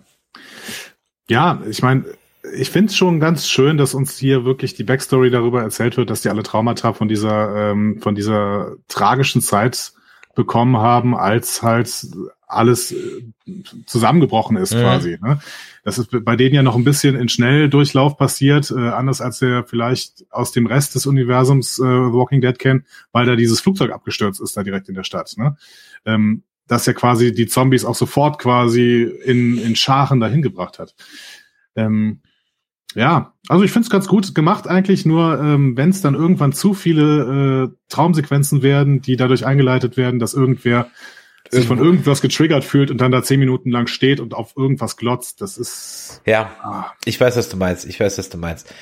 Ja, 1.29 1.61
ich 1.69 1.81
meine, 1.81 2.05
ich 2.55 2.71
finde 2.71 2.89
es 2.89 2.97
schon 2.97 3.19
ganz 3.19 3.47
schön, 3.47 3.77
dass 3.77 3.93
uns 3.93 4.17
hier 4.17 4.45
wirklich 4.45 4.73
die 4.73 4.83
Backstory 4.83 5.29
darüber 5.29 5.61
erzählt 5.61 5.97
wird, 5.97 6.09
dass 6.09 6.21
die 6.21 6.29
alle 6.29 6.43
Traumata 6.43 6.93
von 6.93 7.07
dieser, 7.07 7.71
ähm, 7.71 7.99
von 8.01 8.15
dieser 8.15 8.73
tragischen 8.87 9.41
Zeit 9.41 9.93
bekommen 10.35 10.77
haben, 10.77 11.15
als 11.15 11.61
halt 11.61 12.07
alles 12.47 12.91
äh, 12.91 13.23
zusammengebrochen 13.85 14.57
ist 14.57 14.73
mhm. 14.73 14.79
quasi. 14.81 15.17
Ne? 15.21 15.39
Das 15.83 15.97
ist 15.97 16.09
bei 16.23 16.35
denen 16.35 16.55
ja 16.55 16.63
noch 16.63 16.75
ein 16.75 16.83
bisschen 16.83 17.15
in 17.15 17.29
Schnelldurchlauf 17.29 18.17
passiert, 18.17 18.71
äh, 18.71 18.89
anders 18.89 19.21
als 19.21 19.41
wir 19.41 19.63
vielleicht 19.63 20.25
aus 20.31 20.51
dem 20.51 20.65
Rest 20.65 20.95
des 20.95 21.05
Universums 21.05 21.79
äh, 21.79 21.83
Walking 21.83 22.41
Dead 22.41 22.57
kennen, 22.57 22.85
weil 23.11 23.25
da 23.25 23.35
dieses 23.35 23.61
Flugzeug 23.61 23.91
abgestürzt 23.91 24.41
ist 24.41 24.55
da 24.57 24.63
direkt 24.63 24.89
in 24.89 24.95
der 24.95 25.03
Stadt. 25.03 25.33
Ne? 25.37 25.55
Ähm, 26.05 26.43
dass 26.67 26.85
ja 26.85 26.93
quasi 26.93 27.33
die 27.33 27.47
Zombies 27.47 27.83
auch 27.83 27.95
sofort 27.95 28.39
quasi 28.39 29.03
in, 29.03 29.57
in 29.57 29.75
Scharen 29.75 30.19
dahin 30.19 30.41
gebracht 30.41 30.79
hat. 30.79 30.95
Ähm, 31.75 32.21
ja, 32.95 33.33
also 33.47 33.63
ich 33.63 33.71
finde 33.71 33.85
es 33.85 33.89
ganz 33.89 34.07
gut 34.07 34.35
gemacht 34.35 34.67
eigentlich, 34.67 35.05
nur 35.05 35.39
ähm, 35.39 35.77
wenn 35.77 35.89
es 35.89 36.01
dann 36.01 36.15
irgendwann 36.15 36.51
zu 36.51 36.73
viele 36.73 37.71
äh, 37.71 37.77
Traumsequenzen 37.89 38.61
werden, 38.63 39.01
die 39.01 39.15
dadurch 39.15 39.45
eingeleitet 39.45 39.97
werden, 39.97 40.19
dass 40.19 40.33
irgendwer 40.33 40.87
sich 41.49 41.67
von 41.67 41.79
irgendwas 41.79 42.21
getriggert 42.21 42.63
fühlt 42.63 42.91
und 42.91 43.01
dann 43.01 43.11
da 43.11 43.23
zehn 43.23 43.39
Minuten 43.39 43.71
lang 43.71 43.87
steht 43.87 44.19
und 44.19 44.33
auf 44.33 44.55
irgendwas 44.55 44.95
glotzt, 44.95 45.41
das 45.41 45.57
ist. 45.57 46.21
Ja, 46.25 46.51
ah. 46.63 46.91
ich 47.03 47.19
weiß, 47.19 47.35
was 47.35 47.49
du 47.49 47.57
meinst. 47.57 47.85
Ich 47.85 47.99
weiß, 47.99 48.17
was 48.17 48.29
du 48.29 48.37
meinst. 48.37 48.73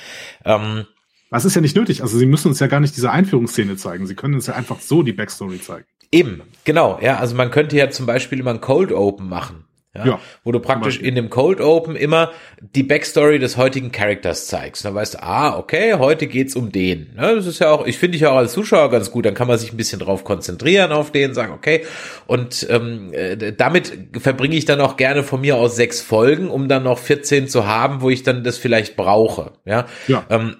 Ähm, 0.44 0.86
das 1.30 1.44
ist 1.44 1.54
ja 1.54 1.60
nicht 1.60 1.76
nötig. 1.76 2.02
Also 2.02 2.18
sie 2.18 2.26
müssen 2.26 2.48
uns 2.48 2.60
ja 2.60 2.68
gar 2.68 2.80
nicht 2.80 2.96
diese 2.96 3.10
Einführungsszene 3.10 3.76
zeigen. 3.76 4.06
Sie 4.06 4.14
können 4.14 4.34
uns 4.34 4.46
ja 4.46 4.54
einfach 4.54 4.80
so 4.80 5.02
die 5.02 5.12
Backstory 5.12 5.60
zeigen. 5.60 5.86
Eben, 6.12 6.42
genau. 6.64 6.98
Ja, 7.00 7.18
also 7.18 7.34
man 7.36 7.50
könnte 7.50 7.76
ja 7.76 7.90
zum 7.90 8.06
Beispiel 8.06 8.40
immer 8.40 8.50
ein 8.50 8.60
Cold 8.60 8.92
Open 8.92 9.28
machen. 9.28 9.64
Ja, 9.92 10.06
ja, 10.06 10.20
wo 10.44 10.52
du 10.52 10.60
praktisch 10.60 11.00
in 11.00 11.16
dem 11.16 11.30
Cold 11.30 11.60
Open 11.60 11.96
immer 11.96 12.30
die 12.60 12.84
Backstory 12.84 13.40
des 13.40 13.56
heutigen 13.56 13.90
Charakters 13.90 14.46
zeigst. 14.46 14.84
Dann 14.84 14.94
weißt 14.94 15.14
du, 15.14 15.22
ah, 15.22 15.58
okay, 15.58 15.94
heute 15.94 16.28
geht's 16.28 16.54
um 16.54 16.70
den. 16.70 17.12
Ja, 17.16 17.34
das 17.34 17.46
ist 17.46 17.58
ja 17.58 17.72
auch, 17.72 17.84
ich 17.84 17.98
finde 17.98 18.16
ich 18.16 18.24
auch 18.26 18.36
als 18.36 18.52
Zuschauer 18.52 18.88
ganz 18.90 19.10
gut. 19.10 19.26
Dann 19.26 19.34
kann 19.34 19.48
man 19.48 19.58
sich 19.58 19.72
ein 19.72 19.76
bisschen 19.76 19.98
drauf 19.98 20.22
konzentrieren 20.22 20.92
auf 20.92 21.10
den, 21.10 21.34
sagen, 21.34 21.52
okay. 21.52 21.84
Und 22.28 22.68
ähm, 22.70 23.12
äh, 23.12 23.52
damit 23.52 23.92
verbringe 24.20 24.54
ich 24.54 24.64
dann 24.64 24.80
auch 24.80 24.96
gerne 24.96 25.24
von 25.24 25.40
mir 25.40 25.56
aus 25.56 25.74
sechs 25.74 26.00
Folgen, 26.00 26.50
um 26.50 26.68
dann 26.68 26.84
noch 26.84 26.98
14 26.98 27.48
zu 27.48 27.66
haben, 27.66 28.00
wo 28.00 28.10
ich 28.10 28.22
dann 28.22 28.44
das 28.44 28.58
vielleicht 28.58 28.94
brauche. 28.94 29.54
Ja. 29.64 29.86
ja. 30.06 30.24
Ähm, 30.30 30.54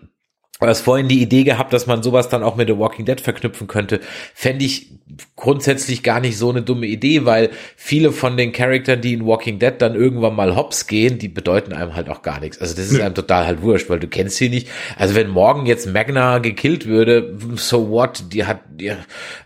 Du 0.61 0.67
hast 0.67 0.83
vorhin 0.83 1.09
die 1.09 1.23
Idee 1.23 1.45
gehabt, 1.45 1.73
dass 1.73 1.87
man 1.87 2.03
sowas 2.03 2.29
dann 2.29 2.43
auch 2.43 2.57
mit 2.57 2.69
The 2.69 2.79
Walking 2.79 3.07
Dead 3.07 3.21
verknüpfen 3.21 3.67
könnte. 3.67 4.01
Fände 4.35 4.65
ich 4.65 4.89
grundsätzlich 5.37 6.03
gar 6.03 6.21
nicht 6.21 6.37
so 6.37 6.51
eine 6.51 6.63
dumme 6.63 6.87
Idee, 6.87 7.25
weil 7.25 7.51
viele 7.77 8.13
von 8.13 8.37
den 8.37 8.53
Charakteren, 8.53 9.01
die 9.01 9.15
in 9.15 9.27
Walking 9.27 9.59
Dead 9.59 9.73
dann 9.79 9.95
irgendwann 9.95 10.37
mal 10.37 10.55
hops 10.55 10.87
gehen, 10.87 11.19
die 11.19 11.29
bedeuten 11.29 11.73
einem 11.73 11.97
halt 11.97 12.09
auch 12.09 12.23
gar 12.23 12.41
nichts. 12.41 12.61
Also 12.61 12.75
das 12.77 12.87
ist 12.87 12.99
ja. 12.99 13.07
einem 13.07 13.15
total 13.15 13.47
halt 13.47 13.63
wurscht, 13.63 13.89
weil 13.89 13.99
du 13.99 14.07
kennst 14.07 14.37
sie 14.37 14.49
nicht. 14.49 14.69
Also 14.97 15.15
wenn 15.15 15.29
morgen 15.29 15.67
jetzt 15.67 15.87
Magna 15.87 16.39
gekillt 16.39 16.87
würde, 16.87 17.37
so 17.57 17.89
what? 17.89 18.25
Die 18.33 18.45
hat, 18.45 18.61
die, 18.71 18.87
ja, 18.87 18.97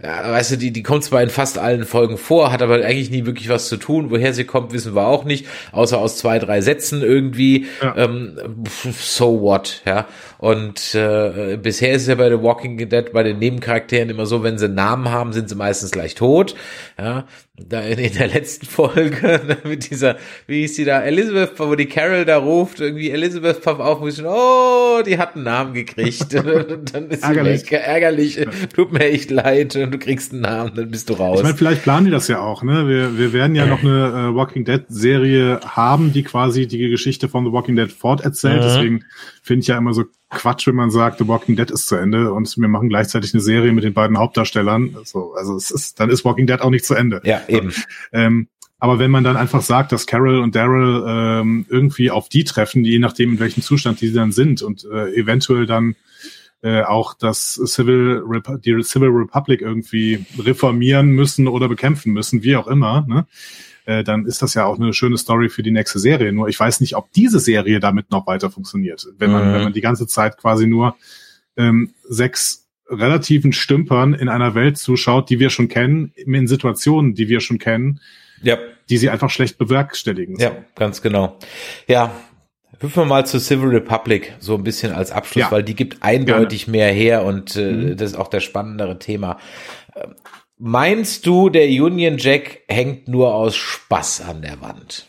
weißt 0.03 0.53
du, 0.53 0.57
die, 0.59 0.73
die 0.73 0.83
kommt 0.83 1.05
zwar 1.05 1.23
in 1.23 1.31
fast 1.31 1.59
allen 1.59 1.85
Folgen 1.85 2.19
vor, 2.19 2.53
hat 2.53 2.61
aber 2.61 2.75
eigentlich 2.75 3.11
nie 3.11 3.25
wirklich 3.25 3.49
was 3.49 3.69
zu 3.69 3.77
tun. 3.77 4.11
Woher 4.11 4.35
sie 4.35 4.45
kommt, 4.45 4.73
wissen 4.73 4.95
wir 4.95 5.07
auch 5.07 5.25
nicht, 5.25 5.47
außer 5.73 5.99
aus 5.99 6.19
zwei, 6.19 6.39
drei 6.39 6.61
Sätzen 6.61 7.03
irgendwie. 7.03 7.67
Ja. 7.81 7.97
Ähm, 7.97 8.37
so 8.99 9.41
what, 9.41 9.83
ja. 9.87 10.07
Und 10.39 10.95
äh, 11.05 11.57
bisher 11.57 11.93
ist 11.93 12.03
es 12.03 12.09
ja 12.09 12.15
bei 12.15 12.29
The 12.29 12.43
Walking 12.43 12.77
Dead 12.77 13.13
bei 13.13 13.23
den 13.23 13.39
Nebencharakteren 13.39 14.11
immer 14.11 14.27
so, 14.27 14.43
wenn 14.43 14.59
sie 14.59 14.67
einen 14.67 14.75
Namen 14.75 15.11
haben, 15.11 15.33
sind 15.33 15.49
sie 15.49 15.55
meistens 15.55 15.91
gleich 15.91 16.15
tot. 16.15 16.55
Ja, 16.99 17.27
da 17.57 17.81
in, 17.83 18.13
der 18.13 18.27
letzten 18.27 18.67
Folge 18.67 19.41
ne, 19.47 19.59
mit 19.63 19.89
dieser, 19.89 20.17
wie 20.49 20.63
hieß 20.63 20.75
die 20.75 20.85
da, 20.85 21.03
Elizabeth, 21.03 21.53
wo 21.59 21.77
die 21.77 21.87
Carol 21.87 22.25
da 22.25 22.39
ruft, 22.39 22.81
irgendwie 22.81 23.11
Elizabeth 23.11 23.63
papp 23.63 23.79
auf, 23.79 24.01
muss 24.01 24.19
ich, 24.19 24.25
oh, 24.25 25.03
die 25.07 25.19
hat 25.19 25.37
einen 25.37 25.45
Namen 25.45 25.73
gekriegt. 25.73 26.35
dann 26.93 27.11
ist 27.11 27.23
ärgerlich. 27.23 27.71
ärgerlich, 27.71 28.45
tut 28.75 28.93
mir 28.93 29.05
echt 29.05 29.31
leid, 29.31 29.77
du 29.77 29.99
kriegst 29.99 30.33
einen 30.33 30.43
Namen, 30.43 30.73
dann 30.75 30.91
bist 30.91 31.09
du 31.09 31.15
raus. 31.15 31.39
Ich 31.39 31.45
meine, 31.45 31.57
vielleicht 31.57 31.85
planen 31.85 32.07
die 32.07 32.11
das 32.11 32.27
ja 32.27 32.41
auch, 32.41 32.65
ne? 32.65 32.89
Wir, 32.89 33.17
wir 33.17 33.33
werden 33.33 33.55
ja 33.55 33.67
noch 33.67 33.85
eine 33.85 34.31
äh, 34.31 34.35
Walking 34.35 34.65
Dead 34.65 34.83
Serie 34.89 35.61
haben, 35.65 36.13
die 36.13 36.25
quasi 36.25 36.67
die 36.67 36.89
Geschichte 36.89 37.29
von 37.29 37.45
The 37.45 37.53
Walking 37.53 37.77
Dead 37.77 37.91
forterzählt, 37.91 38.63
mhm. 38.63 38.67
deswegen 38.67 39.05
finde 39.43 39.61
ich 39.61 39.69
ja 39.69 39.79
immer 39.79 39.95
so 39.95 40.05
Quatsch, 40.35 40.67
wenn 40.67 40.75
man 40.75 40.91
sagt, 40.91 41.19
The 41.19 41.29
Walking 41.29 41.57
Dead 41.57 41.71
ist 41.71 41.87
zu 41.87 41.97
Ende 41.97 42.33
und 42.33 42.55
wir 42.57 42.69
machen 42.69 42.89
gleichzeitig 42.89 43.33
eine 43.33 43.41
Serie 43.41 43.73
mit 43.73 43.85
den 43.85 43.95
beiden 43.95 44.19
Hauptdarstellern. 44.19 44.97
So, 45.05 45.35
also 45.35 45.57
es 45.57 45.71
ist, 45.71 46.01
dann 46.01 46.11
ist 46.11 46.25
Walking 46.25 46.47
Dead 46.47 46.61
auch 46.61 46.71
nicht 46.71 46.85
zu 46.85 46.95
Ende. 46.95 47.21
Ja, 47.25 47.43
eben. 47.49 47.73
Ähm, 48.13 48.49
aber 48.79 48.99
wenn 48.99 49.11
man 49.11 49.25
dann 49.25 49.37
einfach 49.37 49.63
sagt, 49.63 49.93
dass 49.93 50.07
Carol 50.07 50.41
und 50.41 50.55
Daryl 50.55 51.05
ähm, 51.07 51.67
irgendwie 51.69 52.11
auf 52.11 52.29
die 52.29 52.45
treffen, 52.45 52.85
je 52.85 52.99
nachdem 52.99 53.33
in 53.33 53.39
welchem 53.39 53.63
Zustand 53.63 54.01
die 54.01 54.13
dann 54.13 54.33
sind 54.33 54.63
und 54.63 54.85
äh, 54.85 55.15
eventuell 55.15 55.65
dann 55.65 55.97
äh, 56.63 56.83
auch 56.83 57.15
das 57.15 57.55
Civil 57.67 58.23
die 58.65 58.83
Civil 58.83 59.09
Republic 59.09 59.63
irgendwie 59.63 60.27
reformieren 60.39 61.09
müssen 61.09 61.49
oder 61.49 61.69
bekämpfen 61.69 62.13
müssen, 62.13 62.43
wie 62.43 62.57
auch 62.57 62.67
immer, 62.67 63.07
ne? 63.07 63.27
äh, 63.87 64.03
dann 64.05 64.27
ist 64.27 64.43
das 64.43 64.55
ja 64.55 64.65
auch 64.65 64.79
eine 64.79 64.93
schöne 64.93 65.19
Story 65.19 65.49
für 65.49 65.63
die 65.63 65.71
nächste 65.71 65.99
Serie. 65.99 66.33
Nur 66.33 66.49
ich 66.49 66.59
weiß 66.59 66.81
nicht, 66.81 66.97
ob 66.97 67.13
diese 67.13 67.41
Serie 67.41 67.81
damit 67.81 68.11
noch 68.11 68.27
weiter 68.27 68.51
funktioniert, 68.51 69.07
wenn 69.19 69.31
man, 69.31 69.49
mhm. 69.49 69.55
wenn 69.55 69.63
man 69.65 69.73
die 69.73 69.81
ganze 69.81 70.07
Zeit 70.07 70.37
quasi 70.39 70.67
nur 70.67 70.97
ähm, 71.57 71.95
sechs 72.09 72.64
relativen 72.89 73.53
Stümpern 73.53 74.15
in 74.15 74.29
einer 74.29 74.55
Welt 74.55 74.79
zuschaut, 74.79 75.31
die 75.31 75.39
wir 75.39 75.51
schon 75.51 75.69
kennen, 75.69 76.13
in 76.15 76.47
Situationen, 76.47 77.15
die 77.15 77.29
wir 77.29 77.41
schon 77.41 77.59
kennen, 77.59 78.01
ja. 78.43 78.59
die 78.89 78.99
sie 78.99 79.11
einfach 79.11 79.31
schlecht 79.31 79.59
bewerkstelligen. 79.59 80.39
Ja, 80.39 80.53
ganz 80.75 81.03
genau. 81.03 81.39
Ja, 81.89 82.13
Hüpfen 82.81 83.05
wir 83.05 83.07
mal 83.07 83.27
zu 83.27 83.41
Civil 83.41 83.69
Republic 83.69 84.35
so 84.41 84.55
ein 84.57 84.65
bisschen 84.65 84.93
als 84.93 85.11
Abschluss, 85.11 85.45
ja. 85.45 85.51
weil 85.51 85.63
die 85.63 85.75
gibt 85.75 86.03
eindeutig 86.03 86.67
Gerne. 86.67 86.79
mehr 86.79 86.93
her 86.93 87.25
und 87.25 87.57
äh, 87.57 87.73
mhm. 87.73 87.97
das 87.97 88.13
ist 88.13 88.17
auch 88.17 88.29
das 88.29 88.43
spannendere 88.43 88.99
Thema. 88.99 89.39
Meinst 90.59 91.27
du, 91.27 91.51
der 91.51 91.67
Union 91.67 92.19
Jack 92.19 92.63
hängt 92.69 93.09
nur 93.09 93.35
aus 93.35 93.57
Spaß 93.57 94.23
an 94.23 94.43
der 94.43 94.61
Wand? 94.61 95.09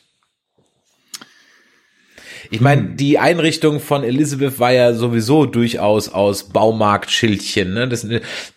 Ich 2.52 2.62
meine, 2.62 2.82
hm. 2.82 2.98
die 2.98 3.20
Einrichtung 3.20 3.80
von 3.80 4.04
Elizabeth 4.04 4.60
war 4.60 4.72
ja 4.72 4.94
sowieso 4.94 5.46
durchaus 5.46 6.10
aus 6.10 6.50
Baumarktschildchen. 6.50 7.74
Ne? 7.74 7.88
Das, 7.88 8.08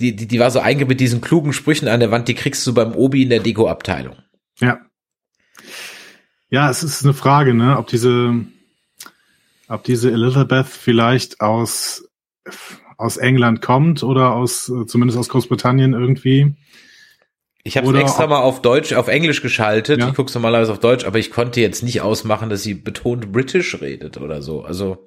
die, 0.00 0.16
die, 0.16 0.26
die 0.26 0.38
war 0.38 0.50
so 0.50 0.60
eingebaut 0.60 0.88
mit 0.88 1.00
diesen 1.00 1.20
klugen 1.20 1.52
Sprüchen 1.52 1.88
an 1.88 2.00
der 2.00 2.10
Wand, 2.10 2.28
die 2.28 2.34
kriegst 2.34 2.66
du 2.66 2.74
beim 2.74 2.94
Obi 2.94 3.22
in 3.22 3.30
der 3.30 3.40
Deko-Abteilung. 3.40 4.16
Ja. 4.60 4.80
Ja, 6.50 6.70
es 6.70 6.82
ist 6.82 7.04
eine 7.04 7.12
Frage, 7.12 7.52
ne, 7.52 7.76
ob 7.76 7.88
diese, 7.88 8.46
ob 9.68 9.84
diese 9.84 10.10
Elizabeth 10.10 10.66
vielleicht 10.66 11.40
aus, 11.40 12.08
aus 12.96 13.18
England 13.18 13.60
kommt 13.60 14.02
oder 14.02 14.34
aus, 14.34 14.72
zumindest 14.86 15.18
aus 15.18 15.28
Großbritannien 15.28 15.92
irgendwie. 15.92 16.54
Ich 17.68 17.76
habe 17.76 18.00
extra 18.00 18.26
mal 18.26 18.40
auf 18.40 18.62
Deutsch, 18.62 18.94
auf 18.94 19.08
Englisch 19.08 19.42
geschaltet. 19.42 20.00
Ja. 20.00 20.08
Ich 20.08 20.14
gucke 20.14 20.32
normalerweise 20.32 20.72
auf 20.72 20.80
Deutsch, 20.80 21.04
aber 21.04 21.18
ich 21.18 21.30
konnte 21.30 21.60
jetzt 21.60 21.82
nicht 21.82 22.00
ausmachen, 22.00 22.48
dass 22.48 22.62
sie 22.62 22.72
betont 22.72 23.30
British 23.30 23.78
redet 23.80 24.16
oder 24.16 24.40
so. 24.40 24.62
Also 24.62 25.06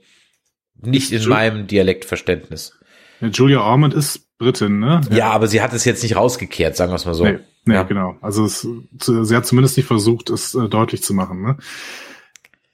nicht 0.80 1.12
in 1.12 1.22
Ju 1.22 1.30
meinem 1.30 1.66
Dialektverständnis. 1.66 2.78
Julia 3.20 3.62
Ormond 3.62 3.96
ist 3.96 4.38
Britin, 4.38 4.80
ne? 4.80 5.02
Ja. 5.10 5.18
ja, 5.18 5.30
aber 5.32 5.48
sie 5.48 5.62
hat 5.62 5.74
es 5.74 5.86
jetzt 5.86 6.04
nicht 6.04 6.16
rausgekehrt, 6.16 6.76
sagen 6.76 6.92
wir 6.92 6.96
es 6.96 7.06
mal 7.06 7.16
so. 7.16 7.24
Nee, 7.24 7.40
nee 7.66 7.74
ja. 7.74 7.84
genau. 7.84 8.16
Also 8.22 8.46
es, 8.46 8.68
sie 9.00 9.36
hat 9.36 9.46
zumindest 9.48 9.78
nicht 9.78 9.88
versucht, 9.88 10.30
es 10.30 10.54
äh, 10.54 10.70
deutlich 10.70 11.04
zu 11.04 11.16
machen. 11.16 11.42
Ne? 11.42 11.58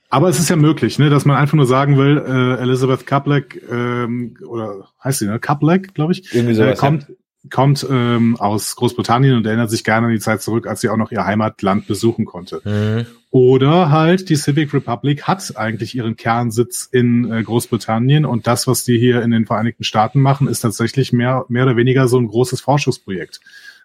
Aber 0.10 0.28
es 0.28 0.40
ist 0.40 0.50
ja 0.50 0.58
möglich, 0.58 1.00
ne, 1.00 1.10
dass 1.10 1.26
man 1.26 1.38
einfach 1.38 1.56
nur 1.56 1.66
sagen 1.66 1.98
will, 1.98 2.18
äh, 2.26 2.62
Elizabeth 2.62 3.06
Kapleck 3.06 3.62
ähm, 3.70 4.38
oder 4.46 4.90
heißt 5.04 5.20
sie, 5.20 5.28
ne? 5.28 5.40
Kapleck, 5.40 5.94
glaube 5.94 6.14
ich, 6.14 6.34
Irgendwie 6.34 6.56
sowas, 6.56 6.78
äh, 6.78 6.82
kommt, 6.82 7.08
kommt 7.50 7.86
ähm, 7.90 8.36
aus 8.38 8.76
Großbritannien 8.76 9.36
und 9.36 9.46
erinnert 9.46 9.70
sich 9.70 9.84
gerne 9.84 10.08
an 10.08 10.14
die 10.14 10.20
Zeit 10.20 10.42
zurück, 10.42 10.68
als 10.68 10.82
sie 10.82 10.90
auch 10.90 10.98
noch 10.98 11.12
ihr 11.12 11.26
Heimatland 11.26 11.88
besuchen 11.88 12.26
konnte. 12.26 12.62
Mhm. 12.64 13.06
Oder 13.30 13.92
halt 13.92 14.30
die 14.30 14.36
Civic 14.36 14.74
Republic 14.74 15.24
hat 15.24 15.58
eigentlich 15.58 15.96
ihren 15.96 16.16
Kernsitz 16.16 16.88
in 16.92 17.32
äh, 17.32 17.44
Großbritannien 17.44 18.26
und 18.26 18.48
das, 18.48 18.68
was 18.68 18.84
die 18.84 18.98
hier 18.98 19.22
in 19.22 19.32
den 19.32 19.46
Vereinigten 19.46 19.84
Staaten 19.84 20.22
machen, 20.22 20.48
ist 20.48 20.62
tatsächlich 20.62 21.12
mehr, 21.12 21.46
mehr 21.50 21.64
oder 21.64 21.76
weniger 21.76 22.08
so 22.08 22.18
ein 22.18 22.28
großes 22.28 22.62
Forschungsprojekt. 22.62 23.42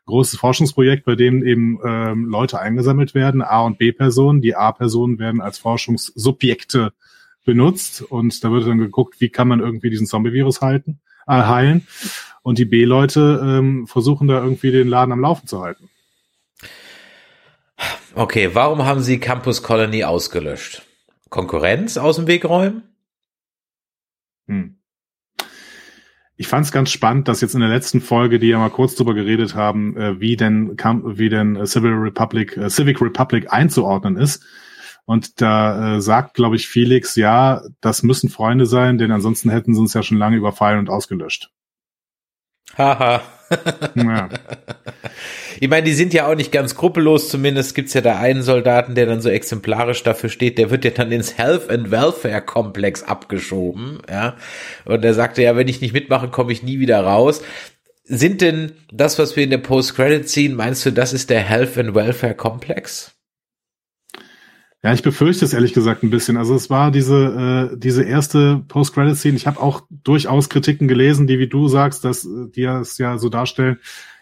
Großes 0.07 0.39
Forschungsprojekt, 0.39 1.05
bei 1.05 1.15
dem 1.17 1.45
eben 1.45 1.79
ähm, 1.85 2.27
Leute 2.27 2.61
eingesammelt 2.61 3.15
werden, 3.15 3.43
A- 3.43 3.63
und 3.63 3.79
B-Personen. 3.79 4.41
Die 4.41 4.57
A-Personen 4.57 5.19
werden 5.19 5.41
als 5.41 5.59
Forschungssubjekte 5.59 6.93
benutzt 7.45 8.03
und 8.03 8.43
da 8.43 8.51
wird 8.51 8.67
dann 8.67 8.79
geguckt, 8.79 9.17
wie 9.21 9.29
kann 9.29 9.49
man 9.49 9.61
irgendwie 9.61 9.91
diesen 9.91 10.07
Zombie-Virus 10.07 10.61
halten, 10.61 11.01
äh, 11.27 11.33
heilen. 11.33 11.87
Und 12.43 12.59
die 12.59 12.65
B-Leute 12.65 13.41
ähm, 13.43 13.87
versuchen 13.87 14.29
da 14.29 14.43
irgendwie 14.43 14.73
den 14.73 14.89
Laden 14.89 15.13
am 15.13 15.21
Laufen 15.21 15.47
zu 15.47 15.63
halten. 15.63 15.89
Okay, 18.15 18.51
warum 18.53 18.85
haben 18.85 19.01
Sie 19.01 19.19
Campus 19.19 19.63
Colony 19.63 20.05
ausgelöscht? 20.05 20.83
Konkurrenz 21.31 21.97
aus 21.97 22.17
dem 22.17 22.27
Weg 22.27 22.45
räumen? 22.45 22.83
Hm. 24.49 24.77
Ich 26.37 26.49
fand 26.49 26.67
es 26.67 26.73
ganz 26.73 26.91
spannend, 26.91 27.29
dass 27.29 27.41
jetzt 27.41 27.55
in 27.55 27.61
der 27.61 27.69
letzten 27.69 28.01
Folge, 28.01 28.39
die 28.39 28.49
ja 28.49 28.59
mal 28.59 28.71
kurz 28.71 28.97
drüber 28.97 29.15
geredet 29.15 29.55
haben, 29.55 29.97
äh, 29.97 30.21
wie 30.21 30.37
denn 30.37 30.77
wie 30.77 31.29
denn 31.29 31.65
Civil 31.67 31.93
Republic, 31.93 32.57
äh, 32.57 32.69
Civic 32.69 33.01
Republic 33.01 33.53
einzuordnen 33.53 34.17
ist. 34.17 34.45
Und 35.05 35.41
da 35.41 35.97
äh, 35.97 36.01
sagt, 36.01 36.35
glaube 36.35 36.57
ich, 36.57 36.69
Felix, 36.69 37.17
ja, 37.17 37.63
das 37.81 38.03
müssen 38.03 38.29
Freunde 38.29 38.67
sein, 38.67 38.99
denn 38.99 39.11
ansonsten 39.11 39.51
hätten 39.51 39.75
sie 39.75 39.81
uns 39.81 39.95
ja 39.95 40.03
schon 40.03 40.19
lange 40.19 40.37
überfallen 40.37 40.79
und 40.79 40.91
ausgelöscht. 40.91 41.51
Haha. 42.77 43.23
ja. 43.95 44.29
Ich 45.61 45.69
meine, 45.69 45.85
die 45.85 45.93
sind 45.93 46.15
ja 46.15 46.27
auch 46.27 46.35
nicht 46.35 46.53
ganz 46.53 46.73
skrupellos, 46.73 47.29
zumindest 47.29 47.75
gibt's 47.75 47.95
ja 47.95 48.01
da 48.01 48.19
einen 48.19 48.43
Soldaten, 48.43 48.95
der 48.95 49.07
dann 49.07 49.21
so 49.21 49.29
exemplarisch 49.29 50.03
dafür 50.03 50.31
steht, 50.31 50.59
der 50.59 50.71
wird 50.71 50.85
ja 50.85 50.91
dann 50.91 51.13
ins 51.13 51.37
Health 51.37 51.71
and 51.71 51.91
Welfare 51.91 52.43
Komplex 52.43 53.03
abgeschoben, 53.03 53.99
ja. 54.11 54.37
Und 54.85 55.05
er 55.05 55.15
sagte 55.15 55.43
ja, 55.43 55.57
wenn 55.57 55.69
ich 55.69 55.81
nicht 55.81 55.93
mitmache, 55.93 56.29
komme 56.29 56.53
ich 56.53 56.63
nie 56.63 56.79
wieder 56.79 57.01
raus. 57.01 57.43
Sind 58.05 58.41
denn 58.41 58.73
das, 58.91 59.19
was 59.19 59.37
wir 59.37 59.45
in 59.45 59.51
der 59.51 59.59
Post-Credit 59.59 60.29
ziehen, 60.29 60.55
meinst 60.55 60.85
du, 60.85 60.91
das 60.91 61.13
ist 61.13 61.31
der 61.31 61.41
Health 61.41 61.79
and 61.79 61.95
Welfare 61.95 62.35
Komplex? 62.35 63.12
Ja, 64.85 64.93
ich 64.93 65.03
befürchte 65.03 65.45
es 65.45 65.53
ehrlich 65.53 65.75
gesagt 65.75 66.03
ein 66.03 66.11
bisschen. 66.11 66.37
Also 66.37 66.57
es 66.57 66.69
war 66.69 66.91
diese 66.91 67.71
äh, 67.73 67.77
diese 67.79 68.03
erste 68.03 68.65
Post-Credit-Scene. 68.67 69.37
Ich 69.37 69.47
habe 69.47 69.61
auch 69.61 69.83
durchaus 69.91 70.49
Kritiken 70.49 70.89
gelesen, 70.89 71.29
die 71.29 71.39
wie 71.39 71.47
du 71.47 71.69
sagst, 71.69 72.05
dass 72.05 72.29
die 72.57 72.65
es 72.65 72.99
ja 72.99 73.17
so 73.17 73.29
darstellen. 73.29 73.79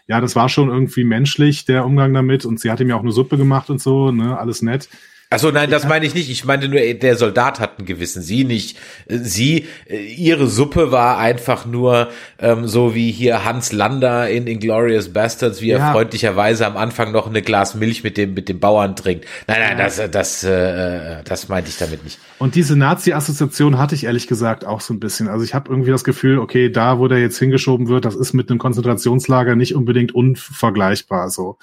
Ja, 0.07 0.21
das 0.21 0.35
war 0.35 0.49
schon 0.49 0.69
irgendwie 0.69 1.03
menschlich 1.03 1.65
der 1.65 1.85
Umgang 1.85 2.13
damit 2.13 2.45
und 2.45 2.59
sie 2.59 2.69
hat 2.69 2.79
ihm 2.79 2.89
ja 2.89 2.95
auch 2.95 3.01
eine 3.01 3.11
Suppe 3.11 3.37
gemacht 3.37 3.69
und 3.69 3.81
so, 3.81 4.11
ne, 4.11 4.37
alles 4.37 4.61
nett. 4.61 4.87
Achso, 5.33 5.49
nein, 5.49 5.69
das 5.69 5.87
meine 5.87 6.05
ich 6.05 6.13
nicht. 6.13 6.29
Ich 6.29 6.43
meine 6.43 6.67
nur, 6.67 6.81
der 6.81 7.15
Soldat 7.15 7.61
hat 7.61 7.77
einen 7.77 7.87
Gewissen, 7.87 8.21
sie 8.21 8.43
nicht. 8.43 8.77
Sie, 9.07 9.65
ihre 9.87 10.47
Suppe 10.47 10.91
war 10.91 11.19
einfach 11.19 11.65
nur 11.65 12.09
ähm, 12.37 12.67
so 12.67 12.95
wie 12.95 13.13
hier 13.13 13.45
Hans 13.45 13.71
Lander 13.71 14.29
in 14.29 14.45
Inglorious 14.45 15.13
Bastards, 15.13 15.61
wie 15.61 15.69
ja. 15.69 15.77
er 15.77 15.93
freundlicherweise 15.93 16.67
am 16.67 16.75
Anfang 16.75 17.13
noch 17.13 17.27
eine 17.27 17.41
Glas 17.41 17.75
Milch 17.75 18.03
mit 18.03 18.17
dem 18.17 18.33
mit 18.33 18.49
dem 18.49 18.59
Bauern 18.59 18.97
trinkt. 18.97 19.23
Nein, 19.47 19.61
nein, 19.61 19.77
ja. 19.77 19.85
das 19.85 20.11
das 20.11 20.43
äh, 20.43 21.23
das 21.23 21.47
meinte 21.47 21.69
ich 21.69 21.77
damit 21.77 22.03
nicht. 22.03 22.19
Und 22.37 22.55
diese 22.55 22.75
Nazi-Assoziation 22.75 23.77
hatte 23.77 23.95
ich 23.95 24.03
ehrlich 24.03 24.27
gesagt 24.27 24.65
auch 24.65 24.81
so 24.81 24.93
ein 24.93 24.99
bisschen. 24.99 25.29
Also 25.29 25.45
ich 25.45 25.53
habe 25.53 25.71
irgendwie 25.71 25.91
das 25.91 26.03
Gefühl, 26.03 26.39
okay, 26.39 26.69
da 26.69 26.99
wo 26.99 27.07
der 27.07 27.19
jetzt 27.19 27.39
hingeschoben 27.39 27.87
wird, 27.87 28.03
das 28.03 28.15
ist 28.15 28.33
mit 28.33 28.49
einem 28.49 28.59
Konzentrationslager 28.59 29.55
nicht 29.55 29.75
unbedingt 29.75 30.13
unvergleichbar. 30.13 31.29
So 31.29 31.57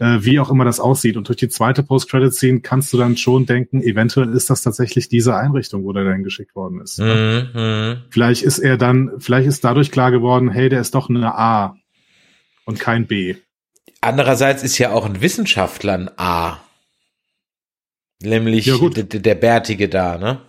äh, 0.00 0.18
wie 0.20 0.38
auch 0.38 0.50
immer 0.50 0.66
das 0.66 0.80
aussieht. 0.80 1.16
Und 1.16 1.28
durch 1.28 1.38
die 1.38 1.48
zweite 1.48 1.82
Post-Credit-Scene 1.82 2.60
kannst 2.60 2.92
du 2.92 2.98
dann 2.98 3.05
schon 3.14 3.46
denken, 3.46 3.82
eventuell 3.82 4.32
ist 4.32 4.50
das 4.50 4.62
tatsächlich 4.62 5.08
diese 5.08 5.36
Einrichtung, 5.36 5.84
wo 5.84 5.92
der 5.92 6.04
dann 6.04 6.24
geschickt 6.24 6.56
worden 6.56 6.80
ist. 6.80 6.98
Ne? 6.98 7.50
Mhm. 7.54 8.10
Vielleicht 8.10 8.42
ist 8.42 8.58
er 8.58 8.76
dann, 8.76 9.12
vielleicht 9.18 9.46
ist 9.46 9.62
dadurch 9.62 9.92
klar 9.92 10.10
geworden, 10.10 10.50
hey, 10.50 10.68
der 10.68 10.80
ist 10.80 10.94
doch 10.94 11.08
eine 11.08 11.34
A 11.36 11.76
und 12.64 12.80
kein 12.80 13.06
B. 13.06 13.36
Andererseits 14.00 14.62
ist 14.62 14.78
ja 14.78 14.90
auch 14.90 15.06
ein 15.06 15.20
Wissenschaftler 15.20 15.94
ein 15.94 16.10
A. 16.16 16.60
Nämlich 18.22 18.66
ja, 18.66 18.76
der, 18.78 19.04
der 19.04 19.34
Bärtige 19.34 19.88
da, 19.88 20.18
ne? 20.18 20.40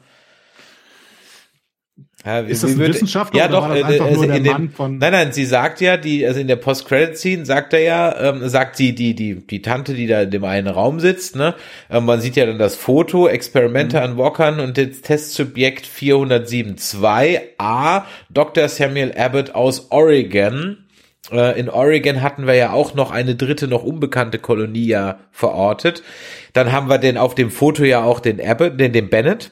Ja, 2.27 2.39
ist 2.39 2.61
das 2.61 2.71
ein 2.71 2.77
wird, 2.77 2.89
Wissenschaftler? 2.89 3.39
Ja, 3.39 3.47
doch. 3.47 3.73
Äh, 3.73 3.83
also 3.83 4.23
in 4.23 4.43
dem, 4.43 4.69
nein, 4.77 5.11
nein, 5.13 5.31
sie 5.31 5.45
sagt 5.45 5.79
ja, 5.79 5.95
die, 5.95 6.27
also 6.27 6.41
in 6.41 6.47
der 6.47 6.57
Post-Credit-Scene 6.57 7.45
sagt 7.45 7.71
er 7.71 7.79
ja, 7.79 8.19
ähm, 8.19 8.49
sagt 8.49 8.75
sie 8.75 8.93
die, 8.93 9.15
die, 9.15 9.47
die 9.47 9.61
Tante, 9.61 9.93
die 9.93 10.07
da 10.07 10.23
in 10.23 10.31
dem 10.31 10.43
einen 10.43 10.67
Raum 10.67 10.99
sitzt, 10.99 11.37
ne? 11.37 11.55
Ähm, 11.89 12.03
man 12.03 12.19
sieht 12.19 12.35
ja 12.35 12.45
dann 12.45 12.59
das 12.59 12.75
Foto, 12.75 13.29
Experimente 13.29 13.95
mhm. 13.95 14.03
an 14.03 14.17
Walkern 14.17 14.59
und 14.59 14.77
das 14.77 14.99
Testsubjekt 15.03 15.85
407.2 15.85 17.39
A, 17.59 18.03
Dr. 18.29 18.67
Samuel 18.67 19.13
Abbott 19.17 19.55
aus 19.55 19.89
Oregon. 19.91 20.79
Äh, 21.31 21.57
in 21.57 21.69
Oregon 21.69 22.21
hatten 22.21 22.45
wir 22.45 22.55
ja 22.55 22.73
auch 22.73 22.93
noch 22.93 23.11
eine 23.11 23.35
dritte, 23.35 23.69
noch 23.69 23.85
unbekannte 23.85 24.37
Kolonie 24.37 24.87
ja 24.87 25.19
verortet. 25.31 26.03
Dann 26.51 26.73
haben 26.73 26.89
wir 26.89 26.97
den 26.97 27.17
auf 27.17 27.35
dem 27.35 27.51
Foto 27.51 27.85
ja 27.85 28.03
auch 28.03 28.19
den 28.19 28.45
Abbott, 28.45 28.77
den, 28.77 28.91
den 28.91 29.09
Bennett 29.09 29.51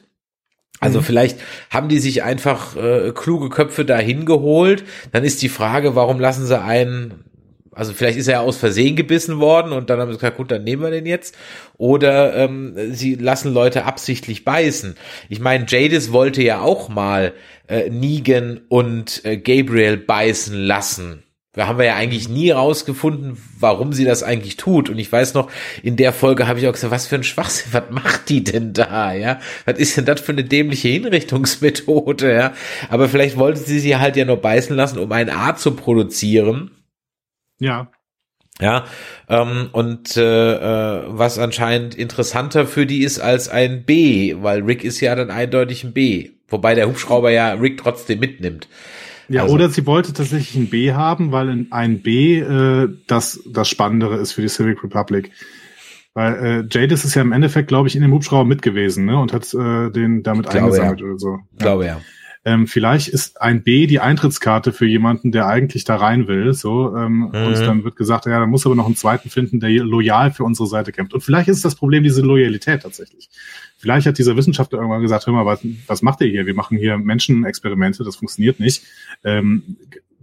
also 0.80 0.99
mhm. 0.99 1.03
vielleicht 1.03 1.39
haben 1.69 1.89
die 1.89 1.99
sich 1.99 2.23
einfach 2.23 2.76
äh, 2.76 3.11
kluge 3.13 3.49
Köpfe 3.49 3.86
dahin 3.86 4.26
geholt. 4.26 4.84
Dann 5.11 5.23
ist 5.23 5.41
die 5.41 5.49
Frage, 5.49 5.95
warum 5.95 6.19
lassen 6.19 6.45
sie 6.45 6.59
einen 6.59 7.26
also 7.76 7.91
vielleicht 7.91 8.17
ist 8.17 8.30
er 8.30 8.41
aus 8.41 8.55
Versehen 8.55 8.95
gebissen 8.95 9.39
worden 9.39 9.73
und 9.73 9.89
dann 9.89 9.99
haben 9.99 10.09
sie 10.09 10.17
gesagt, 10.17 10.38
gut, 10.38 10.49
dann 10.49 10.63
nehmen 10.63 10.82
wir 10.82 10.91
den 10.91 11.05
jetzt. 11.05 11.36
Oder 11.78 12.34
ähm, 12.34 12.73
sie 12.93 13.15
lassen 13.15 13.53
Leute 13.53 13.84
absichtlich 13.84 14.45
beißen. 14.45 14.95
Ich 15.28 15.41
meine, 15.41 15.65
Jadis 15.67 16.13
wollte 16.13 16.41
ja 16.41 16.61
auch 16.61 16.88
mal 16.88 17.34
äh, 17.67 17.89
Negan 17.89 18.61
und 18.69 19.26
äh, 19.26 19.36
Gabriel 19.36 19.97
beißen 19.97 20.57
lassen. 20.57 21.24
Da 21.56 21.68
haben 21.68 21.78
wir 21.78 21.86
ja 21.86 21.95
eigentlich 21.95 22.30
nie 22.30 22.51
rausgefunden, 22.51 23.38
warum 23.60 23.93
sie 23.93 24.06
das 24.06 24.24
eigentlich 24.24 24.58
tut. 24.58 24.89
Und 24.89 24.99
ich 24.99 25.12
weiß 25.12 25.34
noch, 25.34 25.49
in 25.84 25.95
der 25.95 26.14
Folge 26.14 26.47
habe 26.47 26.60
ich 26.60 26.68
auch 26.68 26.74
gesagt, 26.74 26.91
was 26.91 27.08
für 27.08 27.16
ein 27.16 27.24
Schwachsinn, 27.24 27.74
was 27.74 27.84
macht 27.89 28.30
die 28.30 28.43
denn 28.43 28.74
da, 28.74 29.14
ja? 29.14 29.39
Was 29.66 29.80
ist 29.80 29.97
denn 29.97 30.06
das 30.06 30.22
für 30.22 30.34
eine 30.34 30.43
dämliche 30.43 30.89
Hinrichtungsmethode, 30.89 32.34
ja? 32.34 32.53
Aber 32.89 33.10
vielleicht 33.10 33.38
wollte 33.38 33.60
sie 33.60 33.80
sie 33.80 33.97
halt 33.97 34.16
ja 34.16 34.26
nur 34.26 34.38
beißen 34.38 34.76
lassen, 34.76 34.99
um 34.99 35.12
ein 35.12 35.30
A 35.30 35.56
zu 35.56 35.72
produzieren 35.76 36.72
ja. 37.60 37.91
Ja, 38.62 38.86
ähm, 39.28 39.70
und 39.74 40.16
äh, 40.16 40.53
äh, 40.53 41.03
was 41.08 41.39
anscheinend 41.39 41.93
interessanter 41.93 42.66
für 42.66 42.86
die 42.86 43.03
ist 43.03 43.20
als 43.20 43.49
ein 43.49 43.84
B, 43.84 44.36
weil 44.39 44.62
Rick 44.62 44.86
ist 44.86 45.01
ja 45.01 45.14
dann 45.14 45.30
eindeutig 45.30 45.84
ein 45.84 45.91
B. 45.91 46.32
Wobei 46.47 46.74
der 46.74 46.88
Hubschrauber 46.88 47.32
ja 47.32 47.51
Rick 47.53 47.80
trotzdem 47.80 48.20
mitnimmt. 48.20 48.70
Ja, 49.28 49.43
also, 49.43 49.55
oder 49.55 49.69
sie 49.69 49.86
wollte 49.86 50.13
tatsächlich 50.13 50.55
ein 50.55 50.69
B 50.69 50.93
haben, 50.93 51.32
weil 51.32 51.67
ein 51.71 52.01
B 52.01 52.39
äh, 52.39 52.89
das, 53.07 53.41
das 53.45 53.67
Spannendere 53.67 54.17
ist 54.17 54.34
für 54.34 54.41
die 54.41 54.49
Civic 54.49 54.84
Republic. 54.84 55.32
Weil 56.13 56.34
äh, 56.34 56.63
Jadis 56.71 57.03
ist 57.03 57.13
ja 57.15 57.21
im 57.21 57.34
Endeffekt, 57.34 57.67
glaube 57.67 57.89
ich, 57.89 57.95
in 57.95 58.01
dem 58.01 58.13
Hubschrauber 58.13 58.45
mit 58.45 58.61
gewesen 58.61 59.05
ne? 59.05 59.19
und 59.19 59.34
hat 59.34 59.53
äh, 59.53 59.91
den 59.91 60.23
damit 60.23 60.47
eingesammelt 60.47 61.01
ja. 61.01 61.05
oder 61.05 61.19
so. 61.19 61.39
Ich 61.51 61.59
glaube 61.59 61.86
ja. 61.86 62.01
Ähm, 62.47 62.67
vielleicht 62.67 63.07
ist 63.07 63.41
ein 63.41 63.63
B 63.63 63.88
die 63.88 63.99
Eintrittskarte 63.99 64.71
für 64.71 64.86
jemanden, 64.86 65.32
der 65.32 65.47
eigentlich 65.47 65.84
da 65.84 65.95
rein 65.95 66.28
will. 66.28 66.53
So 66.53 66.95
ähm, 66.95 67.32
mhm. 67.34 67.47
und 67.47 67.59
dann 67.59 67.84
wird 67.84 67.95
gesagt, 67.95 68.28
ja, 68.28 68.39
da 68.39 68.45
muss 68.45 68.65
aber 68.67 68.76
noch 68.76 68.86
einen 68.86 68.95
zweiten 68.95 69.32
finden, 69.32 69.59
der 69.59 69.71
loyal 69.71 70.32
für 70.32 70.43
unsere 70.43 70.67
Seite 70.67 70.91
kämpft. 70.91 71.15
Und 71.15 71.21
vielleicht 71.21 71.49
ist 71.49 71.65
das 71.65 71.76
Problem 71.76 72.03
diese 72.03 72.21
Loyalität 72.21 72.84
tatsächlich. 72.84 73.30
Vielleicht 73.86 74.08
hat 74.08 74.18
dieser 74.18 74.36
Wissenschaftler 74.36 74.80
irgendwann 74.80 75.04
gesagt, 75.04 75.28
hör 75.28 75.34
mal, 75.34 75.46
was, 75.46 75.60
was 75.86 76.02
macht 76.02 76.20
ihr 76.22 76.28
hier? 76.28 76.48
Wir 76.48 76.56
machen 76.56 76.76
hier 76.76 76.98
Menschenexperimente, 76.98 78.04
das 78.04 78.16
funktioniert 78.16 78.60
nicht. 78.60 78.82
Ähm, 79.24 79.78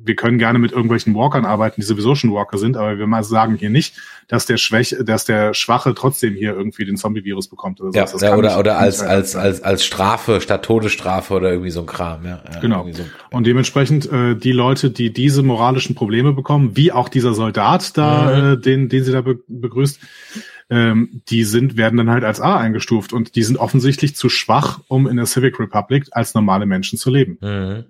wir 0.04 0.16
können 0.16 0.36
gerne 0.36 0.58
mit 0.58 0.72
irgendwelchen 0.72 1.14
Walkern 1.14 1.44
arbeiten, 1.44 1.80
die 1.80 1.86
sowieso 1.86 2.16
schon 2.16 2.32
Walker 2.32 2.58
sind, 2.58 2.76
aber 2.76 2.98
wir 2.98 3.06
mal 3.06 3.22
sagen 3.22 3.54
hier 3.54 3.70
nicht, 3.70 3.94
dass 4.26 4.46
der 4.46 4.56
Schwäche, 4.56 5.04
dass 5.04 5.26
der 5.26 5.54
Schwache 5.54 5.94
trotzdem 5.94 6.34
hier 6.34 6.56
irgendwie 6.56 6.84
den 6.84 6.96
Zombie-Virus 6.96 7.46
bekommt 7.46 7.80
oder 7.80 7.92
so. 7.92 8.18
Ja, 8.18 8.30
ja 8.30 8.36
oder, 8.36 8.58
oder 8.58 8.78
als, 8.78 9.00
als, 9.00 9.36
als, 9.36 9.62
als 9.62 9.84
Strafe 9.84 10.40
statt 10.40 10.64
Todesstrafe 10.64 11.34
oder 11.34 11.50
irgendwie 11.52 11.70
so 11.70 11.82
ein 11.82 11.86
Kram, 11.86 12.24
ja. 12.24 12.42
ja 12.52 12.58
genau. 12.58 12.84
So, 12.90 13.04
Und 13.30 13.46
dementsprechend, 13.46 14.10
äh, 14.10 14.34
die 14.34 14.50
Leute, 14.50 14.90
die 14.90 15.12
diese 15.12 15.44
moralischen 15.44 15.94
Probleme 15.94 16.32
bekommen, 16.32 16.76
wie 16.76 16.90
auch 16.90 17.08
dieser 17.08 17.34
Soldat 17.34 17.96
da, 17.96 18.22
mhm. 18.22 18.52
äh, 18.54 18.56
den, 18.56 18.88
den 18.88 19.04
sie 19.04 19.12
da 19.12 19.20
be 19.20 19.38
begrüßt, 19.46 20.00
ähm, 20.72 21.20
die 21.28 21.44
sind, 21.44 21.76
werden 21.76 21.98
dann 21.98 22.08
halt 22.08 22.24
als 22.24 22.40
A 22.40 22.56
eingestuft 22.56 23.12
und 23.12 23.36
die 23.36 23.42
sind 23.42 23.58
offensichtlich 23.58 24.16
zu 24.16 24.30
schwach, 24.30 24.80
um 24.88 25.06
in 25.06 25.16
der 25.16 25.26
Civic 25.26 25.60
Republic 25.60 26.06
als 26.12 26.32
normale 26.34 26.64
Menschen 26.64 26.98
zu 26.98 27.10
leben. 27.10 27.36
Mhm. 27.42 27.84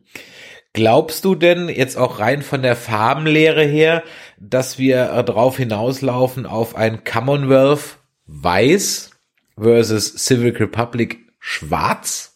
Glaubst 0.73 1.25
du 1.25 1.37
denn 1.37 1.69
jetzt 1.69 1.97
auch 1.97 2.19
rein 2.19 2.43
von 2.43 2.63
der 2.63 2.75
Farbenlehre 2.75 3.63
her, 3.63 4.03
dass 4.41 4.79
wir 4.79 5.13
äh, 5.13 5.23
drauf 5.23 5.59
hinauslaufen 5.59 6.45
auf 6.45 6.75
ein 6.75 7.05
Commonwealth 7.05 7.99
weiß 8.27 9.11
versus 9.57 10.15
Civic 10.15 10.59
Republic 10.59 11.21
schwarz? 11.39 12.35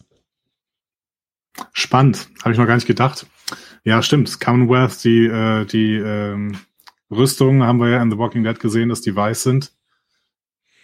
Spannend, 1.72 2.28
habe 2.42 2.52
ich 2.52 2.58
noch 2.58 2.66
gar 2.66 2.76
nicht 2.76 2.86
gedacht. 2.86 3.26
Ja, 3.82 4.00
stimmt. 4.00 4.38
Commonwealth, 4.38 5.02
die 5.02 5.26
äh, 5.26 5.64
die 5.64 5.96
ähm, 5.96 6.58
Rüstungen 7.10 7.64
haben 7.64 7.80
wir 7.80 7.88
ja 7.88 8.02
in 8.02 8.10
The 8.10 8.18
Walking 8.18 8.44
Dead 8.44 8.60
gesehen, 8.60 8.90
dass 8.90 9.00
die 9.00 9.16
weiß 9.16 9.42
sind. 9.42 9.72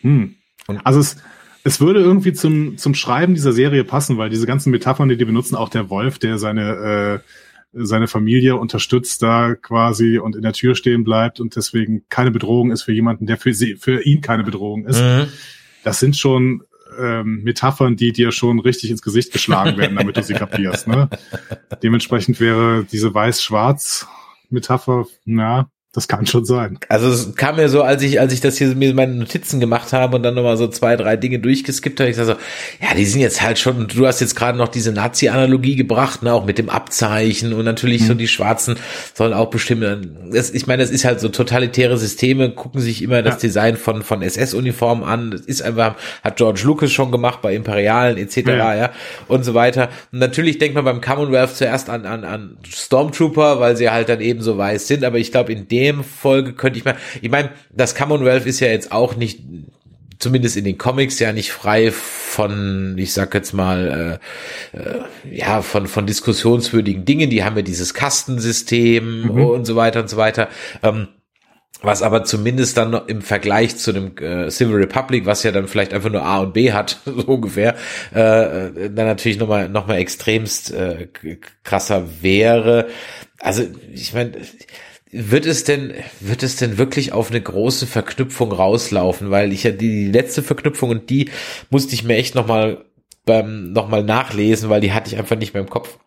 Hm. 0.02 0.36
Also 0.84 1.00
es, 1.00 1.16
es 1.64 1.80
würde 1.80 2.00
irgendwie 2.00 2.32
zum, 2.32 2.76
zum 2.78 2.94
Schreiben 2.94 3.34
dieser 3.34 3.52
Serie 3.52 3.84
passen, 3.84 4.18
weil 4.18 4.30
diese 4.30 4.46
ganzen 4.46 4.70
Metaphern, 4.70 5.08
die 5.08 5.16
die 5.16 5.24
benutzen, 5.24 5.56
auch 5.56 5.68
der 5.68 5.90
Wolf, 5.90 6.18
der 6.18 6.38
seine, 6.38 7.22
äh, 7.22 7.84
seine 7.84 8.08
Familie 8.08 8.56
unterstützt 8.56 9.22
da 9.22 9.54
quasi 9.54 10.18
und 10.18 10.36
in 10.36 10.42
der 10.42 10.52
Tür 10.52 10.74
stehen 10.74 11.04
bleibt 11.04 11.40
und 11.40 11.56
deswegen 11.56 12.04
keine 12.08 12.30
Bedrohung 12.30 12.70
ist 12.70 12.82
für 12.82 12.92
jemanden, 12.92 13.26
der 13.26 13.38
für 13.38 13.54
sie, 13.54 13.76
für 13.76 14.02
ihn 14.02 14.20
keine 14.20 14.44
Bedrohung 14.44 14.86
ist. 14.86 15.00
Mhm. 15.00 15.28
Das 15.84 15.98
sind 15.98 16.16
schon 16.16 16.62
ähm, 16.98 17.42
Metaphern, 17.42 17.96
die 17.96 18.12
dir 18.12 18.32
schon 18.32 18.60
richtig 18.60 18.90
ins 18.90 19.02
Gesicht 19.02 19.32
geschlagen 19.32 19.78
werden, 19.78 19.96
damit 19.96 20.16
du 20.16 20.22
sie 20.22 20.34
kapierst. 20.34 20.86
Ne? 20.86 21.08
Dementsprechend 21.82 22.40
wäre 22.40 22.84
diese 22.84 23.14
Weiß-Schwarz-Metapher, 23.14 25.06
na, 25.24 25.70
das 25.94 26.08
kann 26.08 26.24
schon 26.24 26.46
sein. 26.46 26.78
Also 26.88 27.08
es 27.08 27.34
kam 27.34 27.56
mir 27.56 27.68
so, 27.68 27.82
als 27.82 28.02
ich, 28.02 28.18
als 28.18 28.32
ich 28.32 28.40
das 28.40 28.56
hier 28.56 28.68
mir 28.68 28.94
meine 28.94 29.12
Notizen 29.12 29.60
gemacht 29.60 29.92
habe 29.92 30.16
und 30.16 30.22
dann 30.22 30.34
nochmal 30.34 30.56
so 30.56 30.66
zwei, 30.68 30.96
drei 30.96 31.18
Dinge 31.18 31.38
durchgeskippt 31.38 32.00
habe, 32.00 32.08
ich 32.08 32.16
sag 32.16 32.24
so, 32.24 32.32
ja, 32.80 32.94
die 32.96 33.04
sind 33.04 33.20
jetzt 33.20 33.42
halt 33.42 33.58
schon, 33.58 33.88
du 33.88 34.06
hast 34.06 34.20
jetzt 34.20 34.34
gerade 34.34 34.56
noch 34.56 34.68
diese 34.68 34.92
Nazi-Analogie 34.92 35.76
gebracht, 35.76 36.22
ne, 36.22 36.32
auch 36.32 36.46
mit 36.46 36.56
dem 36.56 36.70
Abzeichen 36.70 37.52
und 37.52 37.66
natürlich 37.66 38.02
mhm. 38.02 38.06
so 38.06 38.14
die 38.14 38.26
Schwarzen 38.28 38.76
sollen 39.12 39.34
auch 39.34 39.50
bestimmen. 39.50 40.16
Das, 40.32 40.50
ich 40.50 40.66
meine, 40.66 40.82
das 40.82 40.90
ist 40.90 41.04
halt 41.04 41.20
so 41.20 41.28
totalitäre 41.28 41.98
Systeme, 41.98 42.48
gucken 42.52 42.80
sich 42.80 43.02
immer 43.02 43.20
das 43.20 43.34
ja. 43.34 43.40
Design 43.40 43.76
von, 43.76 44.02
von 44.02 44.22
SS-Uniformen 44.22 45.04
an. 45.04 45.30
Das 45.30 45.42
ist 45.42 45.60
einfach, 45.60 45.96
hat 46.24 46.36
George 46.38 46.62
Lucas 46.64 46.90
schon 46.90 47.12
gemacht 47.12 47.42
bei 47.42 47.54
Imperialen 47.54 48.16
etc. 48.16 48.38
Ja, 48.46 48.74
ja 48.74 48.90
und 49.28 49.44
so 49.44 49.52
weiter. 49.52 49.90
Und 50.10 50.20
natürlich 50.20 50.56
denkt 50.56 50.74
man 50.74 50.86
beim 50.86 51.02
Commonwealth 51.02 51.54
zuerst 51.54 51.90
an, 51.90 52.06
an, 52.06 52.24
an 52.24 52.56
Stormtrooper, 52.66 53.60
weil 53.60 53.76
sie 53.76 53.90
halt 53.90 54.08
dann 54.08 54.22
eben 54.22 54.40
so 54.40 54.56
weiß 54.56 54.86
sind, 54.86 55.04
aber 55.04 55.18
ich 55.18 55.30
glaube, 55.32 55.52
in 55.52 55.68
dem 55.68 55.81
dem 55.82 56.04
Folge 56.04 56.52
könnte 56.52 56.78
ich 56.78 56.84
mal, 56.84 56.96
ich 57.20 57.30
meine, 57.30 57.50
das 57.70 57.94
Commonwealth 57.94 58.46
ist 58.46 58.60
ja 58.60 58.68
jetzt 58.68 58.92
auch 58.92 59.16
nicht, 59.16 59.40
zumindest 60.18 60.56
in 60.56 60.64
den 60.64 60.78
Comics 60.78 61.18
ja 61.18 61.32
nicht 61.32 61.50
frei 61.50 61.90
von, 61.90 62.96
ich 62.96 63.12
sag 63.12 63.34
jetzt 63.34 63.52
mal, 63.52 64.20
äh, 64.74 64.78
äh, 64.78 65.00
ja, 65.30 65.62
von, 65.62 65.86
von 65.86 66.06
diskussionswürdigen 66.06 67.04
Dingen. 67.04 67.28
Die 67.28 67.44
haben 67.44 67.56
ja 67.56 67.62
dieses 67.62 67.92
Kastensystem 67.92 69.22
mhm. 69.22 69.44
und 69.44 69.64
so 69.64 69.76
weiter 69.76 70.00
und 70.00 70.08
so 70.08 70.16
weiter. 70.16 70.48
Ähm, 70.82 71.08
was 71.82 72.02
aber 72.02 72.22
zumindest 72.22 72.76
dann 72.76 72.94
im 73.08 73.22
Vergleich 73.22 73.76
zu 73.76 73.92
dem 73.92 74.16
äh, 74.18 74.50
Civil 74.50 74.76
Republic, 74.76 75.26
was 75.26 75.42
ja 75.42 75.50
dann 75.50 75.66
vielleicht 75.66 75.92
einfach 75.92 76.10
nur 76.10 76.22
A 76.22 76.40
und 76.40 76.54
B 76.54 76.72
hat, 76.72 77.00
so 77.04 77.12
ungefähr, 77.26 77.74
äh, 78.14 78.20
äh 78.20 78.90
dann 78.90 79.06
natürlich 79.06 79.38
nochmal 79.38 79.68
noch 79.68 79.88
mal 79.88 79.96
extremst 79.96 80.72
äh, 80.72 81.08
krasser 81.64 82.22
wäre. 82.22 82.86
Also 83.40 83.64
ich 83.92 84.14
meine, 84.14 84.32
wird 85.12 85.46
es 85.46 85.64
denn, 85.64 85.92
wird 86.20 86.42
es 86.42 86.56
denn 86.56 86.78
wirklich 86.78 87.12
auf 87.12 87.30
eine 87.30 87.40
große 87.40 87.86
Verknüpfung 87.86 88.50
rauslaufen? 88.50 89.30
Weil 89.30 89.52
ich 89.52 89.62
ja 89.62 89.70
die, 89.70 90.06
die 90.06 90.10
letzte 90.10 90.42
Verknüpfung 90.42 90.90
und 90.90 91.10
die 91.10 91.30
musste 91.70 91.94
ich 91.94 92.02
mir 92.02 92.16
echt 92.16 92.34
nochmal 92.34 92.84
beim, 93.24 93.72
noch 93.72 93.88
mal 93.88 94.02
nachlesen, 94.02 94.70
weil 94.70 94.80
die 94.80 94.92
hatte 94.92 95.12
ich 95.12 95.18
einfach 95.18 95.36
nicht 95.36 95.54
mehr 95.54 95.62
im 95.62 95.70
Kopf. 95.70 95.98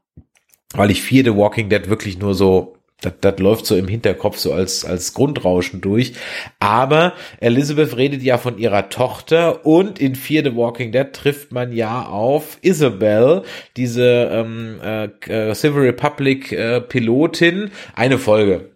Weil 0.73 0.91
ich 0.91 1.01
vier 1.03 1.23
The 1.23 1.35
Walking 1.35 1.69
Dead 1.69 1.87
wirklich 1.87 2.17
nur 2.17 2.33
so 2.33 2.75
das, 3.01 3.13
das 3.21 3.39
läuft 3.39 3.65
so 3.65 3.75
im 3.75 3.87
Hinterkopf 3.87 4.37
so 4.37 4.53
als, 4.53 4.85
als 4.85 5.13
Grundrauschen 5.13 5.81
durch. 5.81 6.13
Aber 6.59 7.13
Elizabeth 7.39 7.95
redet 7.97 8.23
ja 8.23 8.37
von 8.37 8.57
ihrer 8.57 8.89
Tochter 8.89 9.65
und 9.65 9.99
in 9.99 10.15
Fear 10.15 10.43
the 10.43 10.55
Walking 10.55 10.91
Dead 10.91 11.11
trifft 11.11 11.51
man 11.51 11.71
ja 11.73 12.05
auf 12.05 12.57
Isabel, 12.61 13.43
diese 13.77 14.29
ähm, 14.31 14.79
äh, 14.81 15.53
Civil 15.53 15.81
Republic 15.81 16.51
äh, 16.51 16.81
Pilotin. 16.81 17.71
Eine 17.95 18.17
Folge, 18.17 18.69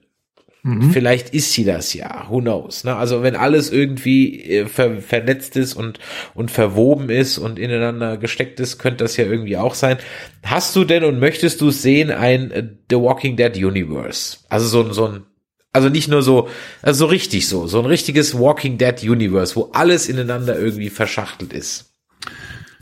Mhm. 0.62 0.92
Vielleicht 0.92 1.34
ist 1.34 1.54
sie 1.54 1.64
das 1.64 1.94
ja, 1.94 2.26
who 2.30 2.42
knows. 2.42 2.84
Ne? 2.84 2.96
Also 2.96 3.24
wenn 3.24 3.36
alles 3.36 3.72
irgendwie 3.72 4.44
äh, 4.44 4.66
ver 4.66 5.02
vernetzt 5.02 5.56
ist 5.56 5.74
und, 5.74 6.00
und 6.34 6.52
verwoben 6.52 7.10
ist 7.10 7.38
und 7.38 7.58
ineinander 7.58 8.18
gesteckt 8.18 8.60
ist, 8.60 8.78
könnte 8.78 9.06
das 9.06 9.16
ja 9.16 9.26
irgendwie 9.26 9.56
auch 9.56 9.74
sein. 9.74 9.98
Hast 10.44 10.76
du 10.76 10.84
denn 10.84 11.06
und 11.06 11.20
möchtest 11.20 11.62
du 11.62 11.72
sehen 11.72 12.12
ein 12.12 12.52
äh, 12.52 12.68
The 12.90 12.98
Walking 12.98 13.38
Dead 13.38 13.56
Universe? 13.56 14.40
Also 14.50 14.68
so, 14.68 14.92
so 14.92 15.06
ein, 15.08 15.24
also 15.72 15.88
nicht 15.88 16.10
nur 16.10 16.24
so, 16.24 16.50
also 16.82 17.06
so 17.06 17.06
richtig 17.06 17.48
so, 17.48 17.68
so 17.68 17.80
ein 17.80 17.86
richtiges 17.86 18.38
Walking 18.38 18.78
Dead 18.78 19.02
Universe, 19.04 19.56
wo 19.56 19.70
alles 19.74 20.10
ineinander 20.10 20.60
irgendwie 20.60 20.90
verschachtelt 20.90 21.54
ist. 21.54 21.94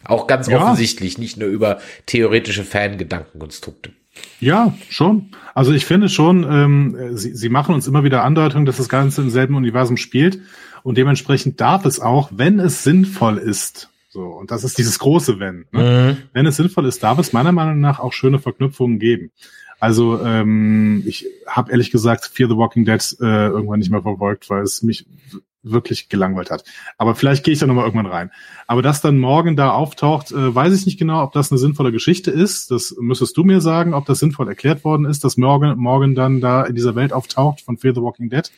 Auch 0.04 0.26
ganz 0.26 0.48
ja. 0.48 0.60
offensichtlich, 0.60 1.18
nicht 1.18 1.38
nur 1.38 1.50
über 1.50 1.80
theoretische 2.06 2.64
Fangedankenkonstrukte. 2.64 3.92
Ja, 4.40 4.76
schon. 4.90 5.32
Also 5.54 5.72
ich 5.72 5.86
finde 5.86 6.10
schon, 6.10 6.46
ähm, 6.50 7.18
sie, 7.18 7.34
sie 7.34 7.50
machen 7.50 7.74
uns 7.74 7.88
immer 7.88 8.04
wieder 8.04 8.24
Andeutungen, 8.24 8.66
dass 8.66 8.78
das 8.78 8.90
Ganze 8.90 9.22
im 9.22 9.30
selben 9.30 9.56
Universum 9.56 9.98
spielt 9.98 10.40
und 10.84 10.98
dementsprechend 10.98 11.60
darf 11.60 11.86
es 11.86 12.00
auch, 12.00 12.30
wenn 12.34 12.60
es 12.60 12.84
sinnvoll 12.84 13.38
ist, 13.38 13.90
so, 14.10 14.24
und 14.24 14.50
das 14.50 14.64
ist 14.64 14.80
dieses 14.80 14.98
große 14.98 15.40
Wenn. 15.40 15.66
Ne? 15.72 16.16
Mhm. 16.18 16.24
Wenn 16.34 16.46
es 16.48 16.56
sinnvoll 16.56 16.86
ist, 16.88 17.04
darf 17.04 17.20
es 17.20 17.34
meiner 17.34 17.52
Meinung 17.52 17.80
nach 17.80 18.00
auch 18.00 18.14
schöne 18.14 18.40
Verknüpfungen 18.40 18.98
geben. 18.98 19.32
Also 19.80 20.20
ähm, 20.24 21.04
ich 21.06 21.28
habe 21.46 21.72
ehrlich 21.72 21.92
gesagt 21.92 22.26
Fear 22.26 22.50
the 22.50 22.58
Walking 22.58 22.84
Dead 22.84 23.00
äh, 23.20 23.48
irgendwann 23.48 23.78
nicht 23.78 23.92
mehr 23.92 24.02
verfolgt, 24.02 24.50
weil 24.50 24.64
es 24.64 24.82
mich 24.82 25.06
wirklich 25.72 26.10
gelangweilt 26.10 26.52
hat. 26.52 26.64
Aber 26.98 27.16
vielleicht 27.16 27.44
gehe 27.44 27.54
ich 27.54 27.60
da 27.60 27.68
nochmal 27.68 27.86
irgendwann 27.86 28.12
rein. 28.12 28.32
Aber 28.68 28.82
dass 28.82 29.02
dann 29.02 29.18
morgen 29.20 29.56
da 29.56 29.72
auftaucht, 29.72 30.32
äh, 30.32 30.56
weiß 30.56 30.74
ich 30.74 30.86
nicht 30.86 31.00
genau, 31.00 31.24
ob 31.24 31.34
das 31.34 31.52
eine 31.52 31.60
sinnvolle 31.60 31.92
Geschichte 31.92 32.32
ist. 32.32 32.72
Das 32.72 32.96
müsstest 33.00 33.38
du 33.38 33.44
mir 33.44 33.62
sagen, 33.62 33.94
ob 33.94 34.06
das 34.06 34.20
sinnvoll 34.20 34.48
erklärt 34.48 34.84
worden 34.84 35.06
ist, 35.06 35.24
dass 35.24 35.38
morgen, 35.38 35.78
morgen 35.78 36.16
dann 36.16 36.42
da 36.42 36.64
in 36.64 36.76
dieser 36.76 36.96
Welt 36.96 37.14
auftaucht 37.14 37.62
von 37.62 37.78
Fear 37.78 37.96
the 37.96 38.02
Walking 38.02 38.30
Dead. 38.30 38.52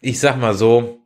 Ich 0.00 0.20
sag 0.20 0.40
mal 0.40 0.54
so, 0.54 1.02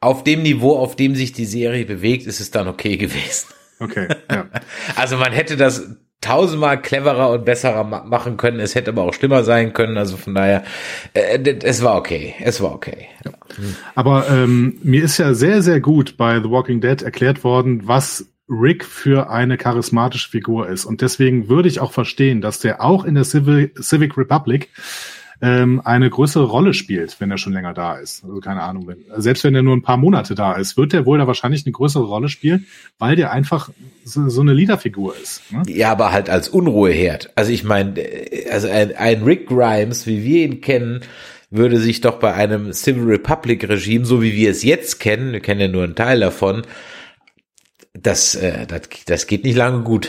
auf 0.00 0.24
dem 0.24 0.42
Niveau, 0.42 0.76
auf 0.76 0.96
dem 0.96 1.14
sich 1.14 1.32
die 1.32 1.44
Serie 1.44 1.84
bewegt, 1.84 2.26
ist 2.26 2.40
es 2.40 2.50
dann 2.50 2.68
okay 2.68 2.96
gewesen. 2.98 3.48
Okay, 3.80 4.08
ja. 4.30 4.48
Also 4.96 5.16
man 5.16 5.32
hätte 5.32 5.56
das 5.56 5.96
tausendmal 6.20 6.80
cleverer 6.80 7.30
und 7.30 7.44
besserer 7.44 7.84
machen 7.84 8.36
können. 8.36 8.60
Es 8.60 8.74
hätte 8.74 8.90
aber 8.90 9.02
auch 9.02 9.14
schlimmer 9.14 9.44
sein 9.44 9.72
können. 9.72 9.96
Also 9.96 10.16
von 10.16 10.34
daher, 10.34 10.64
äh, 11.14 11.38
es 11.62 11.82
war 11.82 11.96
okay. 11.96 12.34
Es 12.40 12.60
war 12.60 12.72
okay. 12.72 13.06
Ja. 13.24 13.32
Aber 13.94 14.28
ähm, 14.28 14.78
mir 14.82 15.04
ist 15.04 15.18
ja 15.18 15.34
sehr, 15.34 15.62
sehr 15.62 15.80
gut 15.80 16.16
bei 16.16 16.40
The 16.40 16.50
Walking 16.50 16.80
Dead 16.80 17.00
erklärt 17.02 17.44
worden, 17.44 17.82
was 17.84 18.26
Rick 18.48 18.84
für 18.84 19.30
eine 19.30 19.58
charismatische 19.58 20.30
Figur 20.30 20.68
ist. 20.68 20.84
Und 20.84 21.02
deswegen 21.02 21.48
würde 21.48 21.68
ich 21.68 21.80
auch 21.80 21.92
verstehen, 21.92 22.40
dass 22.40 22.60
der 22.60 22.82
auch 22.82 23.04
in 23.04 23.14
der 23.14 23.24
Civil, 23.24 23.72
Civic 23.80 24.16
Republic 24.16 24.70
ähm, 25.40 25.80
eine 25.84 26.10
größere 26.10 26.44
Rolle 26.44 26.74
spielt, 26.74 27.20
wenn 27.20 27.30
er 27.30 27.38
schon 27.38 27.52
länger 27.52 27.72
da 27.72 27.96
ist. 27.96 28.24
Also 28.24 28.40
keine 28.40 28.62
Ahnung, 28.62 28.88
wenn, 28.88 29.04
selbst 29.16 29.44
wenn 29.44 29.54
er 29.54 29.62
nur 29.62 29.76
ein 29.76 29.82
paar 29.82 29.96
Monate 29.96 30.34
da 30.34 30.54
ist, 30.54 30.76
wird 30.76 30.92
er 30.94 31.06
wohl 31.06 31.18
da 31.18 31.26
wahrscheinlich 31.26 31.64
eine 31.64 31.72
größere 31.72 32.04
Rolle 32.04 32.28
spielen, 32.28 32.66
weil 32.98 33.14
der 33.14 33.30
einfach 33.32 33.70
so, 34.04 34.28
so 34.28 34.40
eine 34.40 34.52
Leaderfigur 34.52 35.14
ist. 35.16 35.42
Ne? 35.52 35.62
Ja, 35.68 35.92
aber 35.92 36.12
halt 36.12 36.28
als 36.28 36.48
Unruheherd. 36.48 37.30
Also 37.36 37.52
ich 37.52 37.62
meine, 37.62 37.94
also 38.50 38.68
ein, 38.68 38.96
ein 38.96 39.22
Rick 39.22 39.46
Grimes, 39.46 40.06
wie 40.06 40.24
wir 40.24 40.44
ihn 40.44 40.60
kennen, 40.60 41.00
würde 41.50 41.78
sich 41.78 42.00
doch 42.00 42.18
bei 42.18 42.34
einem 42.34 42.72
Civil 42.72 43.04
Republic 43.04 43.68
Regime, 43.68 44.04
so 44.04 44.20
wie 44.20 44.34
wir 44.34 44.50
es 44.50 44.62
jetzt 44.62 44.98
kennen, 44.98 45.32
wir 45.32 45.40
kennen 45.40 45.60
ja 45.60 45.68
nur 45.68 45.84
einen 45.84 45.94
Teil 45.94 46.20
davon, 46.20 46.62
das, 47.94 48.34
äh, 48.34 48.66
das, 48.66 48.82
das 49.06 49.26
geht 49.26 49.44
nicht 49.44 49.56
lange 49.56 49.82
gut. 49.82 50.08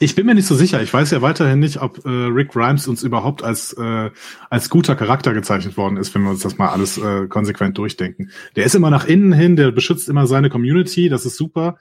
Ich 0.00 0.14
bin 0.14 0.26
mir 0.26 0.34
nicht 0.34 0.46
so 0.46 0.54
sicher. 0.54 0.80
Ich 0.82 0.92
weiß 0.92 1.10
ja 1.10 1.22
weiterhin 1.22 1.58
nicht, 1.58 1.80
ob 1.80 2.04
äh, 2.04 2.08
Rick 2.08 2.50
Grimes 2.52 2.88
uns 2.88 3.02
überhaupt 3.02 3.42
als 3.42 3.72
äh, 3.74 4.10
als 4.50 4.70
guter 4.70 4.96
Charakter 4.96 5.34
gezeichnet 5.34 5.76
worden 5.76 5.96
ist, 5.96 6.14
wenn 6.14 6.22
wir 6.22 6.30
uns 6.30 6.42
das 6.42 6.58
mal 6.58 6.68
alles 6.68 6.98
äh, 6.98 7.26
konsequent 7.28 7.78
durchdenken. 7.78 8.30
Der 8.56 8.64
ist 8.64 8.74
immer 8.74 8.90
nach 8.90 9.06
innen 9.06 9.32
hin, 9.32 9.56
der 9.56 9.70
beschützt 9.70 10.08
immer 10.08 10.26
seine 10.26 10.50
Community, 10.50 11.08
das 11.08 11.26
ist 11.26 11.36
super. 11.36 11.78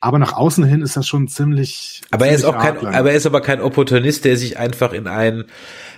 Aber 0.00 0.18
nach 0.18 0.32
außen 0.32 0.64
hin 0.64 0.80
ist 0.80 0.96
das 0.96 1.08
schon 1.08 1.26
ziemlich. 1.26 2.02
Aber 2.10 2.24
ziemlich 2.24 2.44
er 2.44 2.50
ist 2.50 2.56
auch 2.56 2.58
kein, 2.58 2.86
aber 2.86 3.10
er 3.10 3.16
ist 3.16 3.26
aber 3.26 3.40
kein 3.40 3.60
Opportunist, 3.60 4.24
der 4.24 4.36
sich 4.36 4.58
einfach 4.58 4.92
in 4.92 5.06
ein 5.08 5.44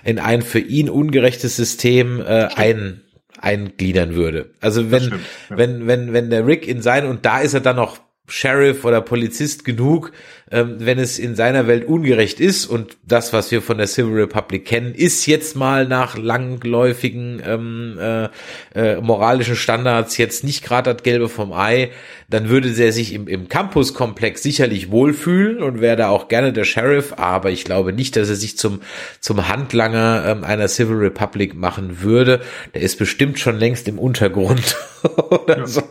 in 0.05 0.19
ein 0.19 0.43
für 0.43 0.59
ihn 0.59 0.89
ungerechtes 0.89 1.57
System 1.57 2.21
äh, 2.21 2.49
ein 2.57 3.03
eingliedern 3.39 4.15
würde. 4.15 4.51
Also 4.61 4.91
wenn 4.91 5.03
stimmt, 5.03 5.23
ja. 5.51 5.59
wenn 5.59 5.87
wenn 5.87 6.13
wenn 6.13 6.31
der 6.31 6.47
Rick 6.47 6.67
in 6.67 6.83
sein 6.83 7.07
und 7.07 7.27
da 7.27 7.41
ist 7.41 7.55
er 7.55 7.61
dann 7.61 7.77
noch 7.77 7.99
Sheriff 8.31 8.85
oder 8.85 9.01
Polizist 9.01 9.65
genug, 9.65 10.13
ähm, 10.51 10.77
wenn 10.79 10.99
es 10.99 11.19
in 11.19 11.37
seiner 11.37 11.67
Welt 11.67 11.87
ungerecht 11.87 12.41
ist 12.41 12.67
und 12.67 12.97
das, 13.07 13.33
was 13.33 13.51
wir 13.51 13.63
von 13.63 13.79
der 13.79 13.87
Civil 13.87 14.15
Republic 14.15 14.65
kennen, 14.65 14.95
ist 14.95 15.27
jetzt 15.27 15.57
mal 15.57 15.87
nach 15.87 16.17
langläufigen 16.17 17.41
ähm, 17.45 17.99
äh, 18.01 18.29
äh, 18.75 19.01
moralischen 19.01 19.57
Standards 19.57 20.17
jetzt 20.17 20.43
nicht 20.45 20.65
gerade 20.65 20.93
das 20.93 21.03
Gelbe 21.03 21.29
vom 21.29 21.53
Ei, 21.53 21.91
dann 22.29 22.49
würde 22.49 22.71
der 22.71 22.93
sich 22.93 23.13
im, 23.13 23.29
im 23.29 23.49
Campuskomplex 23.49 24.43
sicherlich 24.43 24.91
wohlfühlen 24.91 25.63
und 25.63 25.81
wäre 25.81 25.97
da 25.97 26.09
auch 26.09 26.29
gerne 26.29 26.53
der 26.53 26.65
Sheriff, 26.65 27.15
aber 27.17 27.51
ich 27.51 27.65
glaube 27.65 27.93
nicht, 27.93 28.17
dass 28.17 28.29
er 28.29 28.37
sich 28.37 28.57
zum, 28.57 28.81
zum 29.21 29.49
Handlanger 29.49 30.25
ähm, 30.27 30.45
einer 30.45 30.69
Civil 30.69 30.97
Republic 30.97 31.55
machen 31.55 32.03
würde. 32.03 32.41
Der 32.75 32.83
ist 32.83 32.99
bestimmt 32.99 33.39
schon 33.39 33.57
längst 33.57 33.89
im 33.89 33.99
Untergrund 33.99 34.77
oder 35.31 35.59
ja. 35.59 35.67
so. 35.67 35.83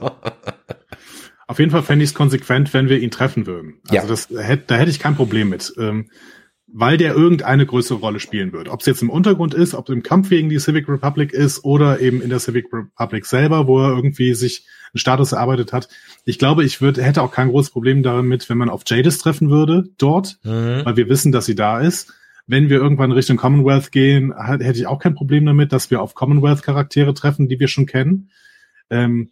Auf 1.50 1.58
jeden 1.58 1.72
Fall 1.72 1.82
fände 1.82 2.04
ich 2.04 2.12
es 2.12 2.14
konsequent, 2.14 2.76
wenn 2.76 2.89
wir 2.89 3.00
ihn 3.00 3.10
treffen 3.10 3.47
würden. 3.47 3.80
Also 3.88 3.95
ja. 3.95 4.06
das 4.06 4.30
hätte, 4.30 4.66
da 4.68 4.76
hätte 4.76 4.91
ich 4.91 5.00
kein 5.00 5.16
Problem 5.16 5.50
mit. 5.50 5.74
Ähm, 5.80 6.12
weil 6.68 7.00
der 7.00 7.16
irgendeine 7.16 7.66
größere 7.66 7.97
Rolle 7.97 8.20
spielen 8.20 8.54
wird. 8.54 8.70
Ob 8.70 8.82
es 8.82 8.86
jetzt 8.86 9.02
im 9.02 9.10
Untergrund 9.10 9.56
ist, 9.56 9.74
ob 9.74 9.89
es 9.89 9.95
im 9.95 10.04
Kampf 10.04 10.30
gegen 10.30 10.50
die 10.50 10.60
Civic 10.60 10.88
Republic 10.88 11.34
ist 11.34 11.66
oder 11.66 12.02
eben 12.02 12.22
in 12.22 12.30
der 12.30 12.38
Civic 12.38 12.68
Republic 12.72 13.26
selber, 13.26 13.66
wo 13.66 13.80
er 13.82 13.95
irgendwie 13.95 14.36
sich 14.36 14.68
einen 14.93 15.00
Status 15.00 15.32
erarbeitet 15.32 15.74
hat. 15.74 15.89
Ich 16.24 16.38
glaube, 16.38 16.64
ich 16.64 16.82
würde, 16.82 17.02
hätte 17.02 17.24
auch 17.24 17.32
kein 17.32 17.50
großes 17.50 17.72
Problem 17.72 18.04
damit, 18.04 18.47
wenn 18.47 18.60
man 18.60 18.70
auf 18.70 18.84
Jadis 18.86 19.18
treffen 19.18 19.50
würde 19.50 19.86
dort, 19.97 20.38
mhm. 20.43 20.82
weil 20.84 20.97
wir 20.97 21.10
wissen, 21.10 21.32
dass 21.32 21.47
sie 21.47 21.56
da 21.56 21.80
ist. 21.80 22.14
Wenn 22.45 22.70
wir 22.70 22.78
irgendwann 22.78 23.12
Richtung 23.12 23.38
Commonwealth 23.38 23.91
gehen, 23.91 24.36
hätte 24.39 24.78
ich 24.78 24.86
auch 24.86 25.00
kein 25.00 25.16
Problem 25.16 25.47
damit, 25.47 25.72
dass 25.72 25.89
wir 25.89 26.00
auf 26.00 26.14
Commonwealth 26.14 26.62
Charaktere 26.62 27.16
treffen, 27.16 27.47
die 27.47 27.60
wir 27.60 27.70
schon 27.70 27.88
kennen. 27.88 28.30
Ähm, 28.91 29.32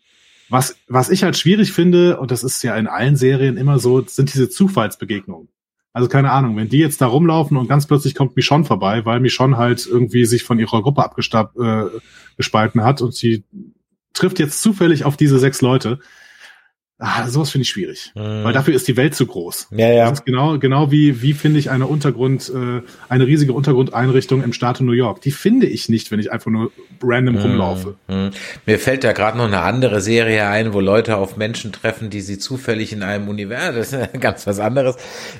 was, 0.50 0.78
was 0.88 1.10
ich 1.10 1.24
halt 1.24 1.38
schwierig 1.38 1.74
finde, 1.74 2.20
und 2.20 2.32
das 2.32 2.44
ist 2.44 2.64
ja 2.64 2.76
in 2.76 2.88
allen 2.88 3.16
Serien 3.16 3.58
immer 3.58 3.80
so, 3.80 4.04
sind 4.06 4.34
diese 4.34 4.50
Zufallsbegegnungen. 4.50 5.50
Also 5.94 6.10
keine 6.10 6.32
Ahnung, 6.32 6.56
wenn 6.56 6.70
die 6.70 6.78
jetzt 6.78 7.02
da 7.02 7.08
rumlaufen 7.08 7.58
und 7.58 7.68
ganz 7.68 7.88
plötzlich 7.88 8.14
kommt 8.14 8.36
Michonne 8.36 8.66
vorbei, 8.66 9.04
weil 9.06 9.20
Michonne 9.20 9.58
halt 9.58 9.88
irgendwie 9.88 10.26
sich 10.26 10.44
von 10.44 10.60
ihrer 10.60 10.84
Gruppe 10.84 11.04
abgespalten 11.04 12.82
äh, 12.82 12.84
hat 12.84 13.02
und 13.02 13.16
sie 13.16 13.44
trifft 14.14 14.40
jetzt 14.40 14.62
zufällig 14.62 15.06
auf 15.06 15.18
diese 15.18 15.40
sechs 15.40 15.62
Leute, 15.62 16.00
Ah, 17.00 17.28
sowas 17.28 17.52
finde 17.52 17.62
ich 17.62 17.70
schwierig, 17.70 18.12
mhm. 18.16 18.44
weil 18.44 18.54
dafür 18.54 18.74
ist 18.74 18.88
die 18.88 18.98
Welt 18.98 19.14
zu 19.14 19.28
groß. 19.28 19.68
Ja, 19.70 19.88
ja. 19.88 20.10
Das 20.10 20.20
ist 20.20 20.26
genau, 20.26 20.58
genau 20.58 20.90
wie, 20.92 21.22
wie 21.22 21.34
finde 21.34 21.60
ich 21.60 21.70
eine 21.70 21.86
Untergrund, 21.86 22.50
äh, 22.50 22.82
eine 23.08 23.28
riesige 23.28 23.54
Untergrundeinrichtung 23.54 24.44
im 24.44 24.52
Staate 24.52 24.84
New 24.84 24.94
York. 24.94 25.22
Die 25.22 25.30
finde 25.30 25.68
ich 25.68 25.90
nicht, 25.90 26.10
wenn 26.10 26.20
ich 26.20 26.32
einfach 26.32 26.50
nur 26.50 26.72
random 27.04 27.36
mhm. 27.36 27.42
rumlaufe. 27.42 27.96
Mhm. 28.08 28.32
Mir 28.66 28.80
fällt 28.80 29.04
da 29.04 29.12
gerade 29.12 29.38
noch 29.38 29.46
eine 29.46 29.62
andere 29.62 30.02
Serie 30.02 30.48
ein, 30.48 30.74
wo 30.74 30.80
Leute 30.80 31.18
auf 31.18 31.38
Menschen 31.38 31.72
treffen, 31.72 32.10
die 32.10 32.22
sie 32.22 32.40
zufällig 32.40 32.92
in 32.92 33.04
einem 33.04 33.30
Universum, 33.30 33.76
das 33.78 33.94
ist 33.94 34.20
ganz 34.20 34.48
was 34.48 34.60
anderes. 34.60 34.96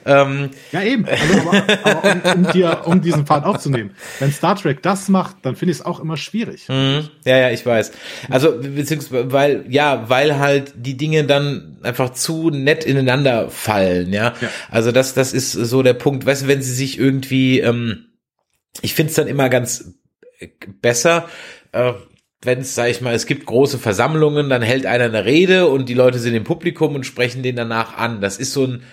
Ähm. 0.06 0.52
Ja, 0.72 0.84
eben. 0.84 1.06
Also, 1.08 1.40
aber, 1.40 1.64
aber 1.84 2.36
um, 2.36 2.46
um, 2.46 2.52
dir, 2.52 2.82
um 2.86 3.02
diesen 3.02 3.26
Pfad 3.26 3.46
aufzunehmen. 3.46 3.96
Wenn 4.20 4.32
Star 4.32 4.56
Trek 4.56 4.84
das 4.84 5.10
macht, 5.10 5.38
dann 5.42 5.56
finde 5.56 5.72
ich 5.72 5.80
es 5.80 5.86
auch 5.86 6.00
immer 6.02 6.18
schwierig. 6.18 6.70
Mhm. 6.70 7.10
Ja, 7.26 7.38
ja, 7.38 7.50
ich 7.50 7.66
weiß. 7.66 7.94
Also, 8.30 8.60
beziehungsweise, 8.60 9.32
weil, 9.32 9.66
ja, 9.70 10.08
weil 10.08 10.38
halt 10.38 10.74
die 10.76 10.96
Dinge 10.96 11.24
dann 11.24 11.47
einfach 11.84 12.12
zu 12.12 12.50
nett 12.50 12.84
ineinander 12.84 13.50
fallen, 13.50 14.14
ja. 14.14 14.34
ja. 14.40 14.50
Also 14.70 14.92
das, 14.92 15.14
das 15.14 15.34
ist 15.34 15.52
so 15.52 15.84
der 15.84 15.94
Punkt. 15.94 16.26
Weißt 16.26 16.44
du, 16.44 16.48
wenn 16.48 16.62
sie 16.62 16.74
sich 16.74 17.00
irgendwie, 17.00 17.60
ähm, 17.60 18.08
ich 18.82 18.94
finde 18.94 19.10
es 19.10 19.16
dann 19.16 19.28
immer 19.28 19.50
ganz 19.50 19.94
besser, 20.82 21.28
äh, 21.72 21.94
wenn 22.42 22.60
es, 22.60 22.76
sag 22.76 22.90
ich 22.90 23.02
mal, 23.02 23.16
es 23.16 23.26
gibt 23.26 23.46
große 23.46 23.80
Versammlungen, 23.80 24.50
dann 24.50 24.62
hält 24.62 24.86
einer 24.86 25.06
eine 25.06 25.26
Rede 25.26 25.68
und 25.68 25.90
die 25.90 25.96
Leute 25.96 26.20
sind 26.20 26.36
im 26.36 26.44
Publikum 26.44 26.96
und 26.96 27.06
sprechen 27.06 27.44
den 27.44 27.56
danach 27.56 27.98
an. 27.98 28.22
Das 28.22 28.38
ist 28.38 28.54
so 28.54 28.66
ein, 28.66 28.84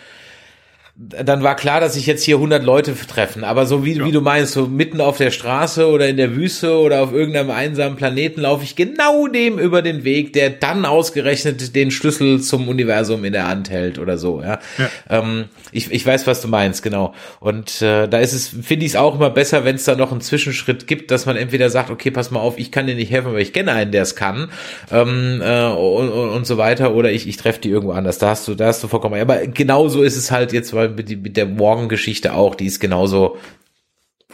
dann 0.96 1.42
war 1.42 1.56
klar, 1.56 1.80
dass 1.80 1.94
sich 1.94 2.06
jetzt 2.06 2.22
hier 2.22 2.36
100 2.36 2.62
Leute 2.62 2.94
treffen. 2.94 3.42
Aber 3.42 3.66
so 3.66 3.84
wie, 3.84 3.94
ja. 3.94 4.04
wie 4.04 4.12
du 4.12 4.20
meinst, 4.20 4.52
so 4.52 4.68
mitten 4.68 5.00
auf 5.00 5.16
der 5.16 5.32
Straße 5.32 5.88
oder 5.88 6.06
in 6.06 6.16
der 6.16 6.36
Wüste 6.36 6.78
oder 6.78 7.02
auf 7.02 7.12
irgendeinem 7.12 7.50
einsamen 7.50 7.96
Planeten 7.96 8.42
laufe 8.42 8.62
ich 8.62 8.76
genau 8.76 9.26
dem 9.26 9.58
über 9.58 9.82
den 9.82 10.04
Weg, 10.04 10.34
der 10.34 10.50
dann 10.50 10.84
ausgerechnet 10.84 11.74
den 11.74 11.90
Schlüssel 11.90 12.40
zum 12.40 12.68
Universum 12.68 13.24
in 13.24 13.32
der 13.32 13.48
Hand 13.48 13.70
hält 13.70 13.98
oder 13.98 14.18
so. 14.18 14.40
Ja, 14.40 14.60
ja. 14.78 14.88
Ähm, 15.10 15.46
ich, 15.72 15.90
ich 15.90 16.06
weiß, 16.06 16.28
was 16.28 16.40
du 16.40 16.46
meinst, 16.46 16.84
genau. 16.84 17.12
Und 17.40 17.82
äh, 17.82 18.06
da 18.06 18.18
ist 18.18 18.32
es, 18.32 18.46
finde 18.46 18.86
ich 18.86 18.92
es 18.92 18.96
auch 18.96 19.16
immer 19.16 19.30
besser, 19.30 19.64
wenn 19.64 19.74
es 19.74 19.84
da 19.84 19.96
noch 19.96 20.12
einen 20.12 20.20
Zwischenschritt 20.20 20.86
gibt, 20.86 21.10
dass 21.10 21.26
man 21.26 21.36
entweder 21.36 21.70
sagt, 21.70 21.90
okay, 21.90 22.12
pass 22.12 22.30
mal 22.30 22.38
auf, 22.38 22.56
ich 22.56 22.70
kann 22.70 22.86
dir 22.86 22.94
nicht 22.94 23.10
helfen, 23.10 23.30
aber 23.30 23.40
ich 23.40 23.52
kenne 23.52 23.72
einen, 23.72 23.90
der 23.90 24.02
es 24.02 24.14
kann 24.14 24.48
ähm, 24.92 25.42
äh, 25.42 25.66
und, 25.66 26.08
und, 26.08 26.46
so 26.46 26.56
weiter. 26.56 26.94
Oder 26.94 27.10
ich, 27.10 27.26
ich 27.26 27.36
treffe 27.36 27.60
die 27.60 27.70
irgendwo 27.70 27.94
anders. 27.94 28.18
Da 28.18 28.28
hast 28.28 28.46
du, 28.46 28.54
da 28.54 28.66
hast 28.66 28.84
du 28.84 28.86
vollkommen. 28.86 29.20
Aber 29.20 29.44
genauso 29.48 30.04
ist 30.04 30.16
es 30.16 30.30
halt 30.30 30.52
jetzt, 30.52 30.72
weil 30.72 30.83
mit, 30.88 31.22
mit 31.22 31.36
der 31.36 31.46
Morgengeschichte 31.46 32.34
auch, 32.34 32.54
die 32.54 32.66
ist 32.66 32.80
genauso 32.80 33.38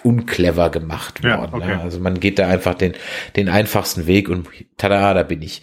unclever 0.03 0.71
gemacht 0.71 1.23
worden. 1.23 1.51
Ja, 1.53 1.53
okay. 1.53 1.71
ja. 1.71 1.81
Also 1.81 2.01
man 2.01 2.21
geht 2.21 2.39
da 2.39 2.49
einfach 2.49 2.75
den, 2.75 2.95
den 3.37 3.49
einfachsten 3.49 4.07
Weg 4.07 4.29
und 4.29 4.49
tada, 4.77 5.15
da 5.15 5.23
bin 5.23 5.43
ich. 5.43 5.63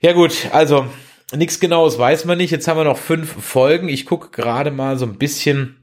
Ja 0.00 0.12
gut, 0.12 0.48
also 0.52 0.86
nichts 1.34 1.60
Genaues 1.60 1.98
weiß 1.98 2.24
man 2.24 2.38
nicht. 2.38 2.50
Jetzt 2.50 2.68
haben 2.68 2.78
wir 2.78 2.84
noch 2.84 2.98
fünf 2.98 3.30
Folgen. 3.44 3.88
Ich 3.88 4.06
gucke 4.06 4.30
gerade 4.30 4.70
mal 4.70 4.96
so 4.96 5.06
ein 5.06 5.18
bisschen 5.18 5.76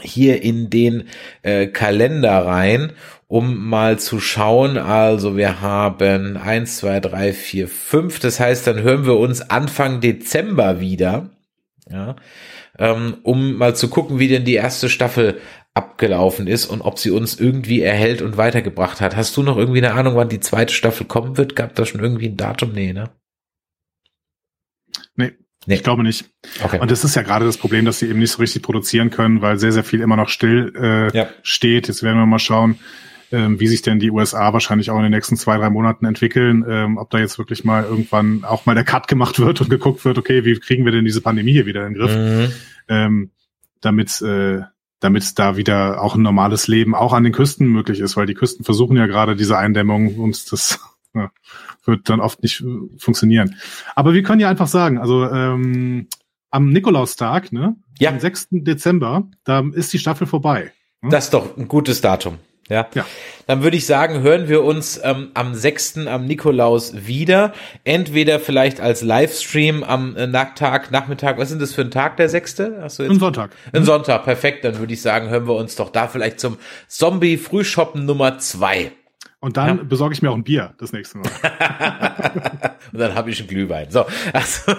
hier 0.00 0.42
in 0.42 0.68
den 0.68 1.08
äh, 1.42 1.66
Kalender 1.66 2.44
rein, 2.44 2.92
um 3.28 3.66
mal 3.68 3.98
zu 3.98 4.20
schauen. 4.20 4.76
Also 4.76 5.36
wir 5.36 5.62
haben 5.62 6.36
eins, 6.36 6.76
zwei, 6.78 7.00
drei, 7.00 7.32
vier, 7.32 7.66
fünf. 7.66 8.20
Das 8.20 8.38
heißt, 8.38 8.66
dann 8.66 8.82
hören 8.82 9.06
wir 9.06 9.16
uns 9.16 9.40
Anfang 9.40 10.00
Dezember 10.00 10.80
wieder. 10.80 11.30
Ja 11.88 12.16
ähm, 12.78 13.18
um 13.22 13.54
mal 13.54 13.74
zu 13.76 13.88
gucken, 13.88 14.18
wie 14.18 14.28
denn 14.28 14.44
die 14.44 14.54
erste 14.54 14.88
Staffel 14.88 15.40
abgelaufen 15.74 16.46
ist 16.46 16.66
und 16.66 16.80
ob 16.80 16.98
sie 16.98 17.10
uns 17.10 17.38
irgendwie 17.38 17.82
erhält 17.82 18.22
und 18.22 18.36
weitergebracht 18.36 19.00
hat. 19.00 19.14
Hast 19.14 19.36
du 19.36 19.42
noch 19.42 19.58
irgendwie 19.58 19.84
eine 19.84 19.92
Ahnung, 19.92 20.16
wann 20.16 20.28
die 20.28 20.40
zweite 20.40 20.72
Staffel 20.72 21.06
kommen 21.06 21.36
wird? 21.36 21.54
Gab 21.54 21.74
da 21.74 21.84
schon 21.84 22.00
irgendwie 22.00 22.28
ein 22.28 22.36
Datum? 22.36 22.72
Nee, 22.72 22.92
ne? 22.92 23.10
Nee, 25.16 25.32
Nee. 25.66 25.74
Ich 25.74 25.82
glaube 25.82 26.04
nicht. 26.04 26.26
Okay. 26.62 26.78
Und 26.78 26.92
das 26.92 27.02
ist 27.02 27.16
ja 27.16 27.22
gerade 27.22 27.44
das 27.44 27.58
Problem, 27.58 27.84
dass 27.84 27.98
sie 27.98 28.08
eben 28.08 28.20
nicht 28.20 28.30
so 28.30 28.38
richtig 28.38 28.62
produzieren 28.62 29.10
können, 29.10 29.42
weil 29.42 29.58
sehr, 29.58 29.72
sehr 29.72 29.82
viel 29.82 30.00
immer 30.00 30.16
noch 30.16 30.28
still 30.28 30.72
äh, 30.80 31.16
ja. 31.16 31.28
steht. 31.42 31.88
Jetzt 31.88 32.04
werden 32.04 32.18
wir 32.18 32.26
mal 32.26 32.38
schauen, 32.38 32.78
ähm, 33.32 33.58
wie 33.60 33.66
sich 33.66 33.82
denn 33.82 33.98
die 33.98 34.10
USA 34.10 34.52
wahrscheinlich 34.52 34.90
auch 34.90 34.96
in 34.96 35.04
den 35.04 35.12
nächsten 35.12 35.36
zwei, 35.36 35.56
drei 35.56 35.70
Monaten 35.70 36.04
entwickeln, 36.04 36.64
ähm, 36.68 36.96
ob 36.98 37.10
da 37.10 37.18
jetzt 37.18 37.38
wirklich 37.38 37.64
mal 37.64 37.84
irgendwann 37.84 38.44
auch 38.44 38.66
mal 38.66 38.74
der 38.74 38.84
Cut 38.84 39.08
gemacht 39.08 39.38
wird 39.38 39.60
und 39.60 39.70
geguckt 39.70 40.04
wird, 40.04 40.18
okay, 40.18 40.44
wie 40.44 40.58
kriegen 40.58 40.84
wir 40.84 40.92
denn 40.92 41.04
diese 41.04 41.20
Pandemie 41.20 41.52
hier 41.52 41.66
wieder 41.66 41.86
in 41.86 41.94
den 41.94 42.00
Griff, 42.00 42.16
mhm. 42.16 42.52
ähm, 42.88 43.30
damit, 43.80 44.20
äh, 44.22 44.62
damit 45.00 45.38
da 45.38 45.56
wieder 45.56 46.00
auch 46.02 46.14
ein 46.14 46.22
normales 46.22 46.68
Leben 46.68 46.94
auch 46.94 47.12
an 47.12 47.24
den 47.24 47.32
Küsten 47.32 47.66
möglich 47.66 48.00
ist, 48.00 48.16
weil 48.16 48.26
die 48.26 48.34
Küsten 48.34 48.64
versuchen 48.64 48.96
ja 48.96 49.06
gerade 49.06 49.36
diese 49.36 49.58
Eindämmung 49.58 50.16
und 50.16 50.52
das 50.52 50.80
ja, 51.14 51.30
wird 51.84 52.08
dann 52.08 52.20
oft 52.20 52.42
nicht 52.42 52.60
äh, 52.60 52.98
funktionieren. 52.98 53.56
Aber 53.94 54.14
wir 54.14 54.22
können 54.22 54.40
ja 54.40 54.48
einfach 54.48 54.68
sagen, 54.68 54.98
also 54.98 55.30
ähm, 55.30 56.08
am 56.50 56.70
Nikolaustag, 56.70 57.52
ne? 57.52 57.76
Ja. 57.98 58.10
Am 58.10 58.20
6. 58.20 58.48
Dezember, 58.50 59.28
da 59.44 59.64
ist 59.72 59.92
die 59.92 59.98
Staffel 59.98 60.26
vorbei. 60.26 60.72
Ne? 61.02 61.10
Das 61.10 61.24
ist 61.24 61.34
doch 61.34 61.56
ein 61.56 61.68
gutes 61.68 62.00
Datum. 62.00 62.38
Ja. 62.68 62.88
ja. 62.94 63.06
Dann 63.46 63.62
würde 63.62 63.76
ich 63.76 63.86
sagen, 63.86 64.22
hören 64.22 64.48
wir 64.48 64.64
uns 64.64 65.00
ähm, 65.02 65.30
am 65.34 65.54
6. 65.54 65.98
am 66.06 66.26
Nikolaus 66.26 67.06
wieder. 67.06 67.52
Entweder 67.84 68.40
vielleicht 68.40 68.80
als 68.80 69.02
Livestream 69.02 69.84
am 69.84 70.16
äh, 70.16 70.26
Tag, 70.54 70.90
Nachmittag. 70.90 71.38
Was 71.38 71.50
ist 71.52 71.60
das 71.60 71.74
für 71.74 71.82
ein 71.82 71.90
Tag, 71.90 72.16
der 72.16 72.28
6.? 72.28 72.62
Hast 72.80 72.98
du 72.98 73.04
jetzt? 73.04 73.12
Ein 73.12 73.20
Sonntag. 73.20 73.50
Ein. 73.72 73.84
Sonntag, 73.84 74.24
perfekt. 74.24 74.64
Dann 74.64 74.78
würde 74.78 74.92
ich 74.92 75.02
sagen, 75.02 75.28
hören 75.28 75.46
wir 75.46 75.54
uns 75.54 75.76
doch 75.76 75.90
da 75.90 76.08
vielleicht 76.08 76.40
zum 76.40 76.58
Zombie-Frühshoppen 76.88 78.04
Nummer 78.04 78.38
2. 78.38 78.90
Und 79.40 79.58
dann 79.58 79.78
ja. 79.78 79.84
besorge 79.84 80.14
ich 80.14 80.22
mir 80.22 80.30
auch 80.30 80.34
ein 80.34 80.44
Bier 80.44 80.72
das 80.78 80.92
nächste 80.92 81.18
Mal. 81.18 81.26
und 82.92 82.98
dann 82.98 83.14
habe 83.14 83.30
ich 83.30 83.38
einen 83.38 83.48
Glühwein. 83.48 83.90
So, 83.90 84.06
also, 84.32 84.72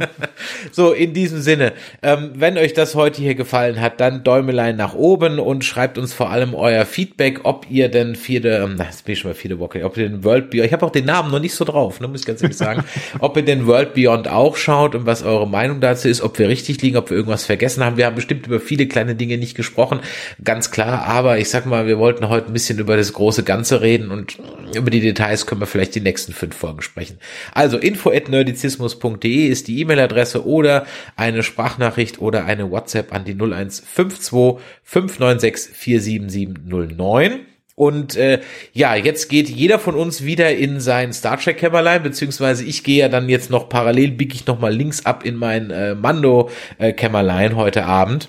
so 0.72 0.92
in 0.92 1.14
diesem 1.14 1.40
Sinne, 1.40 1.72
ähm, 2.02 2.32
wenn 2.34 2.58
euch 2.58 2.74
das 2.74 2.96
heute 2.96 3.22
hier 3.22 3.36
gefallen 3.36 3.80
hat, 3.80 4.00
dann 4.00 4.24
Däumelein 4.24 4.76
nach 4.76 4.94
oben 4.94 5.38
und 5.38 5.64
schreibt 5.64 5.98
uns 5.98 6.12
vor 6.12 6.30
allem 6.30 6.52
euer 6.52 6.84
Feedback, 6.84 7.40
ob 7.44 7.70
ihr 7.70 7.88
denn 7.88 8.16
vierte, 8.16 8.48
ähm, 8.64 8.76
das 8.76 9.02
bin 9.02 9.12
ich 9.12 9.20
schon 9.20 9.30
mal 9.30 9.34
vierte 9.36 9.60
Woche, 9.60 9.84
ob 9.84 9.96
ihr 9.96 10.08
den 10.08 10.24
World 10.24 10.50
Beyond, 10.50 10.66
ich 10.66 10.72
habe 10.72 10.84
auch 10.84 10.90
den 10.90 11.04
Namen 11.04 11.30
noch 11.30 11.40
nicht 11.40 11.54
so 11.54 11.64
drauf, 11.64 12.00
ne, 12.00 12.08
muss 12.08 12.20
ich 12.20 12.26
ganz 12.26 12.42
ehrlich 12.42 12.58
sagen, 12.58 12.84
ob 13.20 13.36
ihr 13.36 13.44
den 13.44 13.68
World 13.68 13.94
Beyond 13.94 14.26
auch 14.26 14.56
schaut 14.56 14.96
und 14.96 15.06
was 15.06 15.22
eure 15.22 15.48
Meinung 15.48 15.80
dazu 15.80 16.08
ist, 16.08 16.22
ob 16.22 16.38
wir 16.40 16.48
richtig 16.48 16.82
liegen, 16.82 16.96
ob 16.96 17.08
wir 17.08 17.16
irgendwas 17.16 17.46
vergessen 17.46 17.84
haben. 17.84 17.96
Wir 17.96 18.06
haben 18.06 18.16
bestimmt 18.16 18.48
über 18.48 18.58
viele 18.58 18.88
kleine 18.88 19.14
Dinge 19.14 19.38
nicht 19.38 19.54
gesprochen, 19.54 20.00
ganz 20.42 20.72
klar, 20.72 21.04
aber 21.04 21.38
ich 21.38 21.48
sag 21.50 21.66
mal, 21.66 21.86
wir 21.86 21.98
wollten 21.98 22.28
heute 22.28 22.48
ein 22.48 22.52
bisschen 22.52 22.80
über 22.80 22.96
das 22.96 23.12
große 23.12 23.44
Ganze 23.44 23.80
reden 23.80 24.01
und 24.10 24.38
über 24.74 24.90
die 24.90 25.00
Details 25.00 25.46
können 25.46 25.60
wir 25.60 25.66
vielleicht 25.66 25.94
die 25.94 26.00
nächsten 26.00 26.32
fünf 26.32 26.56
Folgen 26.56 26.82
sprechen. 26.82 27.18
Also 27.52 27.78
info 27.78 28.10
at 28.10 28.28
nerdizismus.de 28.28 29.46
ist 29.46 29.68
die 29.68 29.80
E-Mail-Adresse 29.80 30.46
oder 30.46 30.86
eine 31.16 31.42
Sprachnachricht 31.42 32.20
oder 32.20 32.44
eine 32.44 32.70
WhatsApp 32.70 33.12
an 33.12 33.24
die 33.24 33.34
0152 33.34 34.62
596 34.82 35.76
47709. 35.76 37.46
Und 37.74 38.16
äh, 38.16 38.40
ja, 38.72 38.94
jetzt 38.94 39.28
geht 39.28 39.48
jeder 39.48 39.78
von 39.78 39.94
uns 39.94 40.24
wieder 40.24 40.54
in 40.54 40.78
sein 40.78 41.12
Star 41.12 41.38
Trek 41.38 41.58
Kämmerlein, 41.58 42.02
beziehungsweise 42.02 42.64
ich 42.64 42.84
gehe 42.84 43.00
ja 43.00 43.08
dann 43.08 43.28
jetzt 43.28 43.50
noch 43.50 43.68
parallel, 43.68 44.12
biege 44.12 44.34
ich 44.34 44.46
noch 44.46 44.60
mal 44.60 44.74
links 44.74 45.06
ab 45.06 45.24
in 45.24 45.36
mein 45.36 45.70
äh, 45.70 45.94
Mando 45.94 46.50
äh, 46.78 46.92
Kämmerlein 46.92 47.56
heute 47.56 47.84
Abend. 47.84 48.28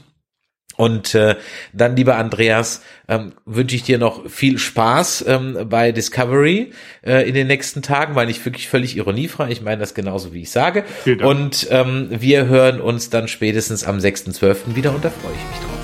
Und 0.84 1.16
äh, 1.16 1.36
dann, 1.72 1.96
lieber 1.96 2.18
Andreas, 2.18 2.82
ähm, 3.08 3.32
wünsche 3.46 3.76
ich 3.78 3.84
dir 3.84 3.98
noch 3.98 4.30
viel 4.30 4.58
Spaß 4.58 5.24
ähm, 5.28 5.58
bei 5.70 5.94
Discovery 5.94 6.72
äh, 7.06 7.28
in 7.28 7.34
den 7.34 7.48
nächsten 7.48 7.82
Tagen, 7.82 8.16
weil 8.16 8.30
ich 8.30 8.44
wirklich 8.44 8.68
völlig 8.68 8.98
ironiefrei. 8.98 9.50
Ich 9.50 9.62
meine 9.62 9.78
das 9.78 9.94
genauso, 9.94 10.34
wie 10.34 10.42
ich 10.42 10.52
sage. 10.52 10.84
Und 11.24 11.68
ähm, 11.70 12.08
wir 12.10 12.48
hören 12.48 12.82
uns 12.82 13.10
dann 13.10 13.30
spätestens 13.30 13.86
am 13.86 13.98
6.12. 13.98 14.76
wieder 14.76 14.94
und 14.94 15.06
da 15.06 15.10
freue 15.10 15.32
ich 15.32 15.50
mich 15.50 15.60
drauf. 15.60 15.80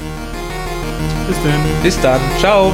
Bis 1.27 1.37
dann. 1.43 1.83
Bis 1.83 2.01
dann. 2.01 2.21
Ciao. 2.39 2.73